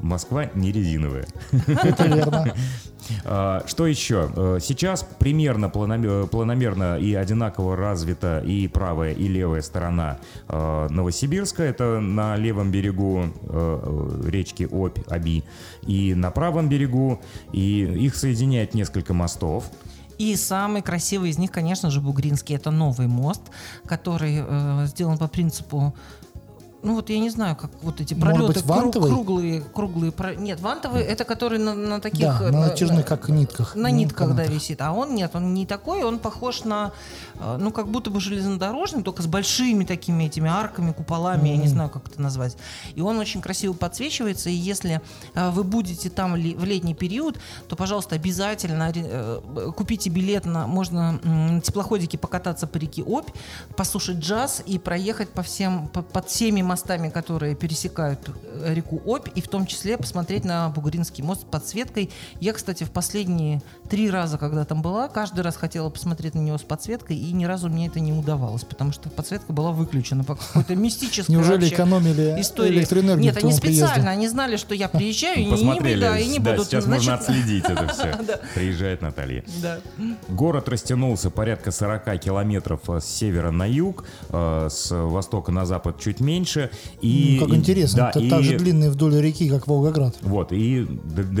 Москва 0.00 0.46
не 0.54 0.72
резиновая. 0.72 1.26
Это 1.66 2.06
верно. 2.06 2.54
А, 3.24 3.62
Что 3.66 3.86
еще? 3.86 4.30
Э, 4.36 4.58
Сейчас 4.60 5.06
примерно 5.18 5.66
планомер- 5.66 6.26
планомерно 6.28 6.98
и 6.98 7.14
одинаково 7.14 7.76
развита 7.76 8.40
и 8.40 8.68
правая, 8.68 9.12
и 9.12 9.28
левая 9.28 9.62
сторона 9.62 10.18
э, 10.48 10.86
Новосибирска. 10.90 11.62
Это 11.62 12.00
на 12.00 12.36
левом 12.36 12.70
берегу 12.70 13.24
э, 13.44 14.20
речки 14.26 14.68
Обь, 14.70 14.98
Оби, 15.10 15.44
и 15.86 16.14
на 16.14 16.30
правом 16.30 16.68
берегу. 16.68 17.20
И 17.52 17.80
их 17.82 18.16
соединяет 18.16 18.74
несколько 18.74 19.14
мостов. 19.14 19.64
И 20.18 20.36
самый 20.36 20.82
красивый 20.82 21.30
из 21.30 21.38
них, 21.38 21.50
конечно 21.50 21.88
же, 21.90 22.02
Бугринский. 22.02 22.54
Это 22.54 22.70
новый 22.70 23.06
мост, 23.06 23.40
который 23.86 24.44
э, 24.46 24.86
сделан 24.86 25.16
по 25.16 25.28
принципу 25.28 25.94
ну 26.82 26.94
вот 26.94 27.10
я 27.10 27.18
не 27.18 27.30
знаю, 27.30 27.56
как 27.56 27.70
вот 27.82 28.00
эти 28.00 28.14
Может 28.14 28.36
пролеты 28.36 28.54
быть, 28.54 28.64
вантовый? 28.66 29.10
круглые, 29.10 29.60
круглые. 29.60 30.12
про- 30.12 30.34
Нет, 30.34 30.60
вантовый 30.60 31.02
это 31.02 31.24
который 31.24 31.58
на, 31.58 31.74
на 31.74 32.00
таких 32.00 32.20
Да, 32.20 32.40
на 32.40 32.46
э, 32.46 32.68
натяжных, 32.68 33.04
как 33.06 33.28
нитках. 33.28 33.74
на 33.74 33.90
нитках, 33.90 34.28
да, 34.30 34.34
канатах. 34.36 34.54
висит. 34.54 34.80
А 34.80 34.92
он 34.92 35.14
нет, 35.14 35.30
он 35.34 35.52
не 35.52 35.66
такой, 35.66 36.02
он 36.04 36.18
похож 36.18 36.64
на, 36.64 36.92
э, 37.38 37.56
ну, 37.60 37.70
как 37.70 37.88
будто 37.88 38.10
бы 38.10 38.20
железнодорожный, 38.20 39.02
только 39.02 39.22
с 39.22 39.26
большими 39.26 39.84
такими 39.84 40.24
этими 40.24 40.48
арками, 40.48 40.92
куполами, 40.92 41.48
я 41.50 41.56
не 41.56 41.68
знаю, 41.68 41.90
как 41.90 42.08
это 42.08 42.20
назвать. 42.20 42.56
И 42.94 43.00
он 43.02 43.18
очень 43.18 43.40
красиво 43.42 43.72
подсвечивается, 43.74 44.48
и 44.50 44.54
если 44.54 45.00
э, 45.34 45.50
вы 45.50 45.64
будете 45.64 46.08
там 46.10 46.32
в 46.32 46.36
летний 46.64 46.94
период, 46.94 47.38
то, 47.68 47.76
пожалуйста, 47.76 48.14
обязательно 48.14 48.92
купите 49.76 50.10
билет 50.10 50.46
на, 50.46 50.66
можно 50.66 51.20
на 51.22 51.60
теплоходике 51.60 52.16
покататься 52.18 52.66
по 52.66 52.78
реке 52.78 53.02
Обь, 53.02 53.28
послушать 53.76 54.16
джаз 54.18 54.62
и 54.66 54.78
проехать 54.78 55.28
по 55.30 55.42
всем, 55.42 55.88
по- 55.88 56.02
под 56.02 56.28
всеми 56.28 56.62
мостами, 56.70 57.08
которые 57.08 57.56
пересекают 57.56 58.20
э, 58.28 58.74
реку 58.74 59.02
Обь, 59.04 59.28
и 59.34 59.40
в 59.40 59.48
том 59.48 59.66
числе 59.66 59.98
посмотреть 59.98 60.44
на 60.44 60.68
Бугуринский 60.68 61.24
мост 61.24 61.40
с 61.40 61.44
подсветкой. 61.44 62.10
Я, 62.38 62.52
кстати, 62.52 62.84
в 62.84 62.92
последние 62.92 63.60
три 63.88 64.08
раза, 64.08 64.38
когда 64.38 64.64
там 64.64 64.80
была, 64.82 65.08
каждый 65.08 65.40
раз 65.40 65.56
хотела 65.56 65.90
посмотреть 65.90 66.34
на 66.36 66.38
него 66.38 66.58
с 66.58 66.62
подсветкой, 66.62 67.16
и 67.16 67.32
ни 67.32 67.44
разу 67.44 67.68
мне 67.68 67.88
это 67.88 67.98
не 67.98 68.12
удавалось, 68.12 68.62
потому 68.62 68.92
что 68.92 69.10
подсветка 69.10 69.52
была 69.52 69.72
выключена 69.72 70.22
по 70.22 70.36
какой-то 70.36 70.76
мистической 70.76 71.34
Неужели 71.34 71.68
экономили 71.68 72.40
истории. 72.40 72.70
электроэнергию 72.70 73.24
Нет, 73.24 73.36
они 73.36 73.40
твоему 73.50 73.60
приезду? 73.60 73.86
специально, 73.86 74.10
они 74.12 74.28
знали, 74.28 74.56
что 74.56 74.72
я 74.76 74.88
приезжаю, 74.88 75.40
и 75.40 75.44
не, 75.46 75.50
Посмотрели. 75.50 76.00
да, 76.00 76.18
и 76.18 76.28
не 76.28 76.38
да, 76.38 76.52
будут. 76.52 76.68
сейчас 76.68 76.84
значит, 76.84 77.08
можно 77.08 77.14
отследить 77.14 77.64
это 77.64 77.88
все. 77.88 78.16
Приезжает 78.54 79.02
Наталья. 79.02 79.42
Да. 79.60 79.80
Город 80.28 80.68
растянулся 80.68 81.30
порядка 81.30 81.72
40 81.72 82.20
километров 82.20 82.80
э, 82.88 83.00
с 83.00 83.06
севера 83.06 83.50
на 83.50 83.66
юг, 83.68 84.04
э, 84.28 84.68
с 84.70 84.94
востока 84.94 85.50
на 85.50 85.66
запад 85.66 85.98
чуть 85.98 86.20
меньше. 86.20 86.59
И, 87.00 87.38
Ну, 87.40 87.46
как 87.46 87.54
и- 87.54 87.58
интересно. 87.58 87.98
да, 87.98 88.10
это 88.10 88.20
и- 88.20 88.28
так 88.30 88.42
же 88.42 88.58
длинный 88.58 88.90
вдоль 88.90 89.14
реки, 89.20 89.48
как 89.48 89.66
Волгоград. 89.66 90.16
Вот, 90.22 90.52
и 90.52 90.86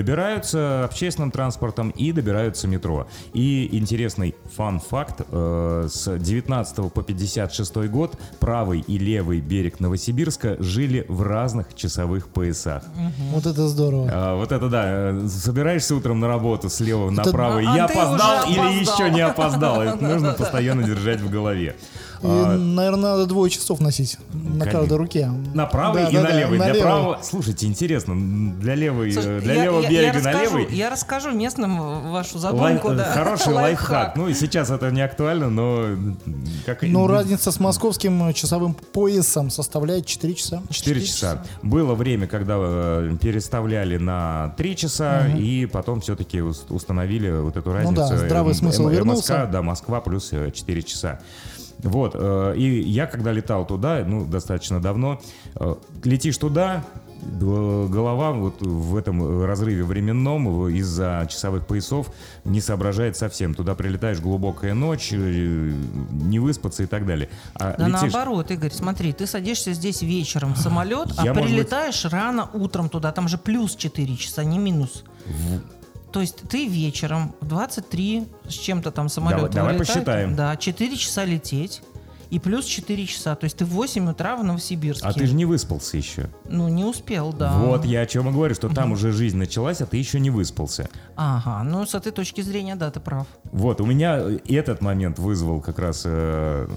добираются 0.00 0.84
общественным 0.84 1.30
транспортом 1.30 1.90
и 1.90 2.12
добираются 2.12 2.66
метро. 2.68 3.06
И 3.34 3.68
интересный 3.72 4.34
фан-факт. 4.56 5.20
э, 5.32 5.88
с 5.90 6.18
19 6.18 6.90
по 6.90 7.02
56 7.02 7.88
год 7.88 8.16
правый 8.38 8.80
и 8.80 8.98
левый 8.98 9.40
берег 9.40 9.80
Новосибирска 9.80 10.56
жили 10.60 11.04
в 11.08 11.22
разных 11.22 11.74
часовых 11.74 12.28
поясах. 12.28 12.82
Вот 13.32 13.46
это 13.46 13.68
здорово. 13.68 14.10
А, 14.12 14.36
вот 14.36 14.52
это 14.52 14.68
да, 14.68 14.84
э, 14.86 15.28
собираешься 15.28 15.94
утром 15.94 16.20
на 16.20 16.28
работу 16.28 16.68
слева 16.68 17.06
Это- 17.12 17.22
направо, 17.24 17.58
и 17.60 17.66
А- 17.66 17.76
я 17.76 17.84
опоздал 17.84 18.48
или 18.48 18.80
еще 18.80 19.10
не 19.10 19.20
опоздал. 19.20 19.82
Это 19.82 20.02
нужно 20.02 20.32
постоянно 20.38 20.82
держать 20.82 21.20
в 21.20 21.30
голове. 21.30 21.76
И, 22.22 22.26
наверное, 22.26 23.12
надо 23.12 23.26
двое 23.26 23.50
часов 23.50 23.80
носить 23.80 24.18
на 24.32 24.66
каждой 24.66 24.98
руке. 24.98 25.30
На 25.54 25.66
правый 25.66 26.02
Да, 26.04 26.08
и 26.10 26.14
да, 26.14 26.20
на 26.22 26.28
да, 26.28 26.34
левый. 26.38 26.58
на 26.58 26.64
Для 26.64 26.72
левый. 26.74 26.82
правого, 26.82 27.18
слушайте, 27.22 27.66
интересно, 27.66 28.14
для 28.60 28.74
левой, 28.74 29.12
Слушай, 29.12 29.38
э, 29.38 29.40
для 29.40 29.54
я- 29.54 29.64
левого 29.64 29.80
я- 29.82 29.88
берега 29.90 30.06
я 30.06 30.12
на 30.12 30.18
расскажу- 30.32 30.58
левый. 30.58 30.74
Я 30.76 30.90
расскажу 30.90 31.30
местным 31.32 32.10
вашу 32.12 32.34
Лай- 32.38 32.42
задумку. 32.42 32.90
э, 32.90 32.96
да. 32.96 33.04
Хороший 33.12 33.52
лайфхак. 33.54 34.16
Ну 34.16 34.28
и 34.28 34.34
сейчас 34.34 34.70
это 34.70 34.90
не 34.90 35.00
актуально, 35.00 35.48
но 35.50 35.86
как 36.66 36.82
Но 36.82 37.06
разница 37.06 37.52
с 37.52 37.58
московским 37.60 38.32
часовым 38.34 38.74
поясом 38.74 39.48
составляет 39.50 40.04
4 40.06 40.34
часа. 40.34 40.62
4 40.70 41.00
часа. 41.02 41.42
Было 41.62 41.94
время, 41.94 42.26
когда 42.26 42.56
э, 42.58 43.16
переставляли 43.20 43.96
на 43.96 44.54
3 44.58 44.76
часа, 44.76 45.26
и 45.28 45.64
потом 45.66 46.00
все-таки 46.02 46.40
установили 46.42 47.30
вот 47.30 47.56
эту 47.56 47.72
разницу. 47.72 48.02
Ну 48.02 48.08
да, 48.08 48.16
здравый 48.16 48.54
смысл 48.54 48.84
М- 48.84 48.90
вернулся. 48.90 49.34
МСК, 49.44 49.50
да, 49.50 49.62
Москва 49.62 50.00
плюс 50.00 50.28
э, 50.32 50.50
4 50.50 50.82
часа. 50.82 51.20
Вот, 51.82 52.12
э, 52.14 52.54
и 52.56 52.80
я 52.82 53.06
когда 53.06 53.32
летал 53.32 53.66
туда, 53.66 54.04
ну, 54.06 54.24
достаточно 54.24 54.80
давно, 54.80 55.20
э, 55.56 55.74
летишь 56.04 56.38
туда, 56.38 56.84
голова 57.22 58.32
вот 58.32 58.62
в 58.62 58.96
этом 58.96 59.44
разрыве 59.44 59.84
временном 59.84 60.68
из-за 60.68 61.26
часовых 61.30 61.66
поясов 61.66 62.10
не 62.44 62.60
соображает 62.62 63.16
совсем. 63.16 63.54
Туда 63.54 63.74
прилетаешь 63.74 64.20
глубокая 64.20 64.72
ночь, 64.74 65.10
э, 65.12 65.16
не 66.10 66.38
выспаться 66.38 66.82
и 66.82 66.86
так 66.86 67.06
далее. 67.06 67.28
А 67.54 67.74
Да 67.76 67.88
летишь- 67.88 68.12
наоборот, 68.12 68.50
Игорь, 68.50 68.72
смотри, 68.72 69.12
ты 69.12 69.26
садишься 69.26 69.74
здесь 69.74 70.00
вечером 70.02 70.54
в 70.54 70.58
самолет, 70.58 71.08
а 71.18 71.24
Я, 71.26 71.34
быть- 71.34 71.44
прилетаешь 71.44 72.04
рано 72.06 72.48
утром 72.54 72.88
туда, 72.88 73.12
там 73.12 73.28
же 73.28 73.36
плюс 73.36 73.76
4 73.76 74.16
часа, 74.16 74.42
не 74.44 74.58
минус. 74.58 75.04
То 76.12 76.20
есть 76.20 76.36
ты 76.48 76.66
вечером 76.66 77.34
в 77.40 77.46
23 77.46 78.26
с 78.48 78.52
чем-то 78.52 78.90
там 78.90 79.08
самолет 79.08 79.38
Давай- 79.38 79.52
давай 79.52 79.72
вылетает, 79.74 79.94
посчитаем. 79.94 80.36
Да, 80.36 80.56
4 80.56 80.96
часа 80.96 81.24
лететь. 81.24 81.82
И 82.30 82.38
плюс 82.38 82.64
4 82.64 83.06
часа. 83.06 83.34
То 83.34 83.44
есть 83.44 83.56
ты 83.56 83.64
в 83.64 83.70
8 83.70 84.08
утра 84.08 84.36
в 84.36 84.44
Новосибирске. 84.44 85.04
А 85.04 85.12
ты 85.12 85.26
же 85.26 85.34
не 85.34 85.44
выспался 85.44 85.96
еще. 85.96 86.30
Ну, 86.48 86.68
не 86.68 86.84
успел, 86.84 87.32
да. 87.32 87.58
Вот 87.58 87.84
я 87.84 88.02
о 88.02 88.06
чем 88.06 88.28
и 88.28 88.32
говорю, 88.32 88.54
что 88.54 88.68
там 88.68 88.92
уже 88.92 89.10
жизнь 89.10 89.36
началась, 89.36 89.80
а 89.80 89.86
ты 89.86 89.96
еще 89.96 90.20
не 90.20 90.30
выспался. 90.30 90.88
Ага, 91.16 91.64
ну 91.64 91.84
с 91.84 91.94
этой 91.94 92.12
точки 92.12 92.40
зрения, 92.40 92.76
да, 92.76 92.92
ты 92.92 93.00
прав. 93.00 93.26
Вот, 93.50 93.80
у 93.80 93.86
меня 93.86 94.22
этот 94.46 94.80
момент 94.80 95.18
вызвал 95.18 95.60
как 95.60 95.80
раз 95.80 96.02
э, 96.04 96.68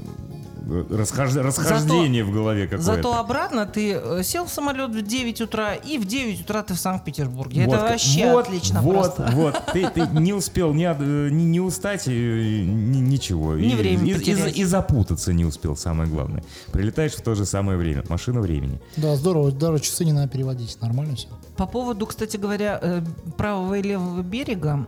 расхож- 0.66 1.42
расхождение 1.42 2.24
в 2.24 2.32
голове 2.32 2.64
какое-то. 2.68 2.84
Зато 2.84 3.18
обратно 3.18 3.66
ты 3.66 3.94
э, 3.94 4.24
сел 4.24 4.46
в 4.46 4.50
самолет 4.50 4.92
в 4.92 5.02
9 5.02 5.42
утра, 5.42 5.74
и 5.76 5.98
в 5.98 6.06
9 6.06 6.42
утра 6.42 6.64
ты 6.64 6.74
в 6.74 6.80
Санкт-Петербурге. 6.80 7.66
Вот, 7.66 7.76
Это 7.76 7.84
вообще 7.84 8.32
вот, 8.32 8.48
отлично 8.48 8.82
вот, 8.82 8.94
просто. 8.94 9.30
Вот, 9.36 9.56
ты, 9.74 9.88
ты 9.90 10.08
не 10.14 10.34
успел 10.34 10.74
ни, 10.74 10.86
э, 10.86 11.30
ни, 11.30 11.44
ни 11.44 11.60
устать, 11.60 12.08
э, 12.08 12.12
ни- 12.12 13.00
ничего. 13.00 13.56
Ни 13.56 13.74
и, 13.74 13.76
время 13.76 14.06
и, 14.06 14.12
и- 14.12 14.14
потерять. 14.14 14.58
и 14.58 14.64
запутаться 14.64 15.34
не 15.34 15.46
успел, 15.46 15.76
самое 15.76 16.10
главное. 16.10 16.44
Прилетаешь 16.72 17.14
в 17.14 17.22
то 17.22 17.36
же 17.36 17.46
самое 17.46 17.78
время. 17.78 18.04
Машина 18.10 18.42
времени. 18.42 18.80
Да, 18.98 19.16
здорово. 19.16 19.52
Даже 19.52 19.80
часы 19.80 20.06
не 20.06 20.14
надо 20.14 20.28
переводить. 20.30 20.78
Нормально 20.82 21.16
все. 21.16 21.28
По 21.58 21.66
поводу, 21.68 22.06
кстати 22.08 22.38
говоря, 22.38 22.80
э, 22.82 23.02
правого 23.38 23.76
и 23.76 23.82
левого 23.82 24.22
берега, 24.22 24.88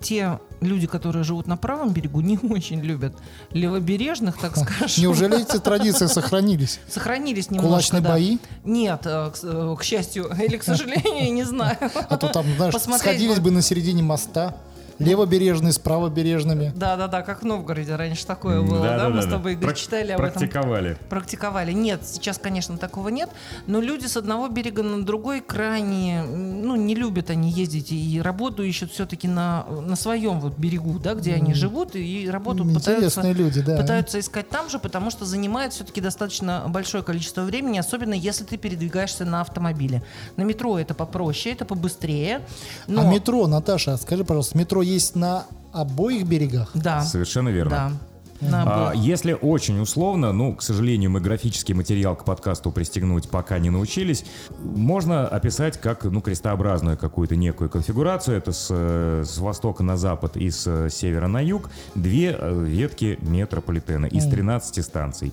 те 0.00 0.38
люди, 0.60 0.86
которые 0.86 1.24
живут 1.24 1.46
на 1.46 1.56
правом 1.56 1.92
берегу, 1.92 2.20
не 2.20 2.38
очень 2.42 2.80
любят 2.80 3.14
левобережных, 3.52 4.38
так 4.38 4.56
скажем. 4.56 5.02
Неужели 5.02 5.42
эти 5.42 5.58
традиции 5.62 6.06
сохранились? 6.06 6.80
Сохранились 6.88 7.50
немножко, 7.50 7.68
Кулачные 7.68 8.02
да. 8.02 8.10
бои? 8.10 8.38
Нет, 8.64 9.02
э, 9.04 9.30
к, 9.30 9.38
э, 9.42 9.76
к 9.78 9.82
счастью, 9.82 10.30
или 10.42 10.56
к 10.56 10.62
сожалению, 10.62 11.32
не 11.32 11.44
знаю. 11.44 11.76
А 11.80 12.16
то 12.16 12.28
там, 12.28 12.46
знаешь, 12.56 12.72
Посмотреть 12.72 13.02
сходились 13.02 13.40
бы 13.40 13.50
на 13.50 13.62
середине 13.62 14.02
моста. 14.02 14.54
Левобережные 14.98 15.72
с 15.72 15.78
правобережными. 15.78 16.72
Да-да-да, 16.74 17.22
как 17.22 17.42
в 17.42 17.44
Новгороде 17.44 17.94
раньше 17.96 18.26
такое 18.26 18.62
было, 18.62 18.80
да? 18.80 18.96
Да-да-да-да. 18.96 19.16
Мы 19.16 19.22
с 19.22 19.26
тобой, 19.26 19.52
Игорь, 19.52 19.74
читали 19.74 20.12
об 20.12 20.20
этом. 20.20 20.32
Практиковали. 20.32 20.96
практиковали. 21.08 21.72
Нет, 21.72 22.00
сейчас, 22.04 22.38
конечно, 22.38 22.78
такого 22.78 23.08
нет, 23.08 23.30
но 23.66 23.80
люди 23.80 24.06
с 24.06 24.16
одного 24.16 24.48
берега 24.48 24.82
на 24.82 25.04
другой 25.04 25.40
крайне, 25.40 26.22
ну, 26.22 26.76
не 26.76 26.94
любят 26.94 27.30
они 27.30 27.50
ездить 27.50 27.92
и 27.92 28.20
работу 28.22 28.62
ищут 28.62 28.92
все-таки 28.92 29.28
на, 29.28 29.64
на 29.64 29.96
своем 29.96 30.40
вот 30.40 30.56
берегу, 30.58 30.98
да, 30.98 31.14
где 31.14 31.34
они 31.34 31.54
живут, 31.54 31.94
и 31.94 32.28
работу 32.30 32.64
пытаются, 32.64 33.20
Интересные 33.20 33.32
люди, 33.34 33.60
да. 33.60 33.76
пытаются 33.76 34.18
искать 34.20 34.48
там 34.48 34.68
же, 34.70 34.78
потому 34.78 35.10
что 35.10 35.24
занимает 35.24 35.72
все-таки 35.72 36.00
достаточно 36.00 36.64
большое 36.68 37.02
количество 37.02 37.42
времени, 37.42 37.78
особенно 37.78 38.14
если 38.14 38.44
ты 38.44 38.56
передвигаешься 38.56 39.24
на 39.24 39.40
автомобиле. 39.40 40.02
На 40.36 40.42
метро 40.42 40.78
это 40.78 40.94
попроще, 40.94 41.54
это 41.54 41.64
побыстрее. 41.64 42.40
Но... 42.86 43.02
А 43.02 43.04
метро, 43.12 43.46
Наташа, 43.46 43.96
скажи, 43.96 44.24
пожалуйста, 44.24 44.56
метро 44.56 44.82
есть 44.86 45.16
на 45.16 45.46
обоих 45.72 46.26
берегах? 46.26 46.70
Да. 46.74 47.02
Совершенно 47.02 47.50
верно. 47.50 47.70
Да. 47.70 47.92
А, 48.40 48.92
если 48.94 49.32
очень 49.32 49.80
условно, 49.80 50.32
ну, 50.32 50.54
к 50.54 50.62
сожалению, 50.62 51.10
мы 51.10 51.20
графический 51.20 51.74
материал 51.74 52.16
к 52.16 52.24
подкасту 52.24 52.70
пристегнуть 52.70 53.28
пока 53.28 53.58
не 53.58 53.70
научились, 53.70 54.24
можно 54.60 55.26
описать 55.26 55.80
как, 55.80 56.04
ну, 56.04 56.20
крестообразную 56.20 56.98
какую-то 56.98 57.36
некую 57.36 57.70
конфигурацию. 57.70 58.36
Это 58.36 58.52
с, 58.52 58.68
э, 58.70 59.24
с 59.26 59.38
востока 59.38 59.82
на 59.82 59.96
запад 59.96 60.36
и 60.36 60.50
с 60.50 60.66
э, 60.66 60.90
севера 60.90 61.28
на 61.28 61.40
юг 61.40 61.70
две 61.94 62.36
э, 62.38 62.64
ветки 62.64 63.18
метрополитена 63.22 64.06
из 64.06 64.26
13 64.26 64.84
станций. 64.84 65.32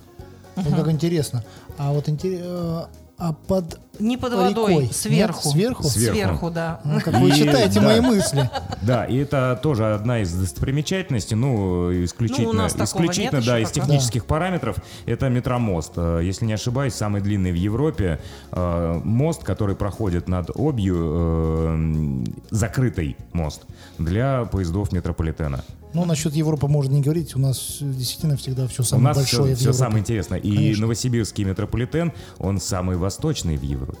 Вот 0.56 0.74
как 0.74 0.88
интересно. 0.88 1.44
А 1.76 1.92
вот 1.92 2.08
интере- 2.08 2.40
э, 2.42 2.84
а 3.24 3.32
под 3.32 3.80
Не 4.00 4.18
под 4.18 4.34
водой, 4.34 4.72
Рекой. 4.72 4.90
сверху. 4.92 5.48
Нет, 5.48 5.52
сверху? 5.54 5.82
Сверху. 5.84 6.14
Сверху, 6.14 6.50
да. 6.50 6.80
Ну, 6.84 7.00
как 7.00 7.14
вы 7.20 7.30
И- 7.30 7.32
читаете 7.32 7.80
да. 7.80 7.86
мои 7.86 8.00
мысли. 8.00 8.50
Да, 8.82 9.06
и 9.06 9.16
это 9.16 9.58
тоже 9.62 9.94
одна 9.94 10.20
из 10.20 10.30
достопримечательностей, 10.34 11.34
ну, 11.36 11.90
исключительно, 12.04 12.52
Ну, 12.52 12.58
у 12.58 12.62
нас 12.62 12.72
такого 12.74 13.04
исключительно 13.04 13.38
нет 13.38 13.46
да, 13.46 13.58
из 13.60 13.70
технических 13.70 14.26
параметров. 14.26 14.76
Это 15.06 15.30
метромост. 15.30 15.92
Э, 15.96 16.20
Если 16.22 16.44
не 16.44 16.52
ошибаюсь, 16.52 16.92
самый 16.92 17.22
длинный 17.22 17.52
в 17.52 17.54
Европе 17.54 18.20
э, 18.52 19.00
мост, 19.04 19.42
который 19.42 19.74
проходит 19.74 20.28
над 20.28 20.50
Обью, 20.54 20.96
э, 20.98 22.24
закрытый 22.50 23.16
мост 23.32 23.62
для 23.96 24.44
поездов 24.44 24.92
метрополитена. 24.92 25.64
Ну, 25.94 26.04
насчет 26.04 26.34
Европы 26.34 26.66
можно 26.66 26.92
не 26.94 27.02
говорить. 27.02 27.36
У 27.36 27.38
нас 27.38 27.78
действительно 27.80 28.36
всегда 28.36 28.66
все 28.66 28.82
У 28.82 28.84
самое 28.84 29.14
нас 29.14 29.16
все, 29.16 29.36
большое 29.38 29.54
в 29.56 29.60
Европе. 29.60 29.78
самое 29.78 30.00
интересное. 30.00 30.38
И 30.38 30.54
Конечно. 30.54 30.82
новосибирский 30.82 31.44
метрополитен, 31.44 32.12
он 32.38 32.60
самый 32.60 32.96
восточный 32.96 33.56
в 33.56 33.62
Европе. 33.62 33.98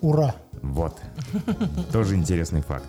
Ура! 0.00 0.34
Вот. 0.62 0.96
Тоже 1.92 2.16
интересный 2.16 2.62
факт. 2.62 2.86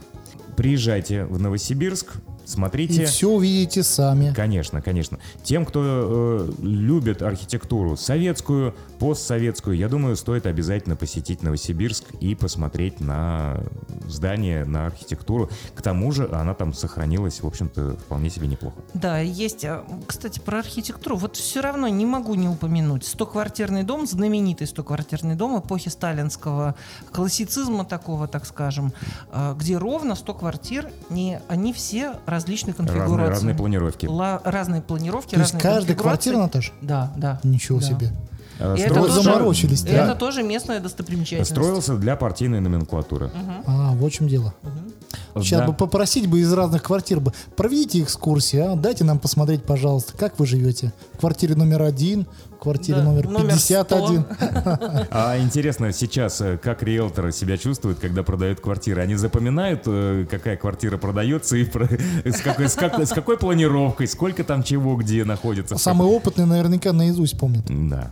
Приезжайте 0.55 1.25
в 1.25 1.39
Новосибирск, 1.39 2.13
смотрите. 2.49 3.03
И 3.03 3.05
все 3.05 3.29
увидите 3.29 3.83
сами. 3.83 4.33
Конечно, 4.33 4.81
конечно. 4.81 5.19
Тем, 5.43 5.65
кто 5.65 5.81
э, 5.83 6.51
любит 6.61 7.21
архитектуру 7.21 7.95
советскую, 7.95 8.75
постсоветскую, 8.99 9.77
я 9.77 9.87
думаю, 9.87 10.15
стоит 10.15 10.45
обязательно 10.45 10.95
посетить 10.95 11.43
Новосибирск 11.43 12.05
и 12.19 12.35
посмотреть 12.35 12.99
на 12.99 13.63
здание, 14.07 14.65
на 14.65 14.87
архитектуру. 14.87 15.49
К 15.75 15.81
тому 15.81 16.11
же 16.11 16.29
она 16.31 16.53
там 16.53 16.73
сохранилась, 16.73 17.41
в 17.41 17.47
общем-то, 17.47 17.97
вполне 17.97 18.29
себе 18.29 18.47
неплохо. 18.47 18.77
Да, 18.93 19.19
есть. 19.19 19.63
а, 19.65 19.85
Кстати, 20.07 20.39
про 20.39 20.59
архитектуру. 20.59 21.15
Вот 21.15 21.35
все 21.35 21.61
равно 21.61 21.87
не 21.87 22.05
могу 22.05 22.35
не 22.35 22.47
упомянуть. 22.47 23.05
Стоквартирный 23.05 23.83
дом, 23.83 24.07
знаменитый 24.07 24.67
стоквартирный 24.67 25.35
дом 25.35 25.59
эпохи 25.59 25.89
сталинского 25.89 26.75
классицизма 27.11 27.85
такого, 27.85 28.27
так 28.27 28.45
скажем, 28.45 28.93
а, 29.31 29.53
где 29.53 29.77
ровно 29.77 30.15
100 30.15 30.33
квартир, 30.33 30.91
не, 31.09 31.41
они 31.47 31.73
все 31.73 32.15
различной 32.39 32.73
конфигурации. 32.73 33.11
Разные, 33.11 33.29
разные 33.29 33.55
планировки. 33.55 34.05
Ла- 34.05 34.41
разные 34.43 34.81
планировки, 34.81 35.35
То 35.35 35.41
есть 35.41 35.53
разные 35.53 35.61
каждая 35.61 35.95
конфигурации. 35.95 36.31
квартира, 36.31 36.37
Наташа? 36.37 36.71
Да, 36.81 37.13
да. 37.17 37.39
Ничего 37.43 37.79
Да. 37.79 37.85
себе. 37.85 38.11
Э, 38.59 38.75
И 38.77 38.81
это 38.81 38.93
тоже- 38.95 39.21
заморочились, 39.21 39.83
да. 39.83 39.91
Это 39.91 40.15
тоже 40.15 40.43
местная 40.43 40.79
достопримечательность. 40.79 41.51
Строился 41.51 41.95
для 41.95 42.15
партийной 42.15 42.59
номенклатуры. 42.59 43.31
А, 43.65 43.91
вот 43.93 44.11
в 44.11 44.15
чем 44.15 44.27
дело. 44.27 44.53
Сейчас 45.35 45.61
Да. 45.61 45.67
бы 45.67 45.73
попросить 45.73 46.27
бы 46.27 46.39
из 46.39 46.51
разных 46.53 46.83
квартир 46.83 47.19
бы, 47.19 47.33
проведите 47.55 48.01
экскурсии, 48.03 48.59
а? 48.59 48.75
дайте 48.75 49.03
нам 49.03 49.17
посмотреть, 49.19 49.63
пожалуйста, 49.63 50.13
как 50.17 50.37
вы 50.39 50.45
живете. 50.45 50.93
В 51.13 51.17
квартире 51.19 51.55
номер 51.55 51.81
один, 51.83 52.27
в 52.51 52.57
квартире 52.61 52.99
Да, 52.99 53.03
номер 53.05 53.27
номер 53.29 53.53
51. 53.53 54.25
А 55.11 55.37
интересно, 55.39 55.91
сейчас 55.93 56.41
э, 56.41 56.57
как 56.61 56.83
риэлторы 56.83 57.31
себя 57.31 57.57
чувствуют, 57.57 57.99
когда 57.99 58.21
продают 58.23 58.59
квартиры? 58.59 59.01
Они 59.01 59.15
запоминают, 59.15 59.83
э, 59.87 60.25
какая 60.29 60.57
квартира 60.57 60.97
продается 60.97 61.55
и 61.57 61.63
про- 61.63 61.87
с, 62.25 62.41
какой, 62.41 62.67
с, 62.69 62.75
как- 62.75 62.99
с 62.99 63.09
какой 63.09 63.37
планировкой, 63.37 64.07
сколько 64.07 64.43
там 64.43 64.61
чего, 64.63 64.95
где 64.95 65.23
находится. 65.25 65.77
Самый 65.77 66.07
опытный 66.07 66.45
наверняка 66.45 66.91
наизусть 66.93 67.37
помнит. 67.39 67.63
Да. 67.67 68.11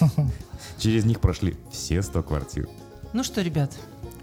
Через 0.78 1.04
них 1.04 1.20
прошли 1.20 1.56
все 1.72 2.02
100 2.02 2.22
квартир. 2.22 2.68
Ну 3.12 3.24
что, 3.24 3.40
ребят, 3.42 3.72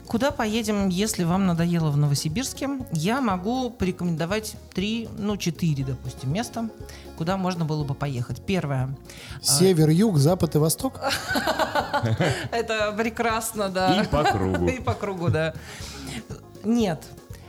куда 0.08 0.32
поедем, 0.32 0.90
если 0.90 1.24
вам 1.24 1.46
надоело 1.46 1.90
в 1.90 1.98
Новосибирске? 1.98 2.70
Я 2.92 3.22
могу 3.22 3.70
порекомендовать 3.70 4.56
три, 4.74 5.10
ну 5.18 5.38
четыре, 5.38 5.84
допустим, 5.84 6.34
места, 6.34 6.70
куда 7.18 7.38
можно 7.38 7.66
было 7.66 7.84
бы 7.84 7.94
поехать. 7.94 8.42
Первое. 8.46 8.96
Север, 9.42 9.90
юг, 9.90 10.18
запад 10.18 10.56
и 10.56 10.58
восток. 10.58 11.00
Это 12.52 12.94
прекрасно, 12.98 13.70
да. 13.70 14.02
И 14.02 14.08
по 14.08 14.24
кругу. 14.24 14.68
И 14.70 14.80
по 14.82 14.94
кругу, 14.94 15.30
да. 15.30 15.54
Нет. 16.64 17.04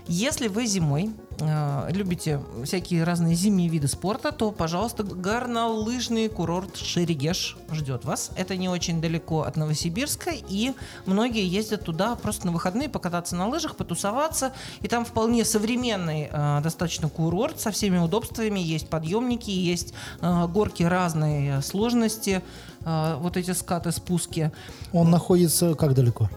Если 0.06 0.48
вы 0.48 0.66
зимой 0.66 1.10
э, 1.40 1.88
любите 1.92 2.40
всякие 2.64 3.04
разные 3.04 3.34
зимние 3.34 3.68
виды 3.68 3.88
спорта, 3.88 4.32
то, 4.32 4.52
пожалуйста, 4.52 5.02
горнолыжный 5.02 6.28
курорт 6.28 6.76
Шерегеш 6.76 7.56
ждет 7.72 8.04
вас. 8.04 8.30
Это 8.36 8.56
не 8.56 8.68
очень 8.68 9.00
далеко 9.00 9.42
от 9.42 9.56
Новосибирска, 9.56 10.30
и 10.32 10.72
многие 11.04 11.46
ездят 11.46 11.84
туда 11.84 12.16
просто 12.16 12.46
на 12.46 12.52
выходные 12.52 12.88
покататься 12.88 13.36
на 13.36 13.48
лыжах, 13.48 13.76
потусоваться. 13.76 14.52
И 14.80 14.88
там 14.88 15.04
вполне 15.04 15.44
современный 15.44 16.28
э, 16.30 16.60
достаточно 16.62 17.08
курорт 17.08 17.60
со 17.60 17.70
всеми 17.70 17.98
удобствами. 17.98 18.60
Есть 18.60 18.88
подъемники, 18.88 19.50
есть 19.50 19.94
э, 20.20 20.46
горки 20.46 20.82
разной 20.82 21.62
сложности, 21.62 22.42
э, 22.84 23.16
вот 23.18 23.36
эти 23.36 23.52
скаты, 23.52 23.92
спуски. 23.92 24.52
Он 24.92 25.10
находится 25.10 25.74
как 25.74 25.94
далеко? 25.94 26.30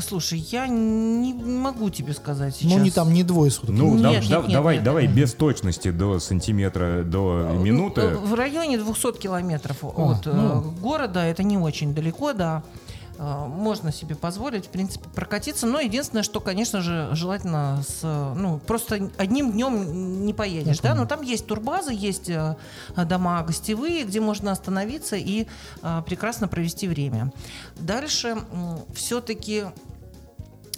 Слушай, 0.00 0.38
я 0.50 0.66
не 0.66 1.32
могу 1.34 1.90
тебе 1.90 2.12
сказать 2.14 2.56
сейчас. 2.56 2.72
Ну, 2.72 2.78
не 2.84 2.90
там, 2.90 3.12
не 3.12 3.22
двое 3.22 3.50
суток. 3.50 3.70
Ну, 3.70 3.94
Нет, 3.94 4.02
да- 4.02 4.10
нет, 4.10 4.28
да- 4.28 4.40
нет, 4.42 4.52
давай, 4.52 4.74
нет. 4.76 4.84
давай 4.84 5.06
без 5.06 5.34
точности 5.34 5.90
до 5.90 6.18
сантиметра, 6.20 7.02
до 7.04 7.50
Ну, 7.54 7.60
минуты. 7.62 8.00
э, 8.00 8.16
В 8.16 8.34
районе 8.34 8.78
200 8.78 9.18
километров 9.18 9.78
от 9.82 10.26
э, 10.26 10.32
ну. 10.32 10.60
города, 10.80 11.20
это 11.24 11.42
не 11.42 11.58
очень 11.58 11.94
далеко, 11.94 12.32
да. 12.32 12.62
Э, 13.18 13.46
Можно 13.46 13.92
себе 13.92 14.14
позволить, 14.14 14.66
в 14.66 14.68
принципе, 14.68 15.08
прокатиться. 15.14 15.66
Но 15.66 15.80
единственное, 15.80 16.22
что, 16.22 16.40
конечно 16.40 16.80
же, 16.80 17.10
желательно 17.12 17.82
с, 17.86 18.02
ну, 18.02 18.58
просто 18.66 19.10
одним 19.16 19.52
днем 19.52 20.24
не 20.24 20.32
поедешь, 20.32 20.80
да. 20.80 20.94
Но 20.94 21.06
там 21.06 21.22
есть 21.22 21.46
турбазы, 21.46 21.92
есть 21.92 22.28
э, 22.28 22.56
дома 22.96 23.42
гостевые, 23.42 24.04
где 24.04 24.20
можно 24.20 24.52
остановиться 24.52 25.16
и 25.16 25.46
э, 25.82 26.02
прекрасно 26.06 26.48
провести 26.48 26.88
время. 26.88 27.32
Дальше 27.76 28.36
все-таки 28.94 29.64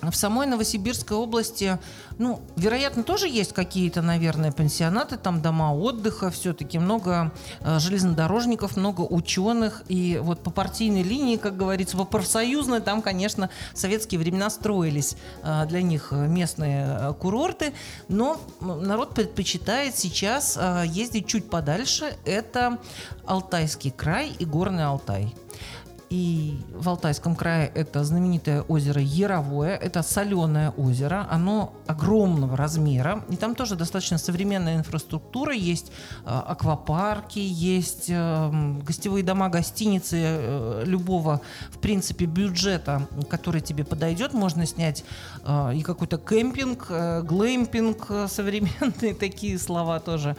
в 0.02 0.14
самой 0.14 0.46
Новосибирской 0.46 1.16
области, 1.16 1.78
ну, 2.18 2.40
вероятно, 2.56 3.02
тоже 3.02 3.28
есть 3.28 3.52
какие-то, 3.52 4.02
наверное, 4.02 4.52
пансионаты, 4.52 5.16
там 5.16 5.40
дома 5.40 5.74
отдыха, 5.74 6.30
все-таки 6.30 6.78
много 6.78 7.32
э, 7.61 7.78
железнодорожников, 7.78 8.76
много 8.76 9.02
ученых, 9.02 9.82
и 9.88 10.20
вот 10.22 10.42
по 10.42 10.50
партийной 10.50 11.02
линии, 11.02 11.37
как 11.37 11.56
говорится, 11.56 11.96
по 11.96 12.04
профсоюзной, 12.04 12.80
там, 12.80 13.02
конечно, 13.02 13.50
в 13.74 13.78
советские 13.78 14.18
времена 14.20 14.50
строились 14.50 15.16
э, 15.42 15.66
для 15.66 15.82
них 15.82 16.12
местные 16.12 16.87
э, 16.87 17.14
курорты, 17.14 17.72
но 18.09 18.40
народ 18.61 19.14
предпочитает 19.14 19.96
сейчас 19.96 20.56
э, 20.61 20.85
ездить 20.87 21.26
чуть 21.26 21.48
подальше, 21.48 22.16
это 22.24 22.78
Алтайский 23.26 23.90
край 23.90 24.32
и 24.38 24.44
Горный 24.44 24.85
Алтай. 24.85 25.35
И 26.09 26.61
в 26.73 26.88
Алтайском 26.88 27.35
крае 27.35 27.71
это 27.75 28.05
знаменитое 28.05 28.62
озеро 28.62 29.01
Яровое. 29.01 29.77
Это 29.77 30.03
соленое 30.03 30.71
озеро. 30.71 31.27
Оно 31.31 31.75
огромного 31.87 32.57
размера. 32.57 33.25
И 33.29 33.37
там 33.37 33.55
тоже 33.55 33.75
достаточно 33.75 34.19
современная 34.19 34.77
инфраструктура. 34.77 35.53
Есть 35.53 35.90
э, 36.25 36.29
аквапарки, 36.29 37.40
есть 37.40 38.09
э, 38.09 38.14
м, 38.14 38.81
гостевые 38.81 39.25
дома, 39.25 39.49
гостиницы 39.49 40.16
э, 40.21 40.83
любого, 40.87 41.40
в 41.71 41.79
принципе, 41.79 42.27
бюджета, 42.27 43.09
который 43.29 43.61
тебе 43.61 43.85
подойдет. 43.85 44.33
Можно 44.33 44.64
снять 44.66 45.05
э, 45.45 45.75
и 45.75 45.83
какой-то 45.83 46.19
кемпинг, 46.19 46.87
глэмпинг, 47.27 48.29
современные 48.29 49.14
такие 49.19 49.59
слова 49.59 49.99
тоже. 50.01 50.37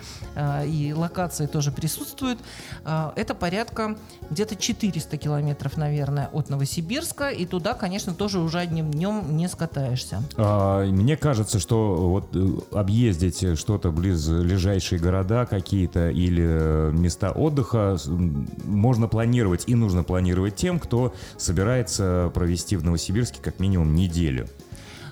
и 0.65 0.93
локации 0.95 1.47
тоже 1.47 1.71
присутствуют. 1.71 2.39
Это 2.83 3.33
порядка 3.33 3.97
где-то 4.29 4.55
400 4.55 5.17
километров, 5.17 5.56
наверное, 5.77 6.29
от 6.31 6.49
Новосибирска. 6.49 7.29
И 7.29 7.45
туда, 7.45 7.73
конечно, 7.73 8.13
тоже 8.13 8.39
уже 8.39 8.59
одним 8.59 8.91
днем 8.91 9.35
не 9.35 9.47
скатаешься. 9.47 10.21
А, 10.37 10.85
Мне 10.85 11.17
кажется, 11.17 11.59
что 11.59 12.09
вот 12.09 12.35
э, 12.35 12.77
объездить 12.77 13.57
что-то 13.57 13.91
близлежащие 13.91 14.99
города 14.99 15.45
какие-то 15.45 16.09
или 16.09 16.45
э, 16.47 16.91
места 16.91 17.31
отдыха 17.31 17.97
можно 18.65 19.07
планировать 19.07 19.63
и 19.67 19.75
нужно 19.75 20.03
планировать 20.03 20.55
тем, 20.55 20.79
кто 20.79 21.13
собирается 21.37 22.31
провести 22.33 22.75
в 22.75 22.83
Новосибирске 22.83 23.41
как 23.41 23.59
минимум 23.59 23.95
неделю. 23.95 24.47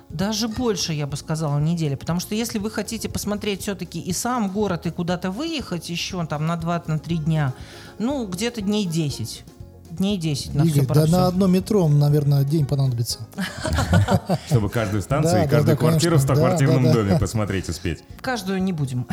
Даже 0.10 0.48
больше, 0.48 0.94
я 0.94 1.08
бы 1.08 1.18
сказала, 1.18 1.60
недели. 1.60 1.96
Потому 1.96 2.20
что 2.20 2.36
если 2.36 2.60
вы 2.60 2.72
хотите 2.72 3.10
посмотреть 3.10 3.62
все-таки 3.62 4.00
и 4.00 4.14
сам 4.14 4.50
город, 4.50 4.86
и 4.86 4.92
куда-то 4.92 5.32
выехать 5.32 5.90
еще 5.90 6.26
там 6.26 6.46
на 6.46 6.56
2-3 6.56 7.16
дня, 7.18 7.54
ну, 8.00 8.26
где-то 8.28 8.62
дней 8.62 8.86
10. 8.86 9.44
Дней 9.98 10.18
10 10.18 10.54
на 10.54 10.64
Игорь, 10.64 10.72
все 10.72 10.84
про 10.84 11.06
да 11.06 11.08
на 11.08 11.28
одно 11.28 11.48
метро, 11.48 11.88
наверное, 11.88 12.44
день 12.44 12.66
понадобится. 12.66 13.20
Чтобы 14.48 14.70
каждую 14.70 15.02
станцию 15.02 15.46
и 15.46 15.48
каждую 15.48 15.78
квартиру 15.78 16.18
в 16.18 16.26
конечно. 16.26 16.36
Да, 16.36 16.42
100-квартирном 16.42 16.84
да, 16.84 16.90
да. 16.90 16.94
доме 16.94 17.20
посмотреть 17.20 17.70
успеть. 17.70 18.04
Каждую 18.22 18.62
не 18.62 18.74
будем. 18.74 19.08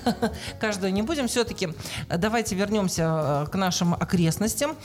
Каждую 0.60 0.92
не 0.92 1.02
будем. 1.02 1.28
Все-таки 1.28 1.70
давайте 2.08 2.54
вернемся 2.54 3.44
э, 3.46 3.50
к 3.50 3.54
нашим 3.56 3.94
окрестностям. 3.94 4.76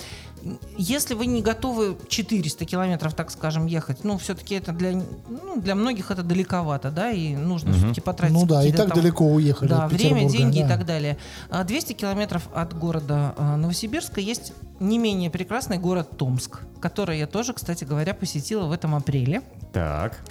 Если 0.77 1.13
вы 1.13 1.25
не 1.25 1.41
готовы 1.41 1.97
400 2.07 2.65
километров, 2.65 3.13
так 3.13 3.31
скажем, 3.31 3.65
ехать, 3.65 4.03
ну, 4.03 4.17
все-таки 4.17 4.55
это 4.55 4.71
для, 4.71 4.91
ну, 4.93 5.59
для 5.59 5.75
многих 5.75 6.11
это 6.11 6.23
далековато, 6.23 6.91
да, 6.91 7.11
и 7.11 7.35
нужно 7.35 7.73
все-таки 7.73 8.01
потратить 8.01 8.35
Ну 8.35 8.45
да, 8.45 8.63
и 8.63 8.71
так 8.71 8.89
там- 8.89 8.97
далеко 8.97 9.25
уехали 9.25 9.69
да, 9.69 9.85
от 9.85 9.93
время, 9.93 10.29
деньги 10.29 10.59
и 10.59 10.63
да. 10.63 10.69
так 10.69 10.85
далее. 10.85 11.17
А 11.49 11.63
200 11.63 11.93
километров 11.93 12.47
от 12.53 12.77
города 12.77 13.33
а, 13.37 13.57
Новосибирска 13.57 14.21
есть 14.21 14.53
не 14.79 14.97
менее 14.97 15.29
прекрасный 15.29 15.77
город 15.77 16.17
Томск, 16.17 16.61
который 16.79 17.19
я 17.19 17.27
тоже, 17.27 17.53
кстати 17.53 17.83
говоря, 17.83 18.13
посетила 18.13 18.65
в 18.65 18.71
этом 18.71 18.95
апреле. 18.95 19.41
Так. 19.73 20.23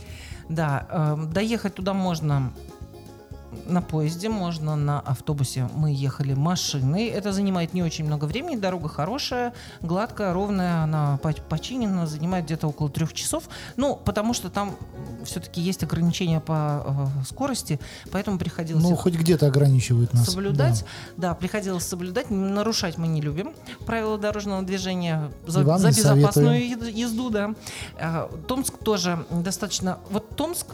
Да, 0.48 0.86
э, 0.88 1.16
доехать 1.32 1.74
туда 1.74 1.92
можно 1.92 2.52
на 3.66 3.82
поезде, 3.82 4.28
можно 4.28 4.76
на 4.76 5.00
автобусе. 5.00 5.68
Мы 5.74 5.92
ехали 5.92 6.34
машиной. 6.34 7.06
Это 7.06 7.32
занимает 7.32 7.74
не 7.74 7.82
очень 7.82 8.04
много 8.04 8.24
времени. 8.26 8.56
Дорога 8.56 8.88
хорошая, 8.88 9.52
гладкая, 9.80 10.32
ровная. 10.32 10.82
Она 10.82 11.18
по- 11.22 11.32
починена, 11.48 12.06
занимает 12.06 12.44
где-то 12.44 12.68
около 12.68 12.90
трех 12.90 13.12
часов. 13.12 13.44
Ну, 13.76 13.96
потому 13.96 14.34
что 14.34 14.50
там 14.50 14.76
все-таки 15.24 15.60
есть 15.60 15.82
ограничения 15.82 16.40
по 16.40 16.84
э, 17.18 17.24
скорости, 17.24 17.80
поэтому 18.12 18.38
приходилось 18.38 18.82
Ну, 18.84 18.94
хоть 18.96 19.14
где-то 19.14 19.46
ограничивают 19.46 20.12
нас. 20.14 20.26
соблюдать. 20.26 20.84
Да. 21.16 21.34
приходилось 21.34 21.84
соблюдать. 21.86 22.30
Нарушать 22.30 22.98
мы 22.98 23.08
не 23.08 23.20
любим 23.20 23.54
правила 23.86 24.18
дорожного 24.18 24.62
движения 24.62 25.30
за, 25.46 25.64
за 25.78 25.88
безопасную 25.88 26.60
езд- 26.68 26.90
езду, 26.90 27.30
да. 27.30 27.54
А, 27.98 28.30
Томск 28.46 28.78
тоже 28.78 29.24
достаточно. 29.30 29.98
Вот 30.10 30.36
Томск 30.36 30.66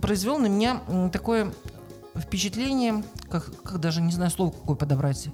произвел 0.00 0.38
на 0.38 0.46
меня 0.46 0.80
такое 1.12 1.52
впечатление, 2.20 3.02
как, 3.30 3.50
как 3.62 3.80
даже 3.80 4.00
не 4.00 4.12
знаю 4.12 4.30
слово 4.30 4.50
какое 4.50 4.76
подобрать. 4.76 5.28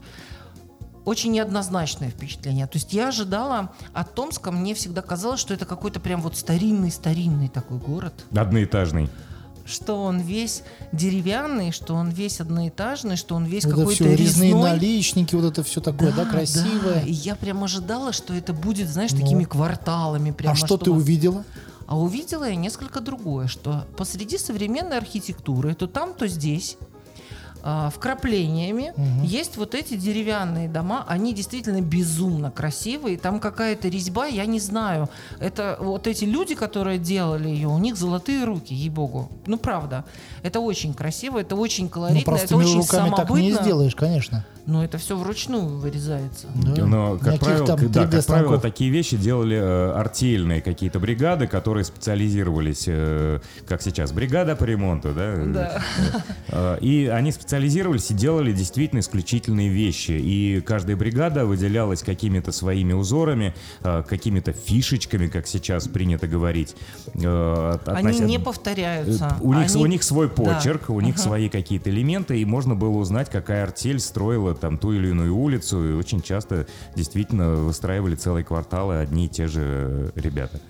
Очень 1.05 1.31
неоднозначное 1.33 2.11
впечатление. 2.11 2.67
То 2.67 2.79
есть 2.79 2.93
я 2.93 3.09
ожидала 3.09 3.73
от 3.93 4.15
Томска, 4.15 4.51
мне 4.51 4.75
всегда 4.75 5.03
казалось, 5.03 5.39
что 5.39 5.55
это 5.55 5.65
какой-то 5.65 6.01
прям 6.01 6.21
вот 6.21 6.37
старинный-старинный 6.37 7.49
такой 7.49 7.79
город 7.79 8.25
Одноэтажный. 8.35 9.09
что 9.65 10.03
он 10.03 10.19
весь 10.19 10.65
деревянный, 10.93 11.71
что 11.71 11.95
он 11.95 12.11
весь 12.11 12.41
одноэтажный, 12.41 13.15
что 13.17 13.37
он 13.37 13.45
весь 13.45 13.65
это 13.65 13.77
какой-то 13.77 13.93
все 14.05 14.17
резные 14.17 14.51
резной. 14.51 14.71
наличники, 14.71 15.35
вот 15.37 15.45
это 15.45 15.63
все 15.63 15.81
такое, 15.81 16.13
да, 16.13 16.25
красивое. 16.25 16.95
да. 16.95 17.01
И 17.03 17.13
я 17.13 17.37
прям 17.37 17.63
ожидала, 17.63 18.13
что 18.13 18.35
это 18.35 18.53
будет, 18.53 18.89
знаешь, 18.89 19.13
Ну. 19.13 19.21
такими 19.21 19.45
кварталами. 19.45 20.33
Прямо, 20.33 20.55
а 20.55 20.57
что 20.57 20.77
ты 20.77 20.91
вот- 20.91 20.99
увидела? 21.03 21.45
А 21.87 21.99
увидела 21.99 22.49
я 22.49 22.57
несколько 22.57 23.01
другое, 23.01 23.47
что 23.47 23.87
посреди 23.97 24.39
современной 24.39 24.99
архитектуры, 24.99 25.75
то 25.75 25.87
там, 25.87 26.15
то 26.15 26.27
здесь, 26.27 26.77
а, 27.63 27.91
вкраплениями 27.91 28.93
Мгм. 28.97 29.23
есть 29.25 29.57
вот 29.57 29.75
эти 29.75 29.95
деревянные 29.97 30.69
дома, 30.69 31.05
они 31.09 31.35
действительно 31.35 31.81
безумно 31.81 32.51
красивые, 32.53 33.19
там 33.19 33.41
какая-то 33.41 33.89
резьба, 33.89 34.27
я 34.27 34.47
не 34.47 34.61
знаю, 34.61 35.09
это 35.41 35.77
вот 35.81 36.07
эти 36.07 36.25
люди, 36.25 36.55
которые 36.55 36.99
делали 36.99 37.49
ее, 37.49 37.69
у 37.69 37.79
них 37.79 37.97
золотые 37.97 38.45
руки, 38.45 38.73
ей-богу, 38.73 39.31
ну 39.47 39.57
правда, 39.59 40.05
это 40.45 40.61
очень 40.61 40.95
красиво, 40.95 41.39
это 41.41 41.57
очень 41.57 41.85
Ну, 41.87 41.91
колоритно, 41.91 42.21
это 42.21 42.31
простыми 42.31 42.65
очень 42.65 42.81
руками 42.81 43.11
так 43.11 43.31
не 43.31 43.37
самобытно, 43.51 43.63
сделаешь, 43.63 43.95
конечно. 43.97 44.47
Но 44.67 44.85
это 44.85 44.99
все 44.99 45.17
вручную 45.17 45.67
вырезается. 45.79 46.47
Да. 46.55 46.85
Но, 46.87 47.19
как 47.19 47.39
правило, 47.41 47.67
там 47.67 47.79
да, 47.91 48.03
3D 48.05 48.11
как 48.17 48.27
правило, 48.27 48.59
такие 48.59 48.91
вещи 48.91 49.17
делали 49.17 49.57
э, 49.57 49.93
артельные 49.93 50.61
какие-то 50.61 50.99
бригады, 50.99 51.47
которые 51.47 51.85
специализировались, 51.85 52.85
э, 52.89 53.41
как 53.69 53.81
сейчас, 53.83 54.13
бригада 54.13 54.57
по 54.57 54.65
ремонту, 54.65 55.13
да? 55.15 55.37
Да. 55.47 55.83
Э, 56.49 56.79
И 56.81 57.07
они 57.07 57.33
специализировались 57.33 58.11
и 58.11 58.15
делали 58.15 58.53
действительно 58.53 59.01
исключительные 59.01 59.69
вещи. 59.69 60.13
И 60.13 60.61
каждая 60.61 60.97
бригада 60.97 61.47
выделялась 61.47 62.03
какими-то 62.03 62.51
своими 62.53 62.93
узорами, 62.93 63.55
э, 63.83 64.03
какими-то 64.09 64.53
фишечками, 64.53 65.29
как 65.29 65.47
сейчас 65.47 65.87
принято 65.89 66.27
говорить. 66.27 66.75
э, 67.15 67.71
от- 67.75 67.89
Они 67.89 68.09
относя- 68.11 68.25
не 68.25 68.39
повторяются. 68.41 69.37
У 69.41 69.55
них, 69.55 69.71
Они- 69.75 69.83
у 69.83 69.87
них 69.87 70.03
свой 70.03 70.27
Да. 70.29 70.35
почерк, 70.35 70.91
у 70.91 71.01
них 71.01 71.15
Мгм. 71.15 71.23
свои 71.23 71.49
какие-то 71.49 71.91
элементы, 71.91 72.41
и 72.41 72.45
можно 72.45 72.75
было 72.75 72.97
узнать, 72.99 73.31
какая 73.31 73.63
артель 73.63 74.01
строила 74.01 74.56
там 74.57 74.79
ту 74.79 74.93
или 74.93 75.09
иную 75.09 75.35
улицу, 75.35 75.91
и 75.91 75.93
очень 75.95 76.23
часто 76.23 76.67
действительно 76.95 77.55
выстраивали 77.55 78.15
целые 78.15 78.45
кварталы 78.45 78.97
одни 78.97 79.27
и 79.27 79.29
те 79.29 79.47
же 79.47 79.63
э, 79.63 80.11
ребята. 80.17 80.61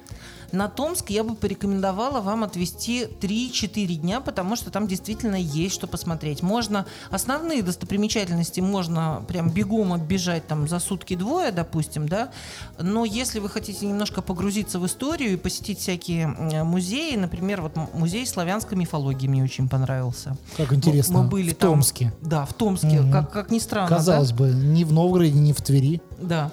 На 0.52 0.68
Томск 0.68 1.10
я 1.10 1.24
бы 1.24 1.34
порекомендовала 1.34 2.20
вам 2.20 2.44
отвезти 2.44 3.06
3-4 3.20 3.94
дня, 3.96 4.20
потому 4.20 4.56
что 4.56 4.70
там 4.70 4.86
действительно 4.86 5.36
есть 5.36 5.74
что 5.74 5.86
посмотреть. 5.86 6.42
Можно 6.42 6.86
основные 7.10 7.62
достопримечательности 7.62 8.60
можно 8.60 9.22
прям 9.28 9.50
бегом 9.50 9.92
оббежать 9.92 10.46
там 10.46 10.68
за 10.68 10.78
сутки-двое, 10.78 11.52
допустим, 11.52 12.08
да. 12.08 12.30
Но 12.78 13.04
если 13.04 13.38
вы 13.38 13.48
хотите 13.48 13.86
немножко 13.86 14.22
погрузиться 14.22 14.78
в 14.78 14.86
историю 14.86 15.32
и 15.32 15.36
посетить 15.36 15.78
всякие 15.80 16.26
музеи, 16.28 17.16
например, 17.16 17.62
вот 17.62 17.76
музей 17.94 18.26
славянской 18.26 18.76
мифологии 18.76 19.26
мне 19.28 19.42
очень 19.42 19.68
понравился. 19.68 20.36
Как 20.56 20.72
интересно. 20.72 21.22
Мы 21.22 21.28
были 21.28 21.50
в 21.50 21.54
там- 21.56 21.70
Томске. 21.72 22.12
Да, 22.22 22.46
в 22.46 22.54
Томске, 22.54 23.00
Мгм. 23.00 23.12
как, 23.12 23.32
как 23.32 23.50
ни 23.50 23.58
странно. 23.58 23.88
да? 23.90 23.96
Казалось 23.96 24.32
бы, 24.32 24.48
ни 24.48 24.84
в 24.84 24.92
Новгороде, 24.92 25.32
ни 25.32 25.52
в 25.52 25.60
Твери. 25.60 26.00
Да. 26.20 26.50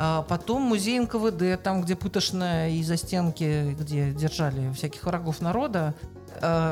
А 0.00 0.22
потом 0.22 0.62
музей 0.62 1.00
НКВД, 1.00 1.60
там, 1.60 1.82
где 1.82 1.96
пытошная 1.96 2.70
и 2.70 2.84
застенки, 2.84 3.74
где 3.76 4.12
держали 4.12 4.72
всяких 4.72 5.02
врагов 5.02 5.40
народа. 5.40 5.92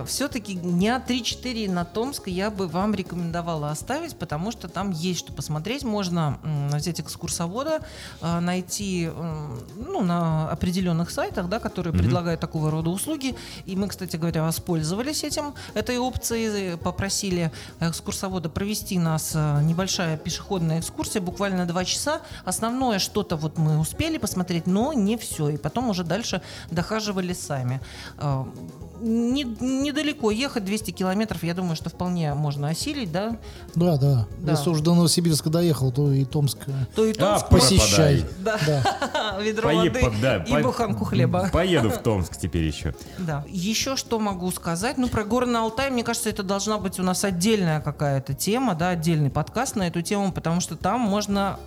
Все-таки 0.07 0.55
дня 0.55 1.03
3-4 1.07 1.71
на 1.71 1.85
Томск 1.85 2.29
я 2.29 2.51
бы 2.51 2.67
вам 2.69 2.95
рекомендовала 2.95 3.71
оставить, 3.71 4.17
потому 4.17 4.53
что 4.53 4.69
там 4.69 4.91
есть 4.91 5.21
что 5.21 5.33
посмотреть. 5.33 5.85
Можно 5.85 6.39
м, 6.43 6.69
взять 6.69 7.01
экскурсовода, 7.01 7.81
а, 8.21 8.41
найти 8.41 9.11
ну, 9.77 10.03
на 10.03 10.51
определенных 10.51 11.11
сайтах, 11.11 11.49
да, 11.49 11.59
которые 11.59 11.93
Мгм. 11.93 12.03
предлагают 12.03 12.41
такого 12.41 12.71
рода 12.71 12.91
услуги. 12.91 13.35
И 13.65 13.77
мы, 13.77 13.89
кстати 13.89 14.17
говоря, 14.17 14.43
воспользовались 14.45 15.25
этим, 15.25 15.55
этой 15.75 15.99
опцией, 15.99 16.77
попросили 16.77 17.51
экскурсовода 17.81 18.49
провести 18.49 18.99
нас 18.99 19.33
э, 19.35 19.63
небольшая 19.63 20.17
пешеходная 20.17 20.81
экскурсия, 20.81 21.21
буквально 21.21 21.67
два 21.67 21.85
часа. 21.85 22.21
Основное 22.45 22.99
что-то 22.99 23.37
вот 23.37 23.59
мы 23.59 23.79
успели 23.79 24.19
посмотреть, 24.19 24.67
но 24.67 24.93
не 24.93 25.17
все. 25.17 25.49
И 25.49 25.57
потом 25.57 25.91
уже 25.91 26.05
дальше 26.05 26.43
дохаживали 26.71 27.33
сами. 27.33 27.81
Не- 29.01 29.45
недалеко 29.45 30.31
ехать, 30.31 30.65
200 30.65 30.91
километров, 30.91 31.43
я 31.45 31.55
думаю, 31.55 31.77
что 31.77 31.91
вполне 31.91 32.35
можно 32.35 32.69
осилить, 32.69 33.13
да? 33.13 33.37
Да, 33.75 33.97
да. 33.97 34.27
Да. 34.39 34.53
Если 34.53 34.71
уж 34.71 34.81
до 34.81 34.95
Новосибирска 34.95 35.51
доехал, 35.51 35.93
то 35.93 36.13
и 36.13 36.25
Томск 36.25 36.59
э, 36.67 36.73
То 36.95 37.05
и 37.05 37.13
А, 37.13 37.15
Томск, 37.15 37.49
посещай. 37.49 38.25
да, 38.41 38.59
Да. 38.67 39.39
ведро 39.43 39.71
Пое- 39.71 39.89
воды 39.91 40.13
да, 40.23 40.37
и 40.45 40.51
по- 40.53 40.61
буханку 40.61 41.05
хлеба. 41.05 41.49
Поеду 41.53 41.91
в 41.91 41.99
Томск 41.99 42.37
теперь 42.37 42.65
еще. 42.65 42.95
Да. 43.19 43.45
Еще 43.49 43.97
что 43.97 44.19
могу 44.19 44.51
сказать? 44.51 44.99
Ну, 44.99 45.09
про 45.09 45.25
горы 45.25 45.47
на 45.47 45.63
Алтай, 45.63 45.91
мне 45.91 46.03
кажется, 46.05 46.29
это 46.31 46.43
должна 46.43 46.79
быть 46.79 46.99
у 46.99 47.03
нас 47.03 47.25
отдельная 47.25 47.81
какая-то 47.81 48.35
тема, 48.35 48.75
да, 48.75 48.91
отдельный 48.91 49.31
подкаст 49.31 49.77
на 49.77 49.87
эту 49.89 50.03
тему, 50.03 50.33
потому 50.33 50.61
что 50.61 50.77
там 50.77 51.01
можно 51.01 51.59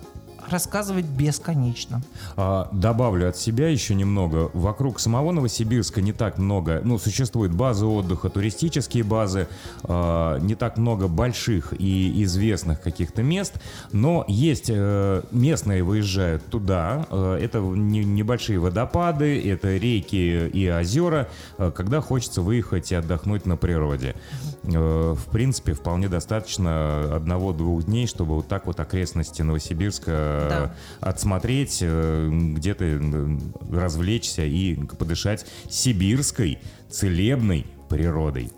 рассказывать 0.48 1.04
бесконечно. 1.04 2.02
А, 2.36 2.68
добавлю 2.72 3.28
от 3.28 3.36
себя 3.36 3.68
еще 3.68 3.94
немного. 3.94 4.50
Вокруг 4.54 5.00
самого 5.00 5.32
Новосибирска 5.32 6.00
не 6.00 6.12
так 6.12 6.38
много, 6.38 6.80
ну, 6.84 6.98
существует 6.98 7.52
базы 7.52 7.86
отдыха, 7.86 8.28
туристические 8.28 9.04
базы, 9.04 9.48
а, 9.84 10.38
не 10.38 10.54
так 10.54 10.76
много 10.76 11.08
больших 11.08 11.72
и 11.78 12.22
известных 12.24 12.80
каких-то 12.80 13.22
мест, 13.22 13.54
но 13.92 14.24
есть 14.28 14.66
э, 14.68 15.22
местные 15.30 15.82
выезжают 15.82 16.44
туда, 16.46 17.06
э, 17.10 17.38
это 17.42 17.58
не- 17.60 18.04
небольшие 18.04 18.58
водопады, 18.58 19.40
это 19.50 19.76
реки 19.76 20.48
и 20.48 20.70
озера, 20.70 21.28
э, 21.58 21.70
когда 21.74 22.00
хочется 22.00 22.42
выехать 22.42 22.92
и 22.92 22.94
отдохнуть 22.94 23.46
на 23.46 23.56
природе. 23.56 24.14
Э, 24.64 25.14
в 25.16 25.30
принципе, 25.30 25.72
вполне 25.72 26.08
достаточно 26.08 27.16
одного-двух 27.16 27.84
дней, 27.84 28.06
чтобы 28.06 28.36
вот 28.36 28.48
так 28.48 28.66
вот 28.66 28.78
окрестности 28.80 29.42
Новосибирска 29.42 30.29
Да. 30.48 30.74
отсмотреть, 31.00 31.78
э, 31.80 32.28
где-то 32.30 32.84
э, 32.84 33.38
развлечься 33.72 34.44
и 34.44 34.74
подышать 34.74 35.46
сибирской 35.68 36.58
целебной 36.90 37.66
природой. 37.88 38.50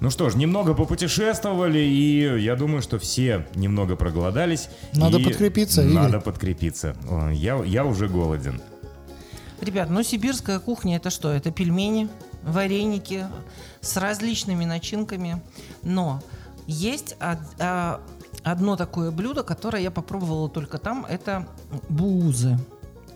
Ну 0.00 0.10
что 0.10 0.30
ж, 0.30 0.36
немного 0.36 0.74
попутешествовали, 0.74 1.80
и 1.80 2.40
я 2.40 2.54
думаю, 2.54 2.82
что 2.82 2.98
все 2.98 3.46
немного 3.56 3.96
проголодались. 3.96 4.68
Надо 4.94 5.18
и 5.18 5.24
подкрепиться, 5.24 5.82
Игорь. 5.82 5.94
Надо 5.94 6.20
подкрепиться. 6.20 6.96
Я, 7.32 7.56
я 7.64 7.84
уже 7.84 8.08
голоден. 8.08 8.60
Ребят, 9.60 9.90
ну 9.90 10.04
сибирская 10.04 10.60
кухня 10.60 10.96
это 10.96 11.10
что? 11.10 11.32
Это 11.32 11.50
пельмени, 11.50 12.08
вареники 12.44 13.26
с 13.80 13.96
различными 13.96 14.64
начинками. 14.64 15.42
Но 15.82 16.22
есть 16.68 17.16
од- 17.20 17.38
а, 17.58 18.00
одно 18.44 18.76
такое 18.76 19.10
блюдо, 19.10 19.42
которое 19.42 19.82
я 19.82 19.90
попробовала 19.90 20.48
только 20.48 20.78
там, 20.78 21.04
это 21.08 21.46
бузы. 21.88 22.58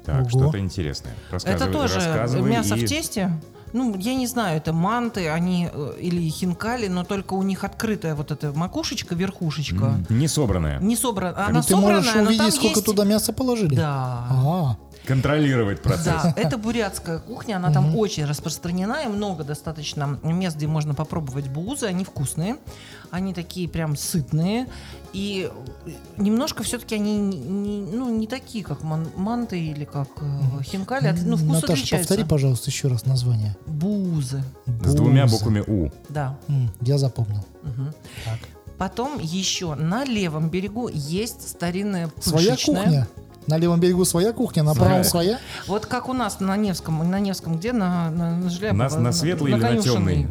Так, 0.04 0.22
Ого. 0.22 0.28
что-то 0.28 0.58
интересное. 0.58 1.14
Это 1.44 1.66
тоже 1.66 1.96
рассказывай 1.96 2.50
мясо 2.50 2.74
и- 2.74 2.84
в 2.84 2.88
тесте, 2.88 3.30
ну, 3.72 3.96
я 3.96 4.14
не 4.14 4.26
знаю, 4.26 4.58
это 4.58 4.72
манты, 4.72 5.28
они 5.30 5.68
э, 5.72 5.94
или 5.98 6.28
хинкали, 6.28 6.88
но 6.88 7.04
только 7.04 7.34
у 7.34 7.42
них 7.42 7.64
открытая 7.64 8.14
вот 8.14 8.30
эта 8.30 8.52
макушечка, 8.52 9.14
верхушечка. 9.14 9.94
Не 10.10 10.28
собранная. 10.28 10.78
Не 10.80 10.96
собрана. 10.96 11.36
И 11.38 11.50
Она 11.50 11.62
ты 11.62 11.76
можешь 11.76 12.04
собранная, 12.06 12.30
но 12.30 12.36
там 12.36 12.46
увидеть, 12.46 12.54
сколько 12.54 12.74
есть... 12.80 12.84
туда 12.84 13.04
мяса 13.04 13.32
положили? 13.32 13.74
Да. 13.74 14.26
А, 14.28 14.76
Контролировать 15.06 15.82
процесс. 15.82 16.04
Да, 16.22 16.34
это 16.36 16.56
бурятская 16.58 17.18
кухня, 17.18 17.56
она 17.56 17.72
там 17.72 17.96
очень 17.96 18.24
распространена, 18.24 19.04
и 19.04 19.08
много 19.08 19.42
достаточно 19.44 20.18
мест, 20.22 20.56
где 20.56 20.66
можно 20.66 20.94
попробовать 20.94 21.48
бузы, 21.48 21.86
они 21.86 22.04
вкусные, 22.04 22.56
они 23.10 23.34
такие 23.34 23.68
прям 23.68 23.96
сытные, 23.96 24.68
и 25.12 25.50
немножко 26.16 26.62
все-таки 26.62 26.94
они 26.94 27.16
не, 27.18 27.80
ну, 27.92 28.16
не 28.16 28.26
такие, 28.26 28.64
как 28.64 28.82
ман- 28.82 29.10
манты 29.16 29.58
или 29.60 29.84
как 29.84 30.08
э, 30.20 30.62
хинкали, 30.62 31.08
от- 31.08 31.22
ну, 31.22 31.36
вкус 31.36 31.48
Наташа, 31.54 31.72
отличается. 31.74 32.08
повтори, 32.08 32.28
пожалуйста, 32.28 32.70
еще 32.70 32.88
раз 32.88 33.04
название. 33.04 33.56
Бузы, 33.66 34.42
С 34.84 34.94
двумя 34.94 35.24
Бузы. 35.24 35.36
буквами 35.36 35.64
У. 35.66 35.90
да. 36.08 36.38
М, 36.48 36.70
Я 36.80 36.96
запомнил. 36.98 37.44
Мгм. 37.62 37.92
Так. 38.24 38.38
Потом 38.78 39.18
еще 39.20 39.74
на 39.76 40.04
левом 40.04 40.48
берегу 40.48 40.88
есть 40.88 41.48
старинная 41.48 42.10
Своя 42.20 42.52
пышечная. 42.52 42.82
кухня. 42.82 43.08
На 43.46 43.56
левом 43.58 43.80
берегу 43.80 44.04
своя 44.04 44.32
кухня, 44.32 44.62
на 44.62 44.74
правом 44.74 45.04
своя. 45.04 45.38
Вот 45.66 45.86
как 45.86 46.08
у 46.08 46.12
нас 46.12 46.40
на 46.40 46.56
Невском, 46.56 47.08
на 47.10 47.18
Невском 47.20 47.56
где? 47.56 47.72
На, 47.72 48.10
на, 48.10 48.36
на 48.36 48.50
Желябова? 48.50 48.88
На- 48.88 48.98
на 49.00 49.12
светлой 49.12 49.50
или 49.52 49.58
на 49.60 49.68
Конюшенной. 49.68 50.14
темной? 50.14 50.28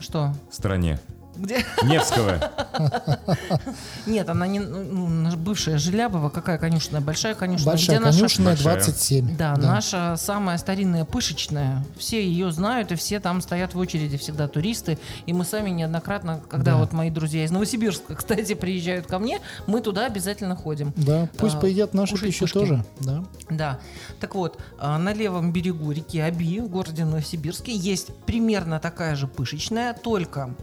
Что? 0.00 0.34
стране. 0.50 0.98
Где? 1.36 1.64
Невского. 1.84 2.38
Нет, 4.06 4.28
она 4.28 4.46
не 4.46 4.60
ну, 4.60 5.08
наша 5.08 5.36
бывшая 5.36 5.78
Желябова, 5.78 6.28
какая 6.28 6.58
конюшная, 6.58 7.00
большая 7.00 7.34
конюшная. 7.34 7.72
Большая 7.72 7.96
где 7.96 8.04
наша- 8.06 8.18
конюшная, 8.18 8.46
Большая. 8.54 8.74
27. 8.74 9.36
Да, 9.36 9.56
наша 9.56 10.16
самая 10.18 10.58
старинная 10.58 11.04
пышечная. 11.04 11.84
Все 11.98 12.24
ее 12.24 12.50
знают, 12.52 12.92
и 12.92 12.94
все 12.96 13.20
там 13.20 13.40
стоят 13.40 13.74
в 13.74 13.78
очереди 13.78 14.16
всегда 14.16 14.48
туристы. 14.48 14.98
И 15.26 15.32
мы 15.32 15.44
сами 15.44 15.70
неоднократно, 15.70 16.40
когда 16.48 16.72
Да. 16.72 16.76
вот 16.78 16.92
мои 16.92 17.10
друзья 17.10 17.44
из 17.44 17.50
Новосибирска, 17.50 18.14
кстати, 18.16 18.54
приезжают 18.54 19.06
ко 19.06 19.18
мне, 19.18 19.40
мы 19.66 19.80
туда 19.80 20.06
обязательно 20.06 20.56
ходим. 20.56 20.92
Да, 20.96 21.28
пусть 21.38 21.56
А, 21.56 21.60
поедят 21.60 21.94
нашу 21.94 22.18
пищу 22.18 22.40
пушки. 22.40 22.54
тоже. 22.58 22.84
Да. 23.00 23.24
Да. 23.50 23.78
Так 24.20 24.34
вот, 24.34 24.58
а, 24.78 24.98
на 24.98 25.12
левом 25.12 25.52
берегу 25.52 25.92
реки 25.92 26.18
Аби, 26.20 26.60
в 26.60 26.68
городе 26.68 27.04
Новосибирске, 27.04 27.74
есть 27.74 28.14
примерно 28.26 28.78
такая 28.80 29.16
же 29.16 29.26
пышечная, 29.26 29.94
только 29.94 30.54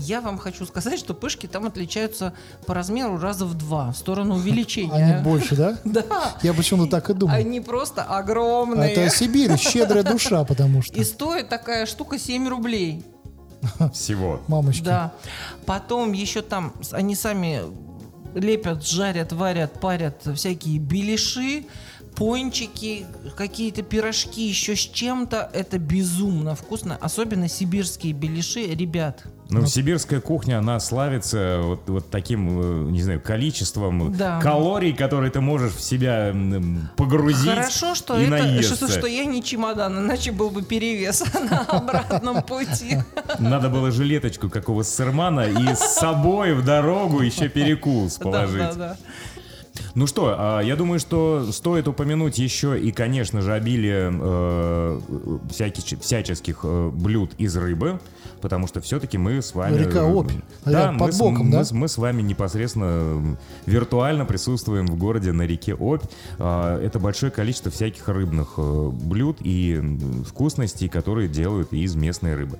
я 0.00 0.20
вам 0.20 0.38
хочу 0.38 0.66
сказать, 0.66 0.98
что 0.98 1.14
пышки 1.14 1.46
там 1.46 1.66
отличаются 1.66 2.32
по 2.66 2.74
размеру 2.74 3.18
раза 3.18 3.44
в 3.46 3.54
два, 3.54 3.92
в 3.92 3.96
сторону 3.96 4.36
увеличения. 4.36 4.92
Они 4.92 5.22
больше, 5.22 5.56
да? 5.56 5.78
Да. 5.84 6.04
Я 6.42 6.54
почему-то 6.54 6.90
так 6.90 7.10
и 7.10 7.14
думал. 7.14 7.34
Они 7.34 7.60
просто 7.60 8.02
огромные. 8.02 8.92
Это 8.92 9.14
Сибирь, 9.14 9.56
щедрая 9.56 10.02
душа, 10.02 10.44
потому 10.44 10.82
что. 10.82 10.94
И 10.94 11.04
стоит 11.04 11.48
такая 11.48 11.86
штука 11.86 12.18
7 12.18 12.48
рублей. 12.48 13.04
Всего. 13.92 14.40
Мамочки. 14.48 14.84
Да. 14.84 15.12
Потом 15.66 16.12
еще 16.12 16.42
там 16.42 16.72
они 16.92 17.14
сами 17.14 17.62
лепят, 18.34 18.86
жарят, 18.86 19.32
варят, 19.32 19.80
парят 19.80 20.26
всякие 20.34 20.78
беляши, 20.78 21.66
пончики, 22.20 23.06
какие-то 23.34 23.80
пирожки 23.80 24.46
еще 24.46 24.76
с 24.76 24.80
чем-то. 24.80 25.48
Это 25.54 25.78
безумно 25.78 26.54
вкусно. 26.54 26.98
Особенно 27.00 27.48
сибирские 27.48 28.12
беляши. 28.12 28.66
Ребят, 28.74 29.22
Ну, 29.48 29.64
сибирская 29.66 30.20
кухня, 30.20 30.58
она 30.58 30.78
славится 30.80 31.60
вот, 31.62 31.88
вот 31.88 32.10
таким, 32.10 32.88
э, 32.88 32.90
не 32.90 33.00
знаю, 33.02 33.20
количеством 33.22 34.14
Да. 34.16 34.38
калорий, 34.40 34.92
которые 34.92 35.30
ты 35.32 35.40
можешь 35.40 35.72
в 35.72 35.80
себя 35.80 36.32
погрузить 36.96 37.48
хорошо, 37.48 37.94
что 37.94 38.18
и 38.20 38.24
это, 38.24 38.30
наесться. 38.30 38.76
что, 38.76 38.88
что 38.88 39.06
я 39.06 39.24
не 39.24 39.42
чемодан, 39.42 39.98
иначе 39.98 40.30
был 40.30 40.50
бы 40.50 40.62
перевес 40.62 41.24
на 41.50 41.60
обратном 41.62 42.42
пути. 42.42 42.98
Надо 43.38 43.70
было 43.70 43.90
жилеточку 43.90 44.50
какого 44.50 44.82
сырмана 44.82 45.46
и 45.48 45.74
с 45.74 45.94
собой 45.98 46.52
в 46.54 46.64
дорогу 46.64 47.20
еще 47.22 47.48
перекус 47.48 48.16
Да, 48.18 48.24
положить. 48.24 48.58
да, 48.58 48.74
да. 48.74 48.96
Ну 49.94 50.06
что, 50.06 50.34
а, 50.38 50.60
я 50.60 50.76
думаю, 50.76 51.00
что 51.00 51.50
стоит 51.50 51.88
упомянуть 51.88 52.38
еще 52.38 52.78
и, 52.80 52.92
конечно 52.92 53.40
же, 53.42 53.52
обилие 53.52 54.10
э, 54.12 55.00
всяких, 55.50 56.00
всяческих 56.00 56.60
э, 56.62 56.90
блюд 56.92 57.32
из 57.38 57.56
рыбы, 57.56 57.98
потому 58.40 58.68
что 58.68 58.80
все-таки 58.80 59.18
мы 59.18 59.42
с 59.42 59.54
вами... 59.54 59.78
Река 59.78 60.04
Обь. 60.06 60.30
Да, 60.64 60.92
мы, 60.92 60.98
под 60.98 61.14
с- 61.14 61.18
боком, 61.18 61.46
мы 61.46 61.52
да? 61.52 61.64
с- 61.64 61.72
мы 61.72 61.88
с 61.88 61.98
вами 61.98 62.22
непосредственно 62.22 63.36
виртуально 63.66 64.24
присутствуем 64.26 64.86
в 64.86 64.96
городе 64.96 65.32
на 65.32 65.42
реке 65.42 65.74
Обь. 65.74 66.02
А, 66.38 66.80
Это 66.80 66.98
большое 67.00 67.32
количество 67.32 67.70
всяких 67.72 68.08
рыбных 68.08 68.54
э, 68.58 68.88
блюд 68.92 69.38
и 69.40 69.80
вкусностей, 70.26 70.88
которые 70.88 71.28
делают 71.28 71.72
из 71.72 71.96
местной 71.96 72.36
рыбы. 72.36 72.58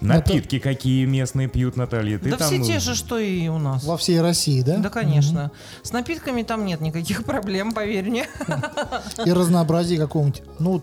Напитки 0.00 0.58
какие 0.58 1.04
местные 1.04 1.48
пьют, 1.48 1.76
Наталья? 1.76 2.18
Ты 2.18 2.30
да 2.30 2.36
там, 2.36 2.48
все 2.48 2.62
те 2.62 2.76
э, 2.76 2.80
же, 2.80 2.94
что 2.94 3.18
и 3.18 3.48
у 3.48 3.58
нас. 3.58 3.84
Во 3.84 3.96
всей 3.96 4.20
России, 4.20 4.62
да? 4.62 4.78
Да, 4.78 4.88
конечно. 4.88 5.50
С 5.82 5.92
напитками 5.92 6.42
там 6.42 6.64
нет 6.64 6.80
никаких 6.80 7.24
проблем, 7.26 7.72
поверь 7.72 8.08
мне. 8.08 8.26
И 9.24 9.32
разнообразие 9.32 9.98
какого-нибудь. 9.98 10.42
Ну, 10.58 10.82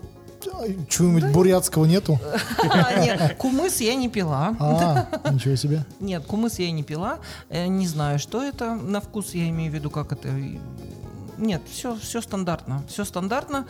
чего-нибудь 0.88 1.32
бурятского 1.32 1.84
нету? 1.84 2.18
А, 2.70 3.00
Нет, 3.00 3.36
кумыс 3.38 3.80
я 3.80 3.94
не 3.94 4.08
пила. 4.08 4.54
А, 4.58 5.08
ничего 5.30 5.56
себе. 5.56 5.84
Нет, 6.00 6.24
кумыс 6.24 6.58
я 6.58 6.70
не 6.70 6.82
пила. 6.82 7.18
Э, 7.48 7.66
Не 7.66 7.86
знаю, 7.86 8.18
что 8.18 8.42
это 8.42 8.74
на 8.74 9.00
вкус, 9.00 9.34
я 9.34 9.48
имею 9.48 9.70
в 9.70 9.74
виду, 9.74 9.90
как 9.90 10.12
это. 10.12 10.28
Нет, 11.38 11.62
все, 11.70 11.96
все 11.96 12.20
стандартно. 12.20 12.82
Все 12.88 13.04
стандартно. 13.04 13.66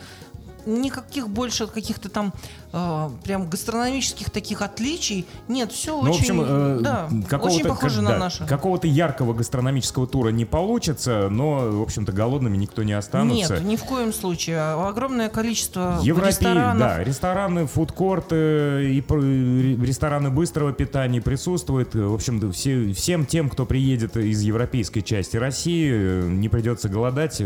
Никаких 0.65 1.29
больше 1.29 1.67
каких-то 1.67 2.09
там 2.09 2.33
э, 2.71 3.09
прям 3.23 3.49
гастрономических 3.49 4.29
таких 4.29 4.61
отличий. 4.61 5.25
Нет, 5.47 5.71
все 5.71 6.01
Ну, 6.01 6.11
очень, 6.11 6.35
в 6.37 6.41
общем, 6.41 6.45
э, 6.47 6.79
да, 6.81 7.09
очень 7.41 7.65
похоже 7.65 7.95
как- 7.95 8.03
на 8.03 8.09
да, 8.11 8.17
наше. 8.17 8.45
Какого-то 8.45 8.87
яркого 8.87 9.33
гастрономического 9.33 10.05
тура 10.07 10.29
не 10.29 10.45
получится, 10.45 11.27
но, 11.29 11.69
в 11.71 11.81
общем-то, 11.81 12.11
голодными 12.11 12.57
никто 12.57 12.83
не 12.83 12.93
останутся. 12.93 13.55
Нет, 13.55 13.63
ни 13.63 13.75
в 13.75 13.83
коем 13.83 14.13
случае. 14.13 14.59
Огромное 14.61 15.29
количество 15.29 15.99
Европей, 16.03 16.29
ресторанов. 16.29 16.79
да, 16.79 17.03
рестораны, 17.03 17.65
фудкорты 17.67 18.91
и 18.93 19.01
пр- 19.01 19.19
ре- 19.19 19.75
рестораны 19.75 20.29
быстрого 20.29 20.71
питания 20.73 21.21
присутствуют. 21.21 21.95
В 21.95 22.13
общем, 22.13 22.51
все, 22.51 22.93
всем 22.93 23.25
тем, 23.25 23.49
кто 23.49 23.65
приедет 23.65 24.15
из 24.17 24.41
европейской 24.41 25.01
части 25.01 25.37
России, 25.37 25.89
э, 25.91 26.27
не 26.27 26.49
придется 26.49 26.89
голодать, 26.89 27.41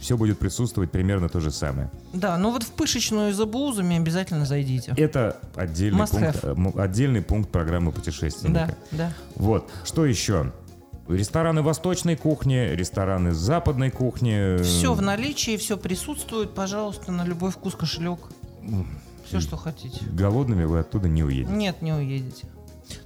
все 0.00 0.16
будет 0.16 0.38
присутствовать 0.38 0.90
примерно 0.90 1.28
то 1.28 1.40
же 1.40 1.50
самое. 1.50 1.90
Да, 2.12 2.36
ну 2.38 2.52
вот 2.52 2.62
в 2.62 2.70
пышечную 2.70 3.32
за 3.34 3.44
бузами 3.46 3.96
обязательно 3.96 4.44
зайдите. 4.46 4.67
Это 4.96 5.36
отдельный 5.54 6.00
Must 6.00 6.10
пункт, 6.10 6.44
have. 6.44 6.76
э, 6.76 6.82
отдельный 6.82 7.22
пункт 7.22 7.50
программы 7.50 7.92
путешественника. 7.92 8.76
Да, 8.90 8.96
да. 9.08 9.12
Вот. 9.36 9.70
Что 9.84 10.06
еще? 10.06 10.52
Рестораны 11.08 11.62
восточной 11.62 12.16
кухни, 12.16 12.74
рестораны 12.74 13.32
западной 13.32 13.90
кухни. 13.90 14.62
Все 14.62 14.92
в 14.92 15.00
наличии, 15.00 15.56
все 15.56 15.78
присутствует, 15.78 16.54
пожалуйста, 16.54 17.12
на 17.12 17.24
любой 17.24 17.50
вкус 17.50 17.74
кошелек. 17.74 18.20
Все, 19.26 19.40
что 19.40 19.56
хотите. 19.56 20.04
Голодными 20.10 20.64
вы 20.64 20.80
оттуда 20.80 21.08
не 21.08 21.22
уедете. 21.22 21.52
Нет, 21.52 21.82
не 21.82 21.92
уедете. 21.92 22.46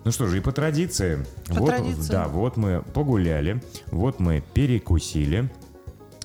Ну 0.05 0.13
что 0.13 0.27
же, 0.27 0.39
и 0.39 0.41
по 0.41 0.53
традиции. 0.53 1.25
По 1.49 1.55
вот, 1.55 1.67
традиции. 1.67 2.11
Да, 2.11 2.29
вот 2.29 2.57
мы 2.57 2.83
погуляли, 2.83 3.63
вот 3.91 4.21
мы 4.21 4.43
перекусили. 4.55 5.51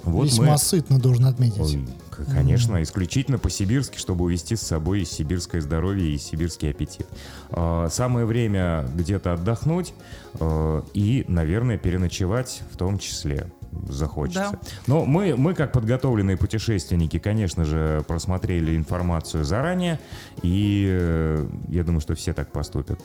Вот 0.03 0.25
Весьма 0.25 0.53
мы... 0.53 0.57
сытно, 0.57 0.99
должен 0.99 1.25
отметить. 1.25 1.59
Ой, 1.59 1.85
конечно, 2.26 2.82
исключительно 2.82 3.38
по-сибирски, 3.38 3.97
чтобы 3.97 4.26
увести 4.26 4.55
с 4.55 4.61
собой 4.61 5.05
сибирское 5.05 5.61
здоровье 5.61 6.13
и 6.13 6.18
сибирский 6.18 6.70
аппетит. 6.72 7.07
А, 7.51 7.88
Самое 7.89 8.26
время 8.26 8.86
где-то 8.93 9.34
отдохнуть 9.34 9.93
э, 10.39 10.82
и, 10.93 11.26
наверное, 11.28 11.78
переночевать 11.78 12.61
в 12.72 12.78
том 12.78 12.99
числе 12.99 13.47
захочется. 13.89 14.51
Да. 14.51 14.59
Но 14.88 15.05
мы, 15.05 15.36
мы, 15.36 15.53
как 15.53 15.72
подготовленные 15.72 16.38
путешественники, 16.38 17.20
конечно 17.20 17.65
же, 17.65 18.03
просмотрели 18.07 18.76
информацию 18.76 19.43
заранее, 19.43 19.99
и 20.41 20.88
э, 20.89 21.47
я 21.70 21.84
думаю, 21.84 22.01
что 22.01 22.15
все 22.15 22.34
так 22.34 22.51
поступят. 22.51 22.99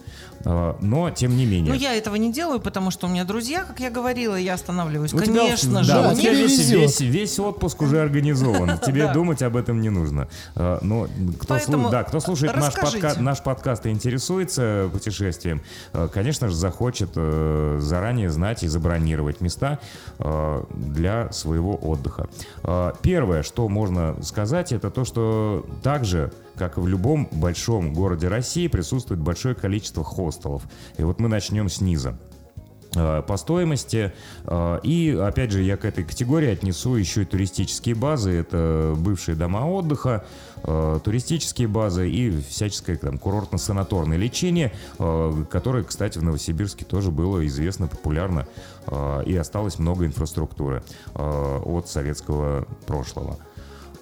А, 0.45 0.77
Но, 0.81 1.11
тем 1.11 1.37
не 1.37 1.47
менее... 1.47 1.73
Ну, 1.73 1.79
я 1.79 1.95
этого 1.95 2.17
не 2.17 2.33
делаю, 2.33 2.61
потому 2.61 2.91
что 2.91 3.07
у 3.07 3.11
меня 3.11 3.25
друзья, 3.25 3.65
как 3.65 3.81
я 3.81 3.91
говорила, 3.91 4.37
я 4.37 4.55
останавливаюсь. 4.55 5.13
У 5.13 5.21
тебя- 5.21 5.41
Конечно 5.43 5.83
же. 5.83 5.93
да, 5.93 6.11
у 6.11 6.15
тебя 6.15 6.33
весь, 6.33 6.71
весь, 6.71 7.01
весь 7.01 7.39
отпуск 7.39 7.83
уже 7.83 8.01
организован. 8.01 8.79
Тебе 8.87 9.13
думать 9.13 9.43
об 9.43 9.57
этом 9.57 9.81
не 9.81 9.91
нужно. 9.91 10.29
А, 10.55 10.79
Но 10.83 11.07
кто, 11.41 11.55
слу- 11.55 11.59
Поэтому 11.59 11.91
да, 11.91 12.03
кто 12.05 12.21
слушает 12.21 12.57
наш, 12.57 12.75
подка- 12.75 13.21
наш 13.21 13.43
подкаст 13.43 13.87
и 13.87 13.91
интересуется 13.91 14.89
путешествием, 14.93 15.63
а, 15.93 16.09
конечно 16.09 16.49
же, 16.49 16.55
захочет 16.55 17.11
э, 17.17 17.79
заранее 17.81 18.31
знать 18.31 18.63
и 18.63 18.69
забронировать 18.69 19.41
места 19.41 19.79
для 20.71 21.31
своего 21.33 21.75
отдыха. 21.77 22.29
А, 22.63 22.93
Первое, 23.03 23.43
что 23.43 23.69
можно 23.69 24.17
сказать, 24.23 24.73
это 24.73 24.91
то, 24.91 25.05
что 25.05 25.67
также 25.83 26.33
как 26.57 26.77
и 26.77 26.81
в 26.81 26.87
любом 26.87 27.29
большом 27.33 27.95
городе 27.95 28.29
России, 28.29 28.69
присутствует 28.69 29.21
большое 29.21 29.55
количество 29.55 30.05
хостелов. 30.05 30.63
И 30.99 31.03
вот 31.03 31.19
мы 31.21 31.29
начнем 31.29 31.69
снизу. 31.69 32.17
э, 32.95 33.23
по 33.27 33.39
стоимости. 33.39 34.13
Э, 34.45 34.79
И, 34.83 35.19
опять 35.19 35.51
же, 35.51 35.63
я 35.63 35.79
к 35.79 35.87
этой 35.87 36.05
категории 36.05 36.51
отнесу 36.51 36.95
еще 36.97 37.23
и 37.23 37.25
туристические 37.25 37.95
базы. 37.95 38.33
Это 38.33 38.95
бывшие 38.99 39.35
дома 39.35 39.67
отдыха, 39.67 40.27
э, 40.65 41.01
туристические 41.03 41.69
базы 41.69 42.11
и 42.11 42.41
всяческое 42.41 42.97
там, 42.97 43.17
курортно-санаторное 43.17 44.17
лечение, 44.17 44.73
э, 44.99 45.45
которое, 45.51 45.85
кстати, 45.85 46.19
в 46.19 46.23
Новосибирске 46.23 46.85
тоже 46.85 47.11
было 47.11 47.47
известно, 47.47 47.87
популярно. 47.87 48.47
э, 48.87 49.23
И 49.27 49.37
осталось 49.37 49.79
много 49.79 50.07
инфраструктуры 50.07 50.83
от 51.15 51.89
советского 51.89 52.67
прошлого. 52.87 53.39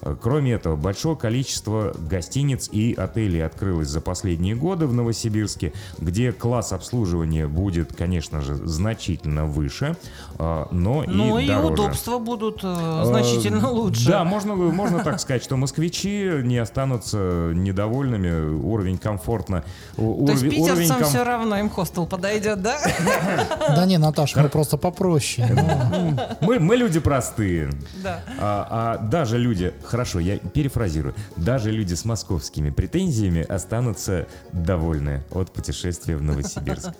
Э, 0.01 0.15
Кроме 0.21 0.53
этого, 0.53 0.75
большое 0.75 1.15
количество 1.15 1.93
гостиниц 2.09 2.69
и 2.71 2.93
отелей 2.93 3.45
открылось 3.45 3.87
за 3.87 4.01
последние 4.01 4.55
годы 4.55 4.85
в 4.87 4.93
Новосибирске, 4.93 5.73
где 5.99 6.31
класс 6.31 6.71
обслуживания 6.73 7.47
будет, 7.47 7.93
конечно 7.95 8.41
же, 8.41 8.55
значительно 8.55 9.45
выше, 9.45 9.95
э, 10.39 10.65
но 10.71 11.03
Ну 11.07 11.37
и 11.37 11.45
и 11.45 11.47
дороже. 11.47 11.73
удобства 11.73 12.17
будут 12.19 12.59
э, 12.63 13.01
значительно 13.05 13.69
лучше. 13.69 14.07
Да, 14.07 14.23
можно, 14.23 14.55
можно 14.55 15.03
так 15.03 15.19
сказать, 15.19 15.43
что 15.43 15.57
москвичи 15.57 16.29
не 16.43 16.57
останутся 16.57 17.51
недовольными. 17.53 18.61
Уровень 18.61 18.97
комфортно. 18.97 19.63
у- 19.97 20.25
То 20.25 20.33
есть 20.33 20.43
питерцам 20.49 20.97
ком- 20.99 21.07
все 21.07 21.23
равно 21.23 21.57
им 21.59 21.69
хостел 21.69 22.05
подойдет, 22.05 22.61
да? 22.61 22.77
Да 23.75 23.85
не, 23.85 23.97
Наташа, 23.97 24.41
мы 24.41 24.49
просто 24.49 24.77
попроще. 24.77 25.47
Ну, 25.53 26.17
мы, 26.41 26.59
мы 26.59 26.75
люди 26.75 26.99
простые. 26.99 27.69
Да. 28.03 28.19
А, 28.39 28.67
а 28.69 28.97
даже 28.97 29.37
люди, 29.37 29.73
хорошо, 29.91 30.19
я 30.19 30.37
перефразирую, 30.37 31.13
даже 31.35 31.69
люди 31.69 31.93
с 31.93 32.05
московскими 32.05 32.69
претензиями 32.69 33.41
останутся 33.41 34.27
довольны 34.53 35.23
от 35.31 35.51
путешествия 35.51 36.15
в 36.15 36.23
Новосибирск. 36.23 36.91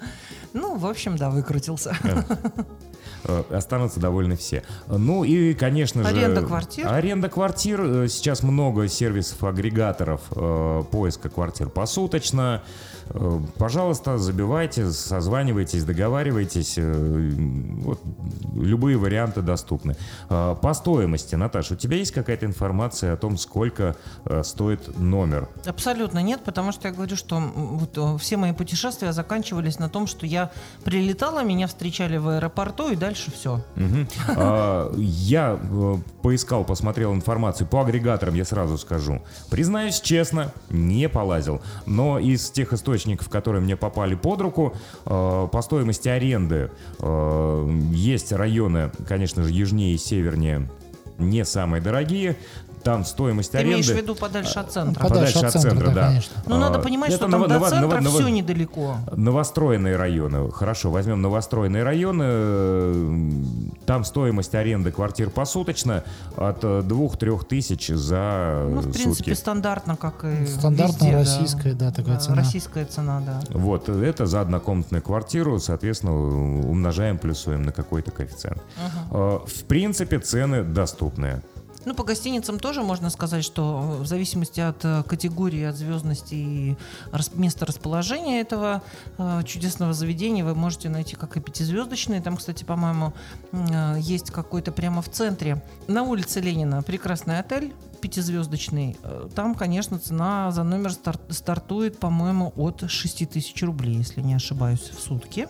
Ну, 0.54 0.76
в 0.76 0.86
общем, 0.86 1.16
да, 1.16 1.30
выкрутился. 1.30 1.96
Э, 3.26 3.44
Останутся 3.52 4.00
довольны 4.00 4.36
все. 4.36 4.64
Ну 4.88 5.24
и, 5.24 5.54
конечно 5.54 6.04
же... 6.04 6.10
Аренда 6.10 6.42
квартир. 6.42 6.88
Аренда 6.88 7.30
квартир. 7.30 7.82
Э, 7.82 8.08
Сейчас 8.08 8.44
много 8.44 8.88
сервисов-агрегаторов 8.88 10.22
э, 10.36 10.84
поиска 10.92 11.30
квартир 11.30 11.70
посуточно. 11.70 12.62
Пожалуйста, 13.58 14.18
забивайте, 14.18 14.90
созванивайтесь, 14.90 15.84
договаривайтесь. 15.84 16.78
Вот, 16.78 18.00
любые 18.56 18.96
варианты 18.98 19.42
доступны. 19.42 19.98
По 20.30 20.74
стоимости, 20.74 21.36
Наташа, 21.36 21.74
у 21.74 21.78
тебя 21.78 21.98
есть 21.98 22.12
какая-то 22.12 22.46
информация 22.46 23.12
о 23.14 23.18
том, 23.18 23.38
сколько 23.38 23.98
стоит 24.44 24.98
номер? 24.98 25.50
Абсолютно 25.66 26.20
нет, 26.20 26.42
потому 26.46 26.72
что 26.72 26.88
я 26.88 26.94
говорю, 26.94 27.18
что 27.18 27.38
вот 27.40 28.22
все 28.22 28.38
мои 28.38 28.54
путешествия 28.54 29.12
заканчивались 29.12 29.78
на 29.78 29.90
том, 29.90 30.08
что 30.08 30.26
я 30.26 30.52
прилетала, 30.86 31.44
меня 31.44 31.68
встречали 31.68 32.16
в 32.16 32.30
аэропорту 32.30 32.91
и 32.92 32.96
дальше 32.96 33.32
все. 33.32 33.62
А, 34.28 34.94
Я 34.98 35.60
э, 35.62 35.96
поискал, 36.22 36.64
посмотрел 36.64 37.14
информацию 37.14 37.68
по 37.68 37.82
агрегаторам, 37.82 38.36
я 38.36 38.46
сразу 38.46 38.78
скажу. 38.78 39.22
Признаюсь 39.50 40.00
честно, 40.00 40.52
не 40.70 41.10
полазил. 41.10 41.62
Но 41.86 42.20
из 42.20 42.50
тех 42.52 42.74
источников, 42.74 43.30
которые 43.30 43.62
мне 43.62 43.76
попали 43.76 44.16
под 44.16 44.42
руку, 44.42 44.74
э, 45.06 45.48
по 45.52 45.62
стоимости 45.62 46.10
аренды 46.10 46.72
э, 47.00 47.80
есть 47.92 48.32
районы, 48.32 48.92
конечно 49.08 49.44
же, 49.44 49.52
южнее 49.52 49.96
и 49.96 49.98
севернее, 49.98 50.70
не 51.18 51.46
самые 51.46 51.82
дорогие. 51.82 52.38
Там 52.84 53.06
стоимость 53.06 53.52
Ты 53.52 53.60
аренды... 53.60 53.74
имеешь 53.76 53.90
в 53.90 53.96
виду 53.96 54.16
подальше 54.16 54.60
от 54.60 54.72
центра? 54.72 55.02
Подальше 55.02 55.40
от 55.46 55.52
центра, 55.54 55.92
да, 55.92 56.08
конечно. 56.08 56.34
Ну, 56.48 56.56
А, 56.56 56.60
надо 56.60 56.80
понимать, 56.80 57.10
это 57.10 57.18
что 57.18 57.32
там 57.32 57.42
ново- 57.42 57.48
до 57.48 57.70
центра 57.70 58.00
ново- 58.02 58.10
все 58.10 58.20
ново- 58.24 58.28
недалеко. 58.32 58.96
Новостроенные 59.16 59.96
районы. 59.96 60.52
Хорошо, 60.52 60.90
возьмем 60.92 61.22
новостроенные 61.22 61.84
районы. 61.84 62.24
Э, 62.26 63.32
Там 63.86 64.04
стоимость 64.06 64.56
аренды 64.56 64.92
квартир 64.92 65.30
посуточно 65.30 66.04
от 66.38 66.64
2-3 66.64 67.44
тысяч 67.46 67.88
за 67.90 68.68
Ну, 68.70 68.82
в 68.82 68.92
принципе, 68.94 69.36
стандартно, 69.36 69.96
как 69.98 70.24
и 70.24 70.46
Стандартная 70.46 71.14
российская, 71.14 71.74
да, 71.74 71.92
такая 71.92 72.16
Да, 72.16 72.20
цена. 72.22 72.36
Российская 72.38 72.86
цена, 72.86 73.22
да. 73.26 73.42
Вот, 73.50 73.90
это 73.90 74.26
за 74.26 74.42
однокомнатную 74.42 75.02
квартиру, 75.02 75.60
соответственно, 75.60 76.14
умножаем, 76.70 77.18
плюсуем 77.18 77.64
на 77.64 77.72
какой-то 77.72 78.12
коэффициент. 78.12 78.62
Э, 79.12 79.40
В 79.46 79.64
принципе, 79.66 80.20
цены 80.20 80.64
доступные. 80.64 81.42
Ну, 81.86 81.96
по 81.96 82.04
гостиницам 82.04 82.60
тоже 82.60 82.84
можно 82.84 83.10
сказать, 83.10 83.44
что 83.44 83.98
в 84.02 84.06
зависимости 84.06 84.60
от 84.60 84.86
э, 84.86 85.04
категории, 85.04 85.64
от 85.64 85.76
звездности 85.76 86.36
и 86.36 86.78
места 87.34 87.66
расположения 87.66 88.42
этого 88.42 88.84
э, 89.18 89.42
чудесного 89.46 89.94
заведения 89.94 90.46
вы 90.46 90.54
можете 90.54 90.90
найти 90.90 91.16
как 91.16 91.38
и 91.38 91.40
пятизвездочные. 91.40 92.22
Там, 92.22 92.38
кстати, 92.38 92.64
по-моему, 92.64 93.14
э, 93.52 93.96
есть 94.00 94.30
какой-то 94.30 94.72
прямо 94.72 95.02
в 95.02 95.10
центре. 95.10 95.64
На 95.88 96.04
улице 96.04 96.40
Ленина 96.40 96.84
прекрасный 96.84 97.40
отель 97.40 97.74
пятизвездочный. 98.00 98.98
Э, 99.04 99.28
Там, 99.36 99.56
конечно, 99.56 99.98
цена 99.98 100.52
за 100.52 100.64
номер 100.64 100.92
стар- 100.92 101.20
стартует, 101.30 101.98
по-моему, 102.00 102.54
от 102.56 102.90
6 102.90 103.26
тысяч 103.26 103.62
рублей, 103.64 103.96
если 103.96 104.22
не 104.22 104.36
ошибаюсь, 104.36 104.82
в 104.96 105.00
сутки. 105.00 105.48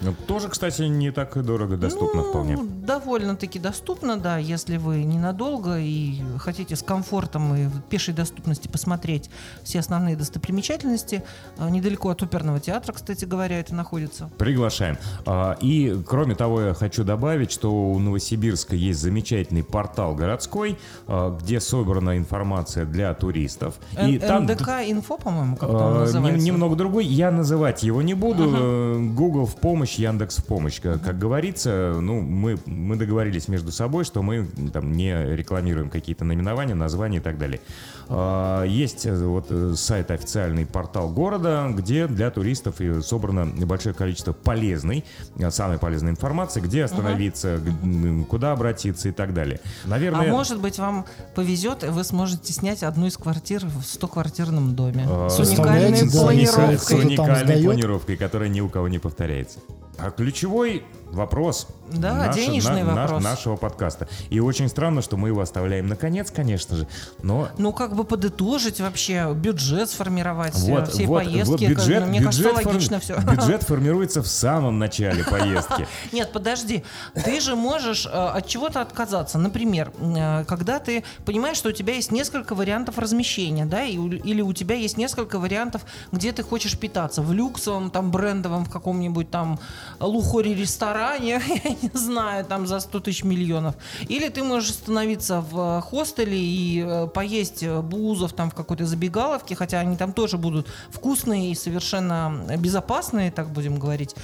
Ну, 0.00 0.14
Тоже, 0.26 0.48
кстати, 0.48 0.82
не 0.82 1.10
так 1.10 1.42
дорого, 1.44 1.76
доступно 1.76 2.22
Ну, 2.22 2.28
вполне. 2.30 2.56
Довольно-таки 2.56 3.58
доступно, 3.58 4.16
да, 4.16 4.38
если 4.38 4.76
вы 4.76 5.04
ненадолго 5.04 5.78
и 5.78 6.20
хотите 6.38 6.76
с 6.76 6.82
комфортом 6.82 7.54
и 7.54 7.66
в 7.66 7.80
пешей 7.82 8.14
доступности 8.14 8.68
посмотреть 8.68 9.30
все 9.62 9.80
основные 9.80 10.16
достопримечательности. 10.16 11.22
А, 11.58 11.70
Недалеко 11.70 12.10
от 12.10 12.22
оперного 12.22 12.60
театра, 12.60 12.92
кстати 12.92 13.24
говоря, 13.24 13.58
это 13.60 13.74
находится. 13.74 14.30
Приглашаем. 14.38 14.96
А, 15.26 15.56
И, 15.60 15.96
кроме 16.06 16.34
того, 16.34 16.60
я 16.60 16.74
хочу 16.74 17.04
добавить, 17.04 17.50
что 17.52 17.72
у 17.72 17.98
Новосибирска 17.98 18.76
есть 18.76 19.00
замечательный 19.00 19.62
портал 19.62 20.14
городской, 20.14 20.78
а, 21.06 21.36
где 21.38 21.60
собрана 21.60 22.16
информация 22.18 22.84
для 22.84 23.12
туристов. 23.14 23.74
И 24.02 24.18
там 24.18 24.44
НДК 24.44 24.68
Инфо, 24.86 25.16
по-моему, 25.16 25.56
как 25.56 25.70
а, 25.70 25.72
он 25.72 25.94
называется. 26.00 26.44
немного 26.46 26.76
другой. 26.76 27.06
Я 27.06 27.30
называть 27.30 27.82
его 27.82 28.02
не 28.02 28.14
буду. 28.14 28.50
Э, 28.54 28.98
Google 29.14 29.50
в 29.54 29.60
помощь, 29.60 29.96
Яндекс 29.96 30.38
в 30.38 30.44
помощь. 30.44 30.80
Как, 30.80 31.02
как 31.02 31.18
говорится, 31.18 31.96
ну, 32.00 32.20
мы, 32.20 32.58
мы 32.66 32.96
договорились 32.96 33.48
между 33.48 33.72
собой, 33.72 34.04
что 34.04 34.22
мы 34.22 34.46
там 34.72 34.92
не 34.92 35.34
рекламируем 35.34 35.90
какие-то 35.90 36.24
наименования, 36.24 36.74
названия 36.74 37.18
и 37.18 37.20
так 37.20 37.38
далее. 37.38 37.60
А, 38.08 38.64
Есть 38.64 39.06
э, 39.06 39.14
вот 39.16 39.46
э, 39.50 39.74
сайт 39.76 40.10
официальный 40.10 40.66
портал 40.66 41.08
города, 41.10 41.68
где 41.70 42.06
для 42.06 42.30
туристов 42.30 42.76
собрано 43.02 43.46
большое 43.66 43.94
количество 43.94 44.32
полезной, 44.32 45.04
э, 45.38 45.50
самой 45.50 45.78
полезной 45.78 46.10
информации, 46.10 46.60
где 46.60 46.84
остановиться, 46.84 47.60
м, 47.82 48.24
куда 48.24 48.52
обратиться 48.52 49.08
и 49.08 49.12
так 49.12 49.34
далее. 49.34 49.60
А 49.84 49.88
Наверное, 49.88 50.30
может 50.30 50.60
быть, 50.60 50.78
вам 50.78 51.04
повезет, 51.34 51.84
и 51.84 51.88
вы 51.88 52.04
сможете 52.04 52.52
снять 52.52 52.82
одну 52.82 53.06
из 53.06 53.16
квартир 53.16 53.64
в 53.66 53.80
100-квартирном 53.82 54.74
доме. 54.74 55.06
А, 55.08 55.28
С 55.28 55.38
уникальной 55.38 55.96
с 55.98 56.12
с 56.12 56.20
планировкой. 56.20 56.76
Там 56.78 56.98
уникальной 57.06 57.62
планировкой, 57.64 58.16
которая 58.16 58.48
ни 58.48 58.60
у 58.60 58.68
кого 58.68 58.88
не 58.88 58.98
повторяется. 58.98 59.58
А 59.98 60.10
ключевой 60.10 60.84
вопрос, 61.14 61.66
Да, 61.90 62.32
денежный 62.32 62.84
вопрос. 62.84 63.22
нашего 63.22 63.56
подкаста. 63.56 64.08
И 64.30 64.40
очень 64.40 64.68
странно, 64.68 65.02
что 65.02 65.16
мы 65.16 65.28
его 65.28 65.40
оставляем 65.40 65.86
наконец, 65.86 66.30
конечно 66.30 66.76
же, 66.76 66.88
но 67.22 67.48
Ну, 67.58 67.72
как 67.72 67.94
бы 67.94 68.04
подытожить 68.04 68.80
вообще, 68.80 69.32
бюджет 69.34 69.90
сформировать, 69.90 70.54
э, 70.56 70.70
вот, 70.70 70.88
все 70.92 71.06
вот, 71.06 71.24
поездки. 71.24 71.50
вот 71.50 71.60
как- 71.60 71.68
бюджет, 71.68 72.00
ну, 72.02 72.06
мне 72.08 72.18
кажется, 72.22 72.42
бюджет, 72.42 72.62
фор- 72.64 72.66
логично 72.72 73.00
все. 73.00 73.16
бюджет 73.20 73.62
формируется 73.68 74.22
в 74.22 74.26
самом 74.26 74.78
начале 74.78 75.24
поездки. 75.24 75.86
Нет, 76.12 76.32
подожди. 76.32 76.84
Ты 77.24 77.40
же 77.40 77.54
можешь 77.56 78.06
э, 78.06 78.10
от 78.10 78.46
чего-то 78.46 78.80
отказаться. 78.80 79.38
Например, 79.38 79.92
э, 80.00 80.44
когда 80.44 80.78
ты 80.78 81.04
понимаешь, 81.24 81.56
что 81.56 81.68
у 81.68 81.72
тебя 81.72 81.94
есть 81.94 82.10
несколько 82.12 82.54
вариантов 82.54 82.98
размещения, 82.98 83.66
да, 83.66 83.84
или 83.84 84.40
у 84.42 84.52
тебя 84.52 84.74
есть 84.74 84.96
несколько 84.96 85.38
вариантов, 85.38 85.82
где 86.12 86.32
ты 86.32 86.42
хочешь 86.42 86.78
питаться. 86.78 87.22
В 87.22 87.32
люксовом, 87.32 87.90
там, 87.90 88.10
брендовом, 88.10 88.64
в 88.64 88.70
каком-нибудь 88.70 89.30
там 89.30 89.58
лухоре 90.00 90.54
ресторане, 90.54 91.03
я 91.20 91.38
не 91.82 91.90
знаю, 91.94 92.44
там 92.44 92.66
за 92.66 92.80
100 92.80 93.00
тысяч 93.00 93.24
миллионов. 93.24 93.74
Или 94.08 94.28
ты 94.28 94.42
можешь 94.42 94.70
остановиться 94.70 95.40
в 95.40 95.78
э, 95.78 95.80
хостеле 95.82 96.38
и 96.38 96.84
э, 96.86 97.06
поесть 97.06 97.62
э, 97.62 97.80
бузов 97.80 98.32
там 98.32 98.50
в 98.50 98.54
какой-то 98.54 98.86
забегаловке, 98.86 99.54
хотя 99.54 99.80
они 99.80 99.96
там 99.96 100.12
тоже 100.12 100.38
будут 100.38 100.68
вкусные 100.90 101.52
и 101.52 101.54
совершенно 101.54 102.46
безопасные, 102.58 103.30
так 103.30 103.50
будем 103.50 103.78
говорить. 103.78 104.14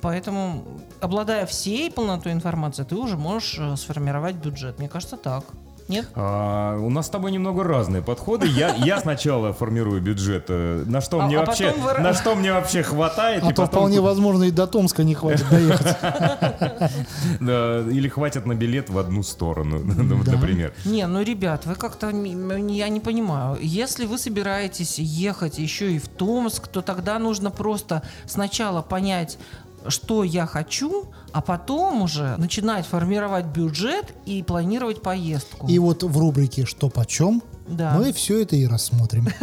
Поэтому, 0.00 0.64
обладая 1.00 1.46
всей 1.46 1.90
полнотой 1.90 2.32
информации, 2.32 2.84
ты 2.84 2.94
уже 2.94 3.16
можешь 3.16 3.60
сформировать 3.80 4.36
бюджет. 4.36 4.78
Мне 4.78 4.88
кажется, 4.88 5.16
так. 5.16 5.44
Нет? 5.88 6.06
А, 6.14 6.78
у 6.78 6.90
нас 6.90 7.06
с 7.06 7.08
тобой 7.10 7.32
немного 7.32 7.64
разные 7.64 8.02
подходы. 8.02 8.46
Я, 8.46 8.74
я 8.74 9.00
сначала 9.00 9.54
формирую 9.54 10.02
бюджет, 10.02 10.46
э, 10.48 10.84
на 10.86 11.00
что 11.00 11.20
А- 11.20 11.26
мне 11.26 11.38
а 11.38 11.46
вообще, 11.46 11.72
вы- 11.72 11.94
на 12.00 12.12
что 12.12 12.34
мне 12.34 12.52
вообще 12.52 12.82
хватает, 12.82 13.42
А 13.42 13.46
и 13.46 13.54
то 13.54 13.62
потом 13.62 13.80
вполне 13.80 14.00
возможно 14.00 14.44
и 14.44 14.50
до 14.50 14.66
Томска 14.66 15.02
не 15.02 15.14
хватит 15.14 15.48
доехать. 15.50 15.96
Да, 17.40 17.80
или 17.90 18.08
хватит 18.08 18.46
на 18.46 18.54
билет 18.54 18.90
в 18.90 18.98
одну 18.98 19.22
сторону, 19.22 19.78
ну, 19.84 20.16
например. 20.24 20.72
Не, 20.84 21.06
ну, 21.06 21.22
ребят, 21.22 21.64
вы 21.66 21.74
как-то, 21.74 22.10
я 22.10 22.88
не 22.88 23.00
понимаю, 23.00 23.56
если 23.60 24.04
вы 24.06 24.18
собираетесь 24.18 24.98
ехать 24.98 25.58
еще 25.58 25.92
и 25.92 25.98
в 25.98 26.08
Томск, 26.08 26.68
то 26.68 26.82
тогда 26.82 27.18
нужно 27.18 27.50
просто 27.50 28.02
сначала 28.26 28.82
понять, 28.82 29.38
что 29.86 30.24
я 30.24 30.46
хочу, 30.46 31.06
а 31.32 31.40
потом 31.40 32.02
уже 32.02 32.36
начинать 32.36 32.86
формировать 32.86 33.46
бюджет 33.46 34.12
и 34.26 34.42
планировать 34.42 35.02
поездку. 35.02 35.66
И 35.68 35.78
вот 35.78 36.02
в 36.02 36.18
рубрике 36.18 36.64
«Что 36.64 36.88
почем?» 36.88 37.42
Да. 37.68 37.94
мы 37.94 38.12
все 38.12 38.42
это 38.42 38.56
и 38.56 38.66
рассмотрим. 38.66 39.28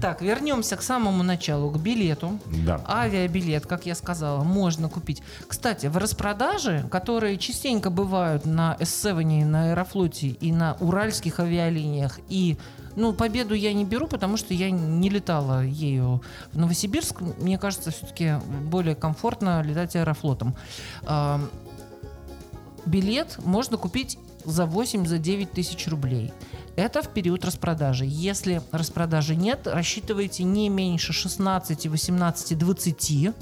Так, 0.00 0.22
вернемся 0.22 0.76
к 0.76 0.82
самому 0.82 1.22
началу, 1.22 1.70
к 1.70 1.78
билету. 1.78 2.38
Да. 2.64 2.80
Авиабилет, 2.86 3.66
как 3.66 3.86
я 3.86 3.94
сказала, 3.94 4.44
можно 4.44 4.88
купить. 4.88 5.22
Кстати, 5.46 5.86
в 5.86 5.96
распродаже, 5.96 6.86
которые 6.90 7.36
частенько 7.38 7.90
бывают 7.90 8.44
на 8.44 8.76
S7, 8.78 9.44
на 9.44 9.70
Аэрофлоте 9.70 10.28
и 10.28 10.52
на 10.52 10.76
уральских 10.80 11.40
авиалиниях, 11.40 12.20
и 12.28 12.58
ну, 12.98 13.12
Победу 13.12 13.54
я 13.54 13.72
не 13.72 13.84
беру, 13.84 14.08
потому 14.08 14.36
что 14.36 14.54
я 14.54 14.70
не 14.70 15.08
летала 15.08 15.64
ею 15.64 16.22
в 16.52 16.58
Новосибирск. 16.58 17.20
Мне 17.38 17.58
кажется, 17.58 17.90
все-таки 17.90 18.34
более 18.64 18.94
комфортно 18.94 19.62
летать 19.62 19.94
аэрофлотом. 19.94 20.56
А, 21.02 21.40
билет 22.86 23.38
можно 23.44 23.76
купить 23.76 24.18
за 24.44 24.66
8 24.66 25.06
за 25.06 25.18
9 25.18 25.52
тысяч 25.52 25.86
рублей. 25.88 26.32
Это 26.78 27.02
в 27.02 27.08
период 27.08 27.44
распродажи. 27.44 28.04
Если 28.06 28.62
распродажи 28.70 29.34
нет, 29.34 29.66
рассчитывайте 29.66 30.44
не 30.44 30.68
меньше 30.68 31.12
16, 31.12 31.88
18, 31.88 32.56
20. 32.56 33.34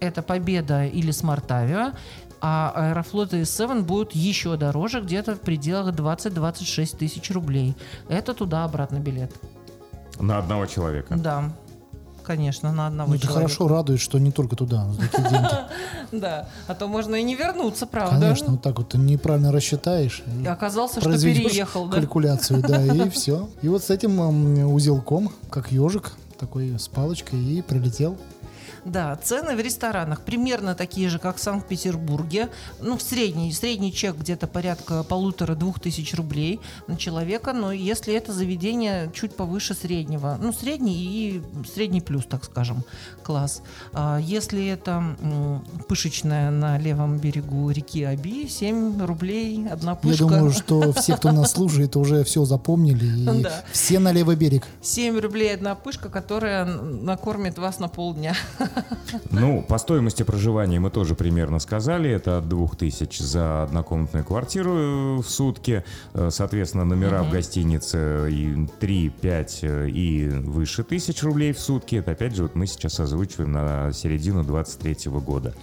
Это 0.00 0.20
Победа 0.20 0.84
или 0.84 1.10
Smartavia. 1.10 1.94
А 2.42 2.70
Аэрофлот 2.76 3.32
и 3.32 3.38
S7 3.38 3.84
будут 3.84 4.12
еще 4.12 4.58
дороже, 4.58 5.00
где-то 5.00 5.36
в 5.36 5.40
пределах 5.40 5.94
20-26 5.94 6.98
тысяч 6.98 7.30
рублей. 7.30 7.74
Это 8.10 8.34
туда-обратно 8.34 8.98
билет. 8.98 9.32
На 10.20 10.36
одного 10.36 10.66
человека. 10.66 11.16
Да, 11.16 11.50
конечно, 12.28 12.70
на 12.72 12.86
одного 12.86 13.12
Ну, 13.12 13.16
человека. 13.18 13.34
хорошо 13.34 13.66
радует, 13.68 14.00
что 14.00 14.18
не 14.18 14.30
только 14.30 14.54
туда. 14.54 14.86
Да, 16.12 16.48
а 16.66 16.74
то 16.74 16.86
можно 16.86 17.16
и 17.16 17.22
не 17.22 17.34
вернуться, 17.34 17.86
правда. 17.86 18.18
Конечно, 18.20 18.52
вот 18.52 18.62
так 18.62 18.78
вот 18.78 18.90
ты 18.90 18.98
неправильно 18.98 19.52
рассчитаешь. 19.52 20.22
И 20.42 20.46
оказался, 20.46 21.00
что 21.00 21.12
переехал, 21.20 21.86
да? 21.86 21.96
калькуляцию, 21.96 22.62
да, 22.62 22.82
и 22.82 23.10
все. 23.10 23.48
И 23.62 23.68
вот 23.68 23.82
с 23.82 23.90
этим 23.90 24.18
узелком, 24.72 25.30
как 25.50 25.70
ежик, 25.72 26.12
такой 26.38 26.78
с 26.78 26.88
палочкой, 26.88 27.38
и 27.40 27.62
прилетел. 27.62 28.16
Да, 28.84 29.16
цены 29.16 29.56
в 29.56 29.60
ресторанах 29.60 30.22
примерно 30.22 30.74
такие 30.74 31.08
же, 31.08 31.18
как 31.18 31.36
в 31.36 31.40
Санкт-Петербурге. 31.40 32.48
Ну, 32.80 32.96
в 32.96 33.02
средний, 33.02 33.52
средний 33.52 33.92
чек 33.92 34.16
где-то 34.16 34.46
порядка 34.46 35.02
полутора-двух 35.02 35.80
тысяч 35.80 36.14
рублей 36.14 36.60
на 36.86 36.96
человека, 36.96 37.52
но 37.52 37.72
если 37.72 38.14
это 38.14 38.32
заведение 38.32 39.10
чуть 39.14 39.34
повыше 39.34 39.74
среднего, 39.74 40.38
ну, 40.40 40.52
средний 40.52 40.94
и 40.96 41.42
средний 41.74 42.00
плюс, 42.00 42.24
так 42.26 42.44
скажем, 42.44 42.84
класс. 43.22 43.62
А 43.92 44.18
если 44.18 44.66
это 44.66 45.16
пышечная 45.88 46.50
на 46.50 46.78
левом 46.78 47.18
берегу 47.18 47.70
реки 47.70 48.02
Аби, 48.04 48.48
7 48.48 49.04
рублей, 49.04 49.66
одна 49.68 49.94
пышка. 49.94 50.24
Я 50.24 50.28
думаю, 50.30 50.52
что 50.52 50.92
все, 50.92 51.16
кто 51.16 51.32
нас 51.32 51.52
слушает, 51.52 51.96
уже 51.96 52.24
все 52.24 52.44
запомнили. 52.44 53.38
И 53.38 53.42
Да. 53.48 53.62
все 53.72 53.98
на 53.98 54.12
левый 54.12 54.36
берег. 54.36 54.64
7 54.82 55.18
рублей 55.18 55.54
одна 55.54 55.74
пышка, 55.74 56.08
которая 56.08 56.64
накормит 56.64 57.58
вас 57.58 57.78
на 57.78 57.88
полдня. 57.88 58.34
Ну, 59.30 59.62
по 59.62 59.78
стоимости 59.78 60.22
проживания 60.22 60.80
мы 60.80 60.90
тоже 60.90 61.14
примерно 61.14 61.58
сказали. 61.58 62.10
Это 62.10 62.38
от 62.38 62.48
2000 62.48 63.22
за 63.22 63.62
однокомнатную 63.64 64.24
квартиру 64.24 64.72
э, 64.72 65.16
в 65.16 65.24
сутки. 65.24 65.84
Э, 66.14 66.30
Соответственно, 66.30 66.84
номера 66.84 67.22
в 67.22 67.30
гостинице 67.30 68.30
и 68.30 68.66
3, 68.80 69.08
5 69.10 69.58
э, 69.62 69.88
и 69.88 70.28
выше 70.28 70.82
тысяч 70.84 71.22
рублей 71.22 71.52
в 71.52 71.60
сутки. 71.60 71.96
Это 71.96 72.12
опять 72.12 72.34
же 72.34 72.44
вот 72.44 72.54
мы 72.54 72.66
сейчас 72.66 73.00
озвучиваем 73.00 73.52
на 73.52 73.92
середину 73.92 74.44
23 74.44 75.10
года. 75.10 75.54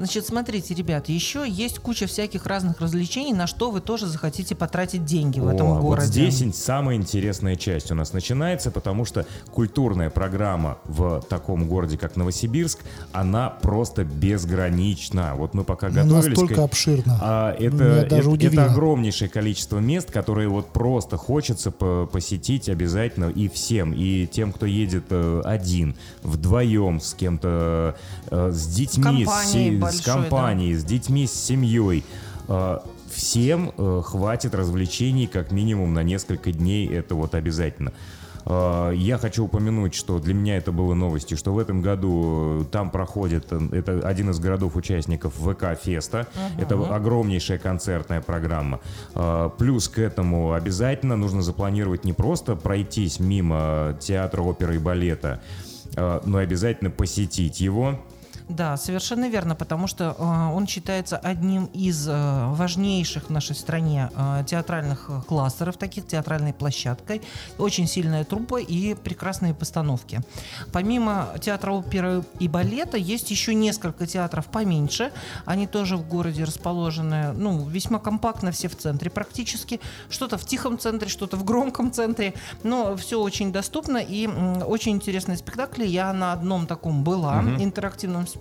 Значит, 0.00 0.26
смотрите, 0.26 0.72
ребят, 0.72 1.10
еще 1.10 1.44
есть 1.46 1.78
куча 1.78 2.06
всяких 2.06 2.46
разных 2.46 2.80
развлечений, 2.80 3.34
на 3.34 3.46
что 3.46 3.70
вы 3.70 3.82
тоже 3.82 4.06
захотите 4.06 4.54
потратить 4.54 5.04
деньги 5.04 5.40
в 5.40 5.46
этом 5.46 5.72
О, 5.72 5.78
городе. 5.78 6.22
Вот 6.22 6.32
здесь 6.32 6.56
самая 6.56 6.96
интересная 6.96 7.54
часть 7.54 7.92
у 7.92 7.94
нас 7.94 8.14
начинается, 8.14 8.70
потому 8.70 9.04
что 9.04 9.26
культурная 9.52 10.08
программа 10.08 10.78
в 10.86 11.20
таком 11.28 11.68
городе, 11.68 11.98
как 11.98 12.16
Новосибирск, 12.16 12.78
она 13.12 13.50
просто 13.50 14.04
безгранична. 14.04 15.34
Вот 15.34 15.52
мы 15.52 15.64
пока 15.64 15.90
готовились... 15.90 16.28
Настолько 16.28 16.54
к- 16.54 16.58
обширно. 16.60 17.18
А 17.20 17.52
это, 17.52 17.76
Меня 17.76 18.04
даже 18.06 18.22
это, 18.22 18.30
удивило. 18.30 18.62
это 18.62 18.72
огромнейшее 18.72 19.28
количество 19.28 19.80
мест, 19.80 20.10
которые 20.10 20.48
вот 20.48 20.68
просто 20.72 21.18
хочется 21.18 21.70
по- 21.70 22.08
посетить 22.10 22.70
обязательно 22.70 23.26
и 23.26 23.50
всем, 23.50 23.92
и 23.92 24.26
тем, 24.26 24.54
кто 24.54 24.64
едет 24.64 25.04
э, 25.10 25.42
один, 25.44 25.94
вдвоем 26.22 27.02
с 27.02 27.12
кем-то, 27.12 27.96
э, 28.30 28.50
с 28.50 28.66
детьми, 28.66 29.02
компанией 29.04 29.89
се- 29.90 29.98
с 29.98 30.06
большой, 30.06 30.22
компанией, 30.22 30.74
с 30.74 30.84
детьми, 30.84 31.26
с 31.26 31.32
семьей. 31.32 32.04
Э, 32.48 32.78
всем 33.12 33.72
э, 33.76 34.02
хватит 34.04 34.54
развлечений 34.54 35.26
как 35.26 35.50
минимум 35.52 35.94
на 35.94 36.02
несколько 36.02 36.52
дней, 36.52 36.88
это 36.88 37.14
вот 37.14 37.34
обязательно. 37.34 37.92
Э, 38.46 38.92
Я 38.96 39.18
хочу 39.18 39.44
упомянуть, 39.44 39.94
что 39.94 40.18
для 40.18 40.32
меня 40.34 40.56
это 40.56 40.72
было 40.72 40.94
новостью, 40.94 41.36
что 41.36 41.52
в 41.52 41.58
этом 41.58 41.82
году 41.82 42.62
э, 42.62 42.64
там 42.70 42.90
проходит, 42.90 43.46
э, 43.50 43.60
это 43.72 44.00
один 44.08 44.30
из 44.30 44.38
городов-участников 44.38 45.34
ВК 45.34 45.76
Феста, 45.80 46.26
это 46.58 46.76
огромнейшая 46.94 47.58
концертная 47.58 48.20
программа. 48.20 48.80
Э, 49.14 49.50
Плюс 49.58 49.88
к 49.88 49.98
этому 49.98 50.52
обязательно 50.52 51.16
нужно 51.16 51.42
запланировать 51.42 52.04
не 52.04 52.12
просто 52.12 52.56
пройтись 52.56 53.20
мимо 53.20 53.96
театра 54.00 54.42
оперы 54.42 54.76
и 54.76 54.78
балета, 54.78 55.40
но 55.96 56.40
и 56.40 56.44
обязательно 56.44 56.90
посетить 56.90 57.60
его. 57.60 57.98
Да, 58.50 58.76
совершенно 58.76 59.28
верно, 59.28 59.54
потому 59.54 59.86
что 59.86 60.16
э, 60.18 60.54
он 60.56 60.66
считается 60.66 61.16
одним 61.16 61.66
из 61.66 62.08
э, 62.08 62.46
важнейших 62.48 63.26
в 63.28 63.30
нашей 63.30 63.54
стране 63.54 64.10
э, 64.16 64.42
театральных 64.44 65.08
кластеров, 65.28 65.76
таких 65.76 66.08
театральной 66.08 66.52
площадкой. 66.52 67.22
Очень 67.58 67.86
сильная 67.86 68.24
труппа 68.24 68.60
и 68.60 68.94
прекрасные 68.94 69.54
постановки. 69.54 70.20
Помимо 70.72 71.28
театра 71.40 71.70
оперы 71.70 72.24
и 72.40 72.48
балета, 72.48 72.96
есть 72.96 73.30
еще 73.30 73.54
несколько 73.54 74.08
театров 74.08 74.46
поменьше. 74.46 75.12
Они 75.44 75.68
тоже 75.68 75.96
в 75.96 76.08
городе 76.08 76.42
расположены, 76.42 77.32
ну, 77.32 77.68
весьма 77.68 78.00
компактно, 78.00 78.50
все 78.50 78.68
в 78.68 78.76
центре 78.76 79.10
практически. 79.10 79.80
Что-то 80.08 80.38
в 80.38 80.44
тихом 80.44 80.76
центре, 80.76 81.08
что-то 81.08 81.36
в 81.36 81.44
громком 81.44 81.92
центре. 81.92 82.34
Но 82.64 82.96
все 82.96 83.20
очень 83.20 83.52
доступно 83.52 83.98
и 83.98 84.26
очень 84.26 84.92
интересные 84.92 85.36
спектакли. 85.36 85.86
Я 85.86 86.12
на 86.12 86.32
одном 86.32 86.66
таком 86.66 87.04
была, 87.04 87.42
интерактивном 87.60 88.26
спектакле. 88.26 88.39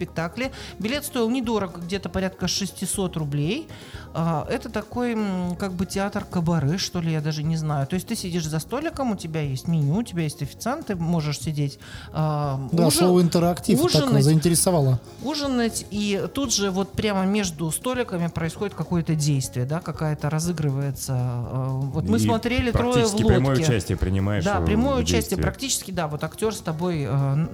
Билет 0.79 1.05
стоил 1.05 1.29
недорого, 1.29 1.81
где-то 1.81 2.09
порядка 2.09 2.47
600 2.47 3.17
рублей. 3.17 3.67
А, 4.13 4.47
Это 4.49 4.69
такой, 4.69 5.15
как 5.59 5.73
бы 5.73 5.85
театр 5.85 6.25
кабары, 6.25 6.77
что 6.79 6.99
ли, 6.99 7.11
я 7.11 7.21
даже 7.21 7.43
не 7.43 7.57
знаю. 7.57 7.85
То 7.85 7.93
есть 7.93 8.07
ты 8.07 8.15
сидишь 8.15 8.45
за 8.47 8.59
столиком, 8.59 9.11
у 9.11 9.15
тебя 9.15 9.41
есть 9.41 9.67
меню, 9.67 9.95
у 9.97 10.03
тебя 10.03 10.23
есть 10.23 10.41
официант, 10.41 10.87
ты 10.87 10.95
можешь 10.95 11.39
сидеть 11.39 11.77
а, 12.11 12.59
Да, 12.71 12.87
ужин- 12.87 12.99
слово 12.99 13.21
интерактив 13.21 13.77
так 13.79 13.85
ужинать, 13.85 14.23
заинтересовало. 14.23 14.99
ужинать, 15.23 15.85
и 15.91 16.27
тут 16.33 16.51
же 16.53 16.71
вот 16.71 16.91
прямо 16.93 17.25
между 17.25 17.69
столиками 17.71 18.27
происходит 18.27 18.73
какое-то 18.73 19.13
действие, 19.13 19.65
да, 19.65 19.79
какая-то 19.79 20.29
разыгрывается. 20.29 21.13
э, 21.15 21.67
Вот 21.93 22.05
мы 22.05 22.17
И 22.17 22.19
смотрели 22.19 22.71
трое 22.71 23.05
в 23.05 23.11
лодке. 23.13 23.25
прямое 23.25 23.57
участие 23.59 23.95
принимаешь. 23.97 24.43
Да, 24.43 24.59
прямое 24.61 24.95
в 24.95 24.99
участие, 24.99 25.39
практически, 25.39 25.91
да, 25.91 26.07
вот 26.07 26.23
актер 26.23 26.53
с 26.53 26.59
тобой, 26.61 27.05
э, 27.07 27.47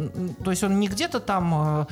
то 0.43 0.51
есть 0.51 0.63
он 0.63 0.79
не 0.79 0.87
где-то 0.87 1.19
там 1.19 1.53
э, 1.81 1.85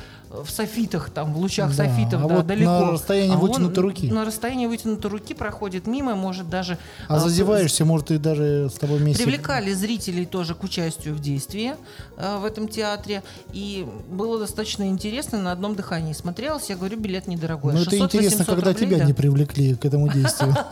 в 0.44 0.50
софитах, 0.50 1.10
там 1.10 1.34
в 1.34 1.38
лучах 1.38 1.76
Да, 1.76 1.84
софитов, 1.84 2.24
а 2.24 2.28
да, 2.28 2.34
вот 2.36 2.46
далеко. 2.46 2.70
на 2.70 2.90
расстоянии 2.92 3.34
А 3.34 3.38
вытянутой 3.38 3.82
руки. 3.82 4.10
На 4.10 4.24
расстоянии 4.24 4.53
вытянутой 4.66 5.10
руки 5.10 5.34
проходит 5.34 5.86
мимо, 5.86 6.14
может 6.14 6.48
даже... 6.48 6.78
А 7.08 7.16
э, 7.16 7.20
зазеваешься, 7.20 7.84
может, 7.84 8.10
и 8.10 8.18
даже 8.18 8.70
с 8.70 8.74
тобой 8.74 8.98
вместе... 8.98 9.22
Привлекали 9.22 9.72
зрителей 9.72 10.26
тоже 10.26 10.54
к 10.54 10.62
участию 10.62 11.14
в 11.14 11.20
действии 11.20 11.74
э, 12.16 12.38
в 12.38 12.44
этом 12.44 12.68
театре. 12.68 13.22
И 13.52 13.86
было 14.10 14.38
достаточно 14.38 14.88
интересно, 14.88 15.40
на 15.40 15.52
одном 15.52 15.74
дыхании 15.74 16.12
смотрелось. 16.12 16.70
Я 16.70 16.76
говорю, 16.76 16.98
билет 16.98 17.26
недорогой. 17.26 17.74
Ну, 17.74 17.80
это 17.82 17.96
600-800 17.96 18.04
интересно, 18.04 18.44
когда 18.44 18.72
рублей, 18.72 18.88
тебя 18.88 18.98
да. 18.98 19.04
не 19.04 19.12
привлекли 19.12 19.74
к 19.74 19.84
этому 19.84 20.08
действию. 20.08 20.54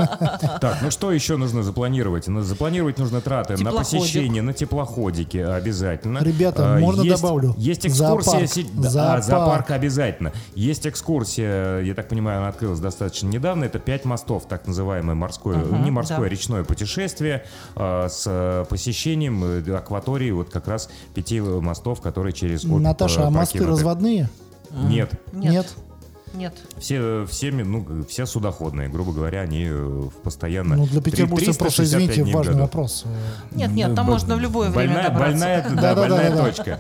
Так, 0.60 0.78
ну 0.82 0.90
что 0.90 1.12
еще 1.12 1.36
нужно 1.36 1.62
запланировать? 1.62 2.26
Запланировать 2.26 2.98
нужно 2.98 3.20
траты 3.20 3.56
на 3.56 3.72
посещение, 3.72 4.42
на 4.42 4.52
теплоходике 4.52 5.44
обязательно. 5.46 6.18
Ребята, 6.18 6.76
А, 6.76 6.78
можно 6.78 7.04
добавлю? 7.04 7.54
Есть 7.58 7.86
экскурсия... 7.86 8.48
А, 8.96 9.20
зоопарк 9.20 9.70
обязательно. 9.70 10.32
Есть 10.54 10.86
экскурсия, 10.86 11.80
я 11.80 11.94
так 11.94 12.08
понимаю, 12.08 12.38
она 12.38 12.48
открылась 12.48 12.80
достаточно 12.80 13.28
недавно. 13.28 13.64
Это 13.72 13.78
пять 13.78 14.04
мостов, 14.04 14.44
так 14.46 14.66
называемое 14.66 15.14
морское, 15.14 15.56
Мгм, 15.56 15.82
не 15.82 15.90
морское, 15.90 16.18
да. 16.18 16.24
а 16.26 16.28
речное 16.28 16.62
путешествие 16.62 17.46
а, 17.74 18.06
с 18.10 18.24
э, 18.26 18.66
посещением 18.68 19.42
э, 19.42 19.74
акватории 19.74 20.30
вот 20.30 20.50
как 20.50 20.68
раз 20.68 20.90
пяти 21.14 21.40
мостов, 21.40 22.02
которые 22.02 22.34
через 22.34 22.66
Обь, 22.66 22.82
Наташа, 22.82 23.22
э, 23.22 23.24
а 23.24 23.30
мосты 23.30 23.58
прокинуты. 23.58 23.70
разводные? 23.70 24.28
Нет. 24.70 25.18
Нет. 25.32 25.74
Нет. 26.34 26.54
Все, 26.78 27.26
всеми, 27.26 27.62
ну, 27.62 28.04
все 28.08 28.24
судоходные, 28.26 28.88
грубо 28.90 29.12
говоря, 29.12 29.40
они 29.40 29.64
э, 29.66 29.74
в 29.74 30.10
постоянно... 30.22 30.76
Ну, 30.76 30.86
для 30.86 31.00
петербуржцев 31.02 31.56
просто, 31.58 31.82
365 31.82 32.10
извините, 32.10 32.36
важный 32.36 32.52
году. 32.54 32.62
вопрос. 32.64 33.04
Э, 33.06 33.54
Нет, 33.56 33.70
нет, 33.72 33.94
там 33.94 34.06
Ну, 34.06 34.12
можно 34.12 34.36
в 34.36 34.40
любое 34.40 34.70
время 34.70 34.94
больная, 34.94 35.10
добраться. 35.10 35.38
больная, 35.38 35.70
да, 35.82 35.94
больная 35.94 36.36
точка. 36.36 36.78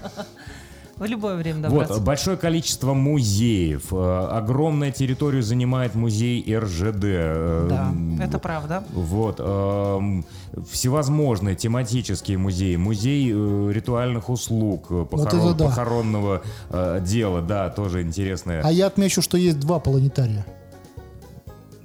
В 0.96 1.04
любое 1.04 1.36
время 1.36 1.68
Вот, 1.68 1.70
добраться. 1.70 2.00
большое 2.00 2.36
количество 2.36 2.94
музеев. 2.94 3.92
э, 3.92 4.26
Огромная 4.30 4.92
территорию 4.92 5.42
занимает 5.42 5.94
музей 5.94 6.44
РЖД. 6.56 7.04
э, 7.04 7.66
Да, 7.68 7.92
это 8.24 8.38
правда. 8.38 8.84
Вот. 8.92 9.36
эм, 9.40 10.24
всевозможные 10.70 11.56
тематические 11.56 12.38
музеи. 12.38 12.76
Музей 12.76 13.32
э, 13.32 13.72
ритуальных 13.72 14.28
услуг, 14.28 14.86
э, 14.90 15.06
Вот 15.10 15.26
это 15.26 15.36
похорон- 15.36 15.54
да. 15.56 15.64
похоронного 15.64 16.42
э, 16.70 17.00
дела. 17.04 17.40
Да, 17.42 17.70
тоже 17.70 18.02
интересное. 18.02 18.62
А 18.62 18.70
я 18.70 18.86
отмечу, 18.86 19.22
что 19.22 19.36
есть 19.36 19.58
два 19.58 19.80
планетария. 19.80 20.44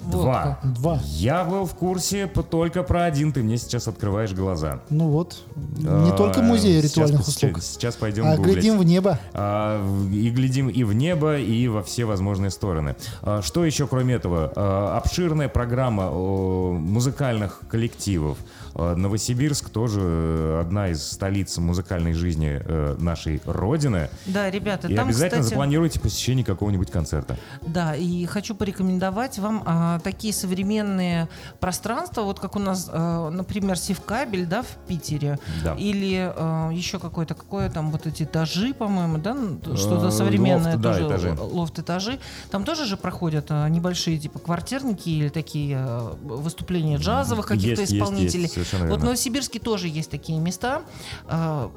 Вот 0.07 0.21
Два. 0.21 0.43
как. 0.61 0.73
Два. 0.73 0.99
Я 1.03 1.43
был 1.43 1.65
в 1.65 1.73
курсе 1.75 2.27
только 2.27 2.83
про 2.83 3.03
один. 3.05 3.33
Ты 3.33 3.43
мне 3.43 3.57
сейчас 3.57 3.87
открываешь 3.87 4.31
глаза. 4.33 4.79
Ну 4.89 5.09
вот. 5.09 5.43
Не 5.55 5.85
А, 6.11 6.15
только 6.15 6.41
музей 6.41 6.81
сейчас 6.81 6.91
ритуальных 6.91 7.21
пос- 7.21 7.27
услуг. 7.29 7.61
Сейчас 7.61 7.95
пойдем 7.95 8.25
А 8.25 8.37
гуглить. 8.37 8.53
глядим 8.55 8.77
в 8.77 8.83
небо. 8.85 9.19
А, 9.33 9.81
и 10.11 10.29
глядим 10.29 10.69
и 10.69 10.83
в 10.83 10.93
небо, 10.93 11.37
и 11.37 11.67
во 11.67 11.83
все 11.83 12.05
возможные 12.05 12.51
стороны. 12.51 12.95
А, 13.21 13.41
Что 13.41 13.65
еще, 13.65 13.85
кроме 13.87 14.15
этого? 14.15 14.51
А, 14.55 14.97
Обширная 14.97 15.49
программа 15.49 16.09
музыкальных 16.09 17.61
коллективов. 17.69 18.37
А, 18.79 18.95
Новосибирск 18.95 19.69
тоже 19.69 19.99
э, 20.03 20.59
одна 20.61 20.89
из 20.89 21.03
столиц 21.03 21.57
музыкальной 21.57 22.13
жизни 22.13 22.61
э, 22.63 22.95
нашей 22.99 23.41
Родины. 23.45 24.09
Да, 24.27 24.51
ребята, 24.51 24.87
И 24.87 24.95
там, 24.95 25.07
обязательно 25.07 25.41
кстати, 25.41 25.49
запланируйте 25.49 25.99
посещение 25.99 26.45
какого-нибудь 26.45 26.91
концерта. 26.91 27.37
Да, 27.65 27.95
и 27.95 28.25
хочу 28.25 28.53
порекомендовать 28.53 29.39
вам 29.39 29.63
а, 29.65 29.99
такие 30.01 30.31
современные 30.33 31.27
пространства, 31.59 32.21
вот 32.21 32.39
как 32.39 32.55
у 32.55 32.59
нас, 32.59 32.87
а, 32.91 33.31
например, 33.31 33.77
Севкабель, 33.79 34.45
да, 34.45 34.61
в 34.61 34.67
Питере, 34.87 35.39
Да. 35.63 35.73
или 35.73 36.31
а, 36.35 36.69
еще 36.69 36.99
какое-то, 36.99 37.33
какое 37.33 37.71
там 37.71 37.89
вот 37.91 38.05
эти 38.05 38.23
этажи, 38.23 38.73
по-моему, 38.75 39.17
да, 39.17 39.35
Э, 39.65 39.75
что-то 39.75 40.11
современное 40.11 40.73
лофт, 40.73 40.81
да, 40.83 40.93
тоже, 40.93 41.07
этажи. 41.07 41.29
л- 41.29 41.49
лофт-этажи. 41.57 42.19
Там 42.51 42.63
тоже 42.63 42.85
же 42.85 42.95
проходят 42.97 43.49
небольшие 43.49 44.19
типа 44.19 44.37
квартирники 44.39 45.09
или 45.09 45.29
такие 45.29 45.83
выступления 46.21 46.97
джазовых 46.97 47.47
каких-то 47.47 47.81
Есть, 47.81 47.93
есть, 47.93 48.03
исполнителей. 48.03 48.43
есть, 48.43 48.57
совершенно 48.67 48.89
Вот 48.89 48.97
в 48.97 48.99
верно. 48.99 49.05
Новосибирске 49.05 49.59
тоже 49.59 49.87
есть 49.87 50.11
такие 50.11 50.39
места. 50.39 50.83
А, 51.25 51.71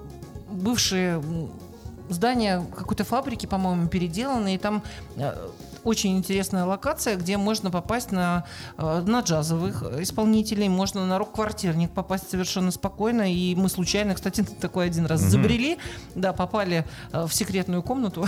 Бывшие 0.50 1.22
здания 2.08 2.66
какой-то 2.76 3.04
фабрики, 3.04 3.46
по-моему, 3.46 3.86
переделаны, 3.88 4.56
и 4.56 4.58
там 4.58 4.82
э, 5.16 5.32
очень 5.84 6.16
интересная 6.16 6.64
локация, 6.64 7.16
где 7.16 7.36
можно 7.36 7.70
попасть 7.70 8.12
на, 8.12 8.44
э, 8.78 9.02
на 9.06 9.20
джазовых 9.20 9.82
исполнителей, 10.00 10.68
можно 10.68 11.06
на 11.06 11.18
рок-квартирник 11.18 11.90
попасть 11.90 12.30
совершенно 12.30 12.70
спокойно. 12.70 13.32
И 13.32 13.54
мы 13.54 13.68
случайно, 13.68 14.14
кстати, 14.14 14.42
такой 14.60 14.86
один 14.86 15.06
раз 15.06 15.20
забрели, 15.20 15.78
да, 16.14 16.32
попали 16.32 16.84
э, 17.12 17.26
в 17.26 17.34
секретную 17.34 17.82
комнату 17.82 18.26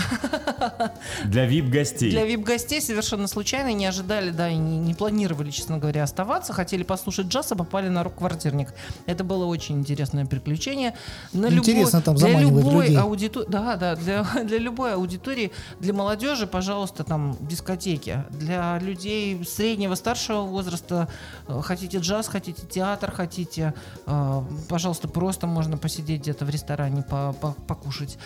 Для 1.25 1.47
VIP-гостей. 1.47 2.11
для 2.11 2.25
вип-гостей 2.25 2.81
совершенно 2.81 3.27
случайно, 3.27 3.73
не 3.73 3.85
ожидали, 3.85 4.31
да, 4.31 4.49
и 4.49 4.55
не, 4.55 4.77
не 4.77 4.93
планировали, 4.93 5.51
честно 5.51 5.77
говоря, 5.77 6.03
оставаться, 6.03 6.53
хотели 6.53 6.83
послушать 6.83 7.27
джаз, 7.27 7.51
а 7.51 7.55
попали 7.55 7.89
на 7.89 8.03
рок-квартирник. 8.03 8.73
Это 9.05 9.23
было 9.23 9.45
очень 9.45 9.79
интересное 9.79 10.25
приключение. 10.25 10.93
На 11.33 11.47
Интересно, 11.47 12.01
там 12.01 12.15
для 12.15 12.39
любой 12.39 12.87
людей. 12.87 12.97
аудитор- 12.97 13.45
Да, 13.47 13.75
да, 13.75 13.95
для, 13.95 14.23
для 14.43 14.57
любой 14.57 14.93
аудитории, 14.93 15.51
для 15.79 15.93
молодежи, 15.93 16.47
пожалуйста, 16.47 17.03
там 17.03 17.37
дискотеки. 17.47 18.23
Для 18.31 18.79
людей 18.79 19.43
среднего, 19.45 19.95
старшего 19.95 20.41
возраста, 20.41 21.07
э, 21.47 21.61
хотите 21.61 21.97
джаз, 21.99 22.27
хотите 22.27 22.65
театр, 22.67 23.11
хотите, 23.11 23.73
э, 24.05 24.41
пожалуйста, 24.69 25.07
просто 25.07 25.47
можно 25.47 25.77
посидеть 25.77 26.21
где-то 26.21 26.45
в 26.45 26.49
ресторане, 26.49 27.03
по- 27.03 27.33
по- 27.33 27.51
покушать. 27.51 28.17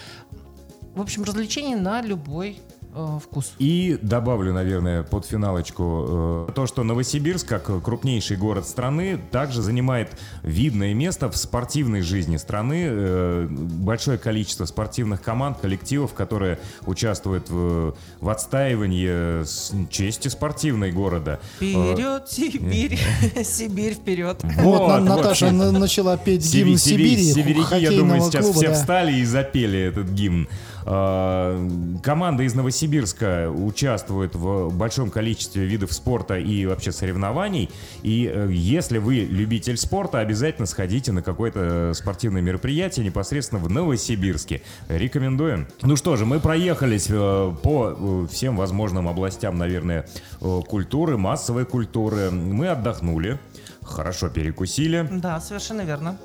В 0.96 1.02
общем, 1.02 1.24
развлечения 1.24 1.76
на 1.76 2.02
любой 2.02 2.60
э, 2.98 3.20
вкус. 3.24 3.54
И 3.60 3.98
добавлю, 4.02 4.54
наверное, 4.54 5.04
под 5.04 5.26
финалочку 5.26 6.48
э, 6.50 6.52
то, 6.54 6.66
что 6.68 6.84
Новосибирск, 6.84 7.48
как 7.48 7.84
крупнейший 7.84 8.38
город 8.38 8.68
страны, 8.68 9.20
также 9.32 9.62
занимает 9.62 10.10
видное 10.44 10.94
место 10.94 11.30
в 11.30 11.38
спортивной 11.38 12.02
жизни 12.02 12.38
страны. 12.38 12.86
Э, 12.90 13.48
большое 13.50 14.18
количество 14.18 14.66
спортивных 14.66 15.22
команд, 15.22 15.58
коллективов, 15.60 16.14
которые 16.14 16.60
участвуют 16.86 17.50
в, 17.50 17.96
в 18.20 18.30
отстаивании 18.30 19.44
с- 19.44 19.72
чести 19.90 20.28
спортивной 20.30 20.92
города. 20.92 21.40
Э, 21.62 21.66
Вперед, 21.66 22.24
Сибирь! 22.30 23.00
Сибирь 23.44 23.94
вперед! 23.94 24.40
Вот, 24.44 24.88
на- 24.88 25.00
вот, 25.00 25.04
Наташа 25.18 25.52
начала 25.52 26.18
петь 26.18 26.52
гимн 26.52 26.78
Сибири, 26.78 27.18
Северяки, 27.24 27.76
я 27.82 27.92
думаю, 27.92 28.22
сейчас 28.22 28.50
все 28.50 28.74
встали 28.74 29.14
и 29.20 29.26
запели 29.26 29.80
этот 29.80 30.08
гимн. 30.10 30.48
А, 30.90 31.68
Команда 32.02 32.44
из 32.44 32.56
Новосибирска 32.56 33.52
участвует 33.52 34.36
в 34.36 34.70
большом 34.70 35.10
количестве 35.10 35.66
видов 35.66 35.92
спорта 35.92 36.38
и 36.38 36.66
вообще 36.66 36.94
соревнований. 36.94 37.70
И 38.04 38.32
э, 38.34 38.48
если 38.52 38.98
вы 38.98 39.16
любитель 39.16 39.76
спорта, 39.76 40.20
обязательно 40.20 40.66
сходите 40.66 41.12
на 41.12 41.22
какое-то 41.22 41.92
спортивное 41.94 42.42
мероприятие 42.42 43.06
непосредственно 43.06 43.62
в 43.62 43.70
Новосибирске. 43.70 44.62
Рекомендуем. 44.88 45.68
Ну 45.82 45.98
что 45.98 46.16
же, 46.16 46.26
мы 46.26 46.40
проехались 46.40 47.08
э, 47.10 47.54
по 47.62 47.96
э, 47.98 48.28
всем 48.32 48.56
возможным 48.56 49.10
областям, 49.10 49.58
наверное, 49.58 50.08
э, 50.40 50.62
культуры, 50.68 51.18
массовой 51.18 51.66
культуры. 51.66 52.32
Мы 52.32 52.70
отдохнули. 52.70 53.40
Хорошо 53.84 54.30
перекусили. 54.30 55.08
Да, 55.12 55.42
совершенно 55.42 55.82
верно. 55.82 56.18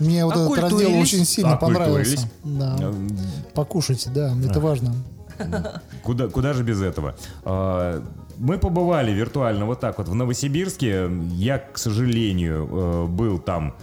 Мне 0.00 0.24
вот 0.24 0.34
этот 0.34 0.58
раздел 0.58 0.94
очень 0.98 1.24
сильно 1.24 1.52
Оккультурились. 1.54 2.16
понравился. 2.16 2.28
Да. 2.42 2.76
Э, 2.80 3.08
Покушайте, 3.54 4.10
да, 4.10 4.34
это 4.44 4.58
важно. 4.60 4.94
Куда, 6.02 6.28
куда 6.28 6.52
же 6.52 6.62
без 6.62 6.82
этого? 6.82 7.14
А, 7.44 8.02
Мы 8.38 8.58
побывали 8.58 9.12
виртуально 9.12 9.64
вот 9.66 9.80
так 9.80 9.98
вот 9.98 10.08
в 10.08 10.14
Новосибирске. 10.14 11.10
Я, 11.32 11.58
к 11.58 11.78
сожалению, 11.78 12.68
э, 12.70 13.06
был 13.06 13.38
там 13.38 13.74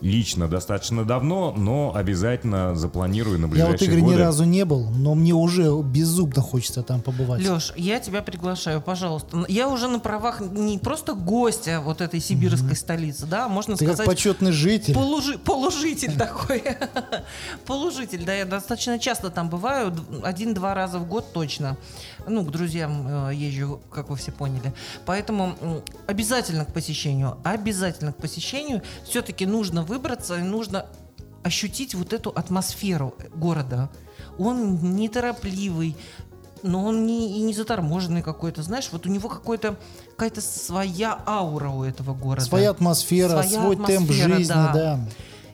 лично 0.00 0.48
достаточно 0.48 1.04
давно, 1.04 1.52
но 1.56 1.92
обязательно 1.94 2.74
запланирую 2.76 3.38
на 3.38 3.46
Я 3.46 3.50
ближайшие 3.50 3.78
вот, 3.78 3.82
Игорь, 3.96 4.00
годы. 4.00 4.14
ни 4.14 4.18
разу 4.18 4.44
не 4.44 4.64
был, 4.64 4.88
но 4.90 5.14
мне 5.14 5.32
уже 5.32 5.70
безумно 5.82 6.40
хочется 6.42 6.82
там 6.82 7.00
побывать. 7.02 7.42
Леш, 7.42 7.72
я 7.76 7.98
тебя 7.98 8.22
приглашаю, 8.22 8.80
пожалуйста. 8.80 9.44
Я 9.48 9.68
уже 9.68 9.88
на 9.88 9.98
правах 9.98 10.40
не 10.40 10.78
просто 10.78 11.14
гостя 11.14 11.80
вот 11.84 12.00
этой 12.00 12.20
сибирской 12.20 12.76
столицы, 12.76 13.26
да, 13.26 13.48
можно 13.48 13.76
Ты 13.76 13.84
как 13.86 13.94
сказать, 13.94 14.06
почетный 14.06 14.52
житель. 14.52 14.94
Полужи- 14.94 15.38
полужитель 15.38 16.12
такой. 16.18 16.62
полужитель, 17.66 18.24
да, 18.24 18.34
я 18.34 18.44
достаточно 18.44 18.98
часто 18.98 19.30
там 19.30 19.48
бываю, 19.48 19.92
один-два 20.22 20.74
раза 20.74 20.98
в 20.98 21.08
год 21.08 21.32
точно. 21.32 21.76
Ну, 22.26 22.44
к 22.44 22.50
друзьям 22.50 23.28
э, 23.28 23.34
езжу, 23.34 23.80
как 23.90 24.10
вы 24.10 24.16
все 24.16 24.32
поняли. 24.32 24.72
Поэтому 25.06 25.82
обязательно 26.06 26.64
к 26.64 26.72
посещению, 26.72 27.38
обязательно 27.44 28.12
к 28.12 28.16
посещению. 28.16 28.82
Все-таки 29.04 29.46
нужно 29.46 29.82
выбраться 29.82 30.38
и 30.38 30.42
нужно 30.42 30.86
ощутить 31.42 31.94
вот 31.94 32.12
эту 32.12 32.30
атмосферу 32.30 33.14
города. 33.34 33.90
Он 34.38 34.96
неторопливый, 34.96 35.96
но 36.62 36.84
он 36.84 37.06
не, 37.06 37.38
и 37.38 37.42
не 37.42 37.52
заторможенный 37.52 38.22
какой-то. 38.22 38.62
Знаешь, 38.62 38.88
вот 38.90 39.06
у 39.06 39.10
него 39.10 39.28
какой-то, 39.28 39.76
какая-то 40.10 40.40
своя 40.40 41.20
аура 41.26 41.68
у 41.68 41.84
этого 41.84 42.14
города. 42.14 42.46
Своя 42.46 42.70
атмосфера, 42.70 43.42
Своя 43.42 43.60
свой 43.60 43.76
темп 43.76 44.10
атмосфера, 44.10 44.36
жизни, 44.36 44.52
да. 44.52 44.72
да. 44.72 45.00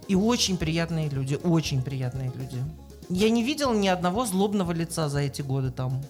И 0.07 0.15
очень 0.15 0.57
приятные 0.57 1.09
люди, 1.09 1.39
очень 1.43 1.83
приятные 1.83 2.33
люди. 2.35 2.63
Я 3.09 3.29
не 3.29 3.43
видел 3.43 3.73
ни 3.73 3.89
одного 3.89 4.25
злобного 4.25 4.71
лица 4.71 5.09
за 5.09 5.19
эти 5.19 5.43
годы 5.43 5.73
там. 5.73 6.01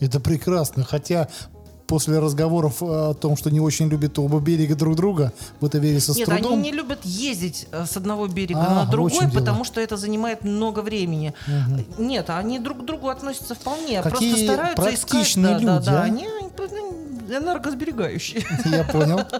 Это 0.00 0.20
прекрасно. 0.20 0.84
Хотя 0.84 1.28
после 1.86 2.18
разговоров 2.18 2.82
э, 2.82 2.86
о 2.86 3.14
том, 3.14 3.36
что 3.36 3.50
не 3.50 3.60
очень 3.60 3.88
любят 3.88 4.18
оба 4.18 4.40
берега 4.40 4.74
друг 4.74 4.96
друга, 4.96 5.32
в 5.60 5.64
это 5.64 5.78
верится 5.78 6.12
с 6.14 6.16
Нет, 6.16 6.26
трудом. 6.28 6.54
они 6.54 6.62
не 6.62 6.72
любят 6.72 7.04
ездить 7.04 7.68
э, 7.70 7.84
с 7.86 7.96
одного 7.96 8.26
берега 8.26 8.64
А, 8.66 8.84
на 8.84 8.90
другой, 8.90 9.12
чем 9.12 9.30
дело. 9.30 9.40
потому 9.40 9.64
что 9.64 9.80
это 9.80 9.96
занимает 9.96 10.42
много 10.44 10.80
времени. 10.80 11.32
Нет, 11.98 12.28
они 12.30 12.58
друг 12.58 12.82
к 12.82 12.84
другу 12.84 13.08
относятся 13.08 13.54
вполне. 13.54 14.02
Какие 14.02 14.32
просто 14.32 14.44
стараются 14.52 14.94
искать. 14.94 15.10
практичные 15.10 15.46
Да, 15.46 15.58
да, 15.60 15.74
люди, 15.76 15.86
да. 15.86 16.00
а? 16.00 16.02
Они 16.02 16.26
энергосберегающие. 17.28 18.44
Я 18.64 18.84
понял. 18.84 19.20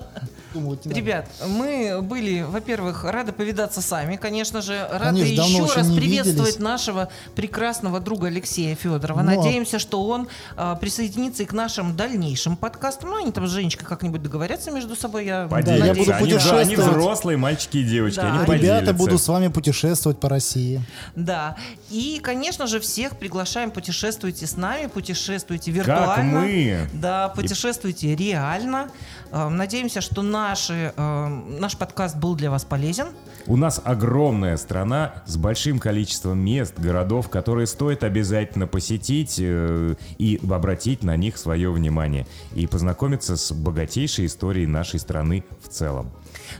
Не 0.61 0.71
надо. 0.89 0.91
Ребят, 0.95 1.29
мы 1.47 2.01
были, 2.03 2.43
во-первых, 2.43 3.05
рады 3.05 3.33
повидаться 3.33 3.81
сами, 3.83 4.17
конечно 4.17 4.63
же, 4.63 4.87
рады 4.91 5.21
Конечно, 5.21 5.43
еще 5.43 5.63
раз 5.75 5.87
приветствовать 5.93 6.39
виделись. 6.55 6.59
нашего 6.59 7.09
прекрасного 7.35 8.01
друга 8.01 8.29
Алексея 8.29 8.75
Федорова. 8.75 9.23
Ну, 9.23 9.33
а- 9.33 9.37
Надеемся, 9.37 9.79
что 9.79 10.03
он 10.07 10.29
а, 10.57 10.75
присоединится 10.77 11.43
и 11.43 11.47
к 11.47 11.53
нашим 11.53 11.97
дальнейшим 11.97 12.57
подкастам. 12.57 13.11
Ну, 13.11 13.17
они 13.23 13.33
там 13.33 13.47
с 13.47 13.51
Женечкой 13.51 13.87
как-нибудь 13.87 14.23
договорятся 14.23 14.71
между 14.71 14.97
собой. 14.97 15.27
Я 15.27 15.47
Поделятся. 15.49 15.87
я 15.87 15.95
буду 15.95 16.13
они, 16.13 16.33
взро- 16.33 16.59
они 16.59 16.75
путешествовать. 16.77 16.97
взрослые 16.97 17.37
мальчики 17.39 17.79
и 17.79 17.85
девочки, 17.85 18.17
Да. 18.17 18.23
они 18.29 18.33
Ребята, 18.39 18.53
поделятся. 18.53 18.95
буду 18.95 19.19
с 19.19 19.29
вами 19.29 19.49
путешествовать 19.49 20.19
по 20.21 20.29
России. 20.29 20.81
Да. 21.15 21.57
И, 21.91 22.21
конечно 22.23 22.67
же, 22.67 22.81
всех 22.81 23.17
приглашаем, 23.19 23.71
путешествуйте 23.71 24.47
с 24.47 24.57
нами, 24.57 24.87
путешествуйте 24.87 25.73
Как 25.73 25.87
виртуально. 25.87 26.41
мы. 26.41 26.89
Да, 26.93 27.29
путешествуйте 27.29 28.15
реально. 28.17 28.89
Э, 29.33 29.49
Надеемся, 29.49 30.01
что 30.01 30.23
наши, 30.49 30.93
э, 30.97 31.29
наш 31.59 31.77
подкаст 31.77 32.17
был 32.17 32.37
для 32.37 32.51
вас 32.51 32.65
полезен. 32.65 33.09
У 33.49 33.57
нас 33.57 33.81
огромная 33.85 34.57
страна 34.57 35.15
с 35.27 35.37
большим 35.37 35.79
количеством 35.79 36.39
мест, 36.39 36.75
городов, 36.79 37.29
которые 37.29 37.67
стоит 37.67 38.05
обязательно 38.05 38.69
посетить 38.69 39.37
э, 39.41 39.97
и 40.19 40.41
обратить 40.49 41.03
на 41.03 41.17
них 41.17 41.37
свое 41.37 41.71
внимание. 41.73 42.27
И 42.55 42.67
познакомиться 42.69 43.37
с 43.37 43.53
богатейшей 43.53 44.27
историей 44.27 44.67
нашей 44.67 45.01
страны 45.01 45.45
в 45.65 45.69
целом. 45.69 46.13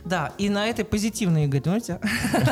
Да, 0.03 0.33
и 0.37 0.49
на 0.49 0.67
этой 0.67 0.83
позитивной 0.83 1.47
ноте, 1.47 1.99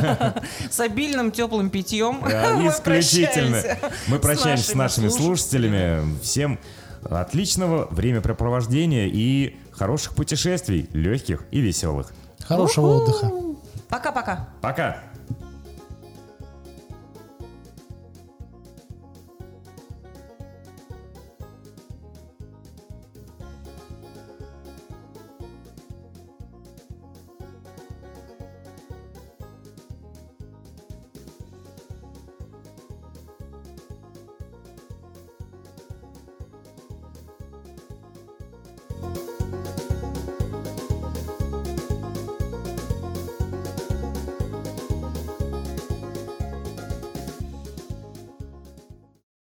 с 0.69 0.79
обильным 0.79 1.31
теплым 1.31 1.69
питьем 1.69 2.19
мы 2.21 2.69
исключительно. 2.69 3.61
Мы 4.07 4.19
прощаемся 4.19 4.71
с 4.71 4.75
нашими 4.75 5.09
слушателями. 5.09 5.99
слушателями. 5.99 6.19
Всем 6.21 6.59
отличного 7.09 7.87
времяпрепровождения 7.91 9.07
и 9.11 9.55
хороших 9.77 10.15
путешествий, 10.15 10.89
легких 10.93 11.43
и 11.51 11.59
веселых. 11.59 12.13
Хорошего 12.47 13.01
отдыха. 13.01 13.31
Пока-пока. 13.89 14.49
Пока! 14.61 15.03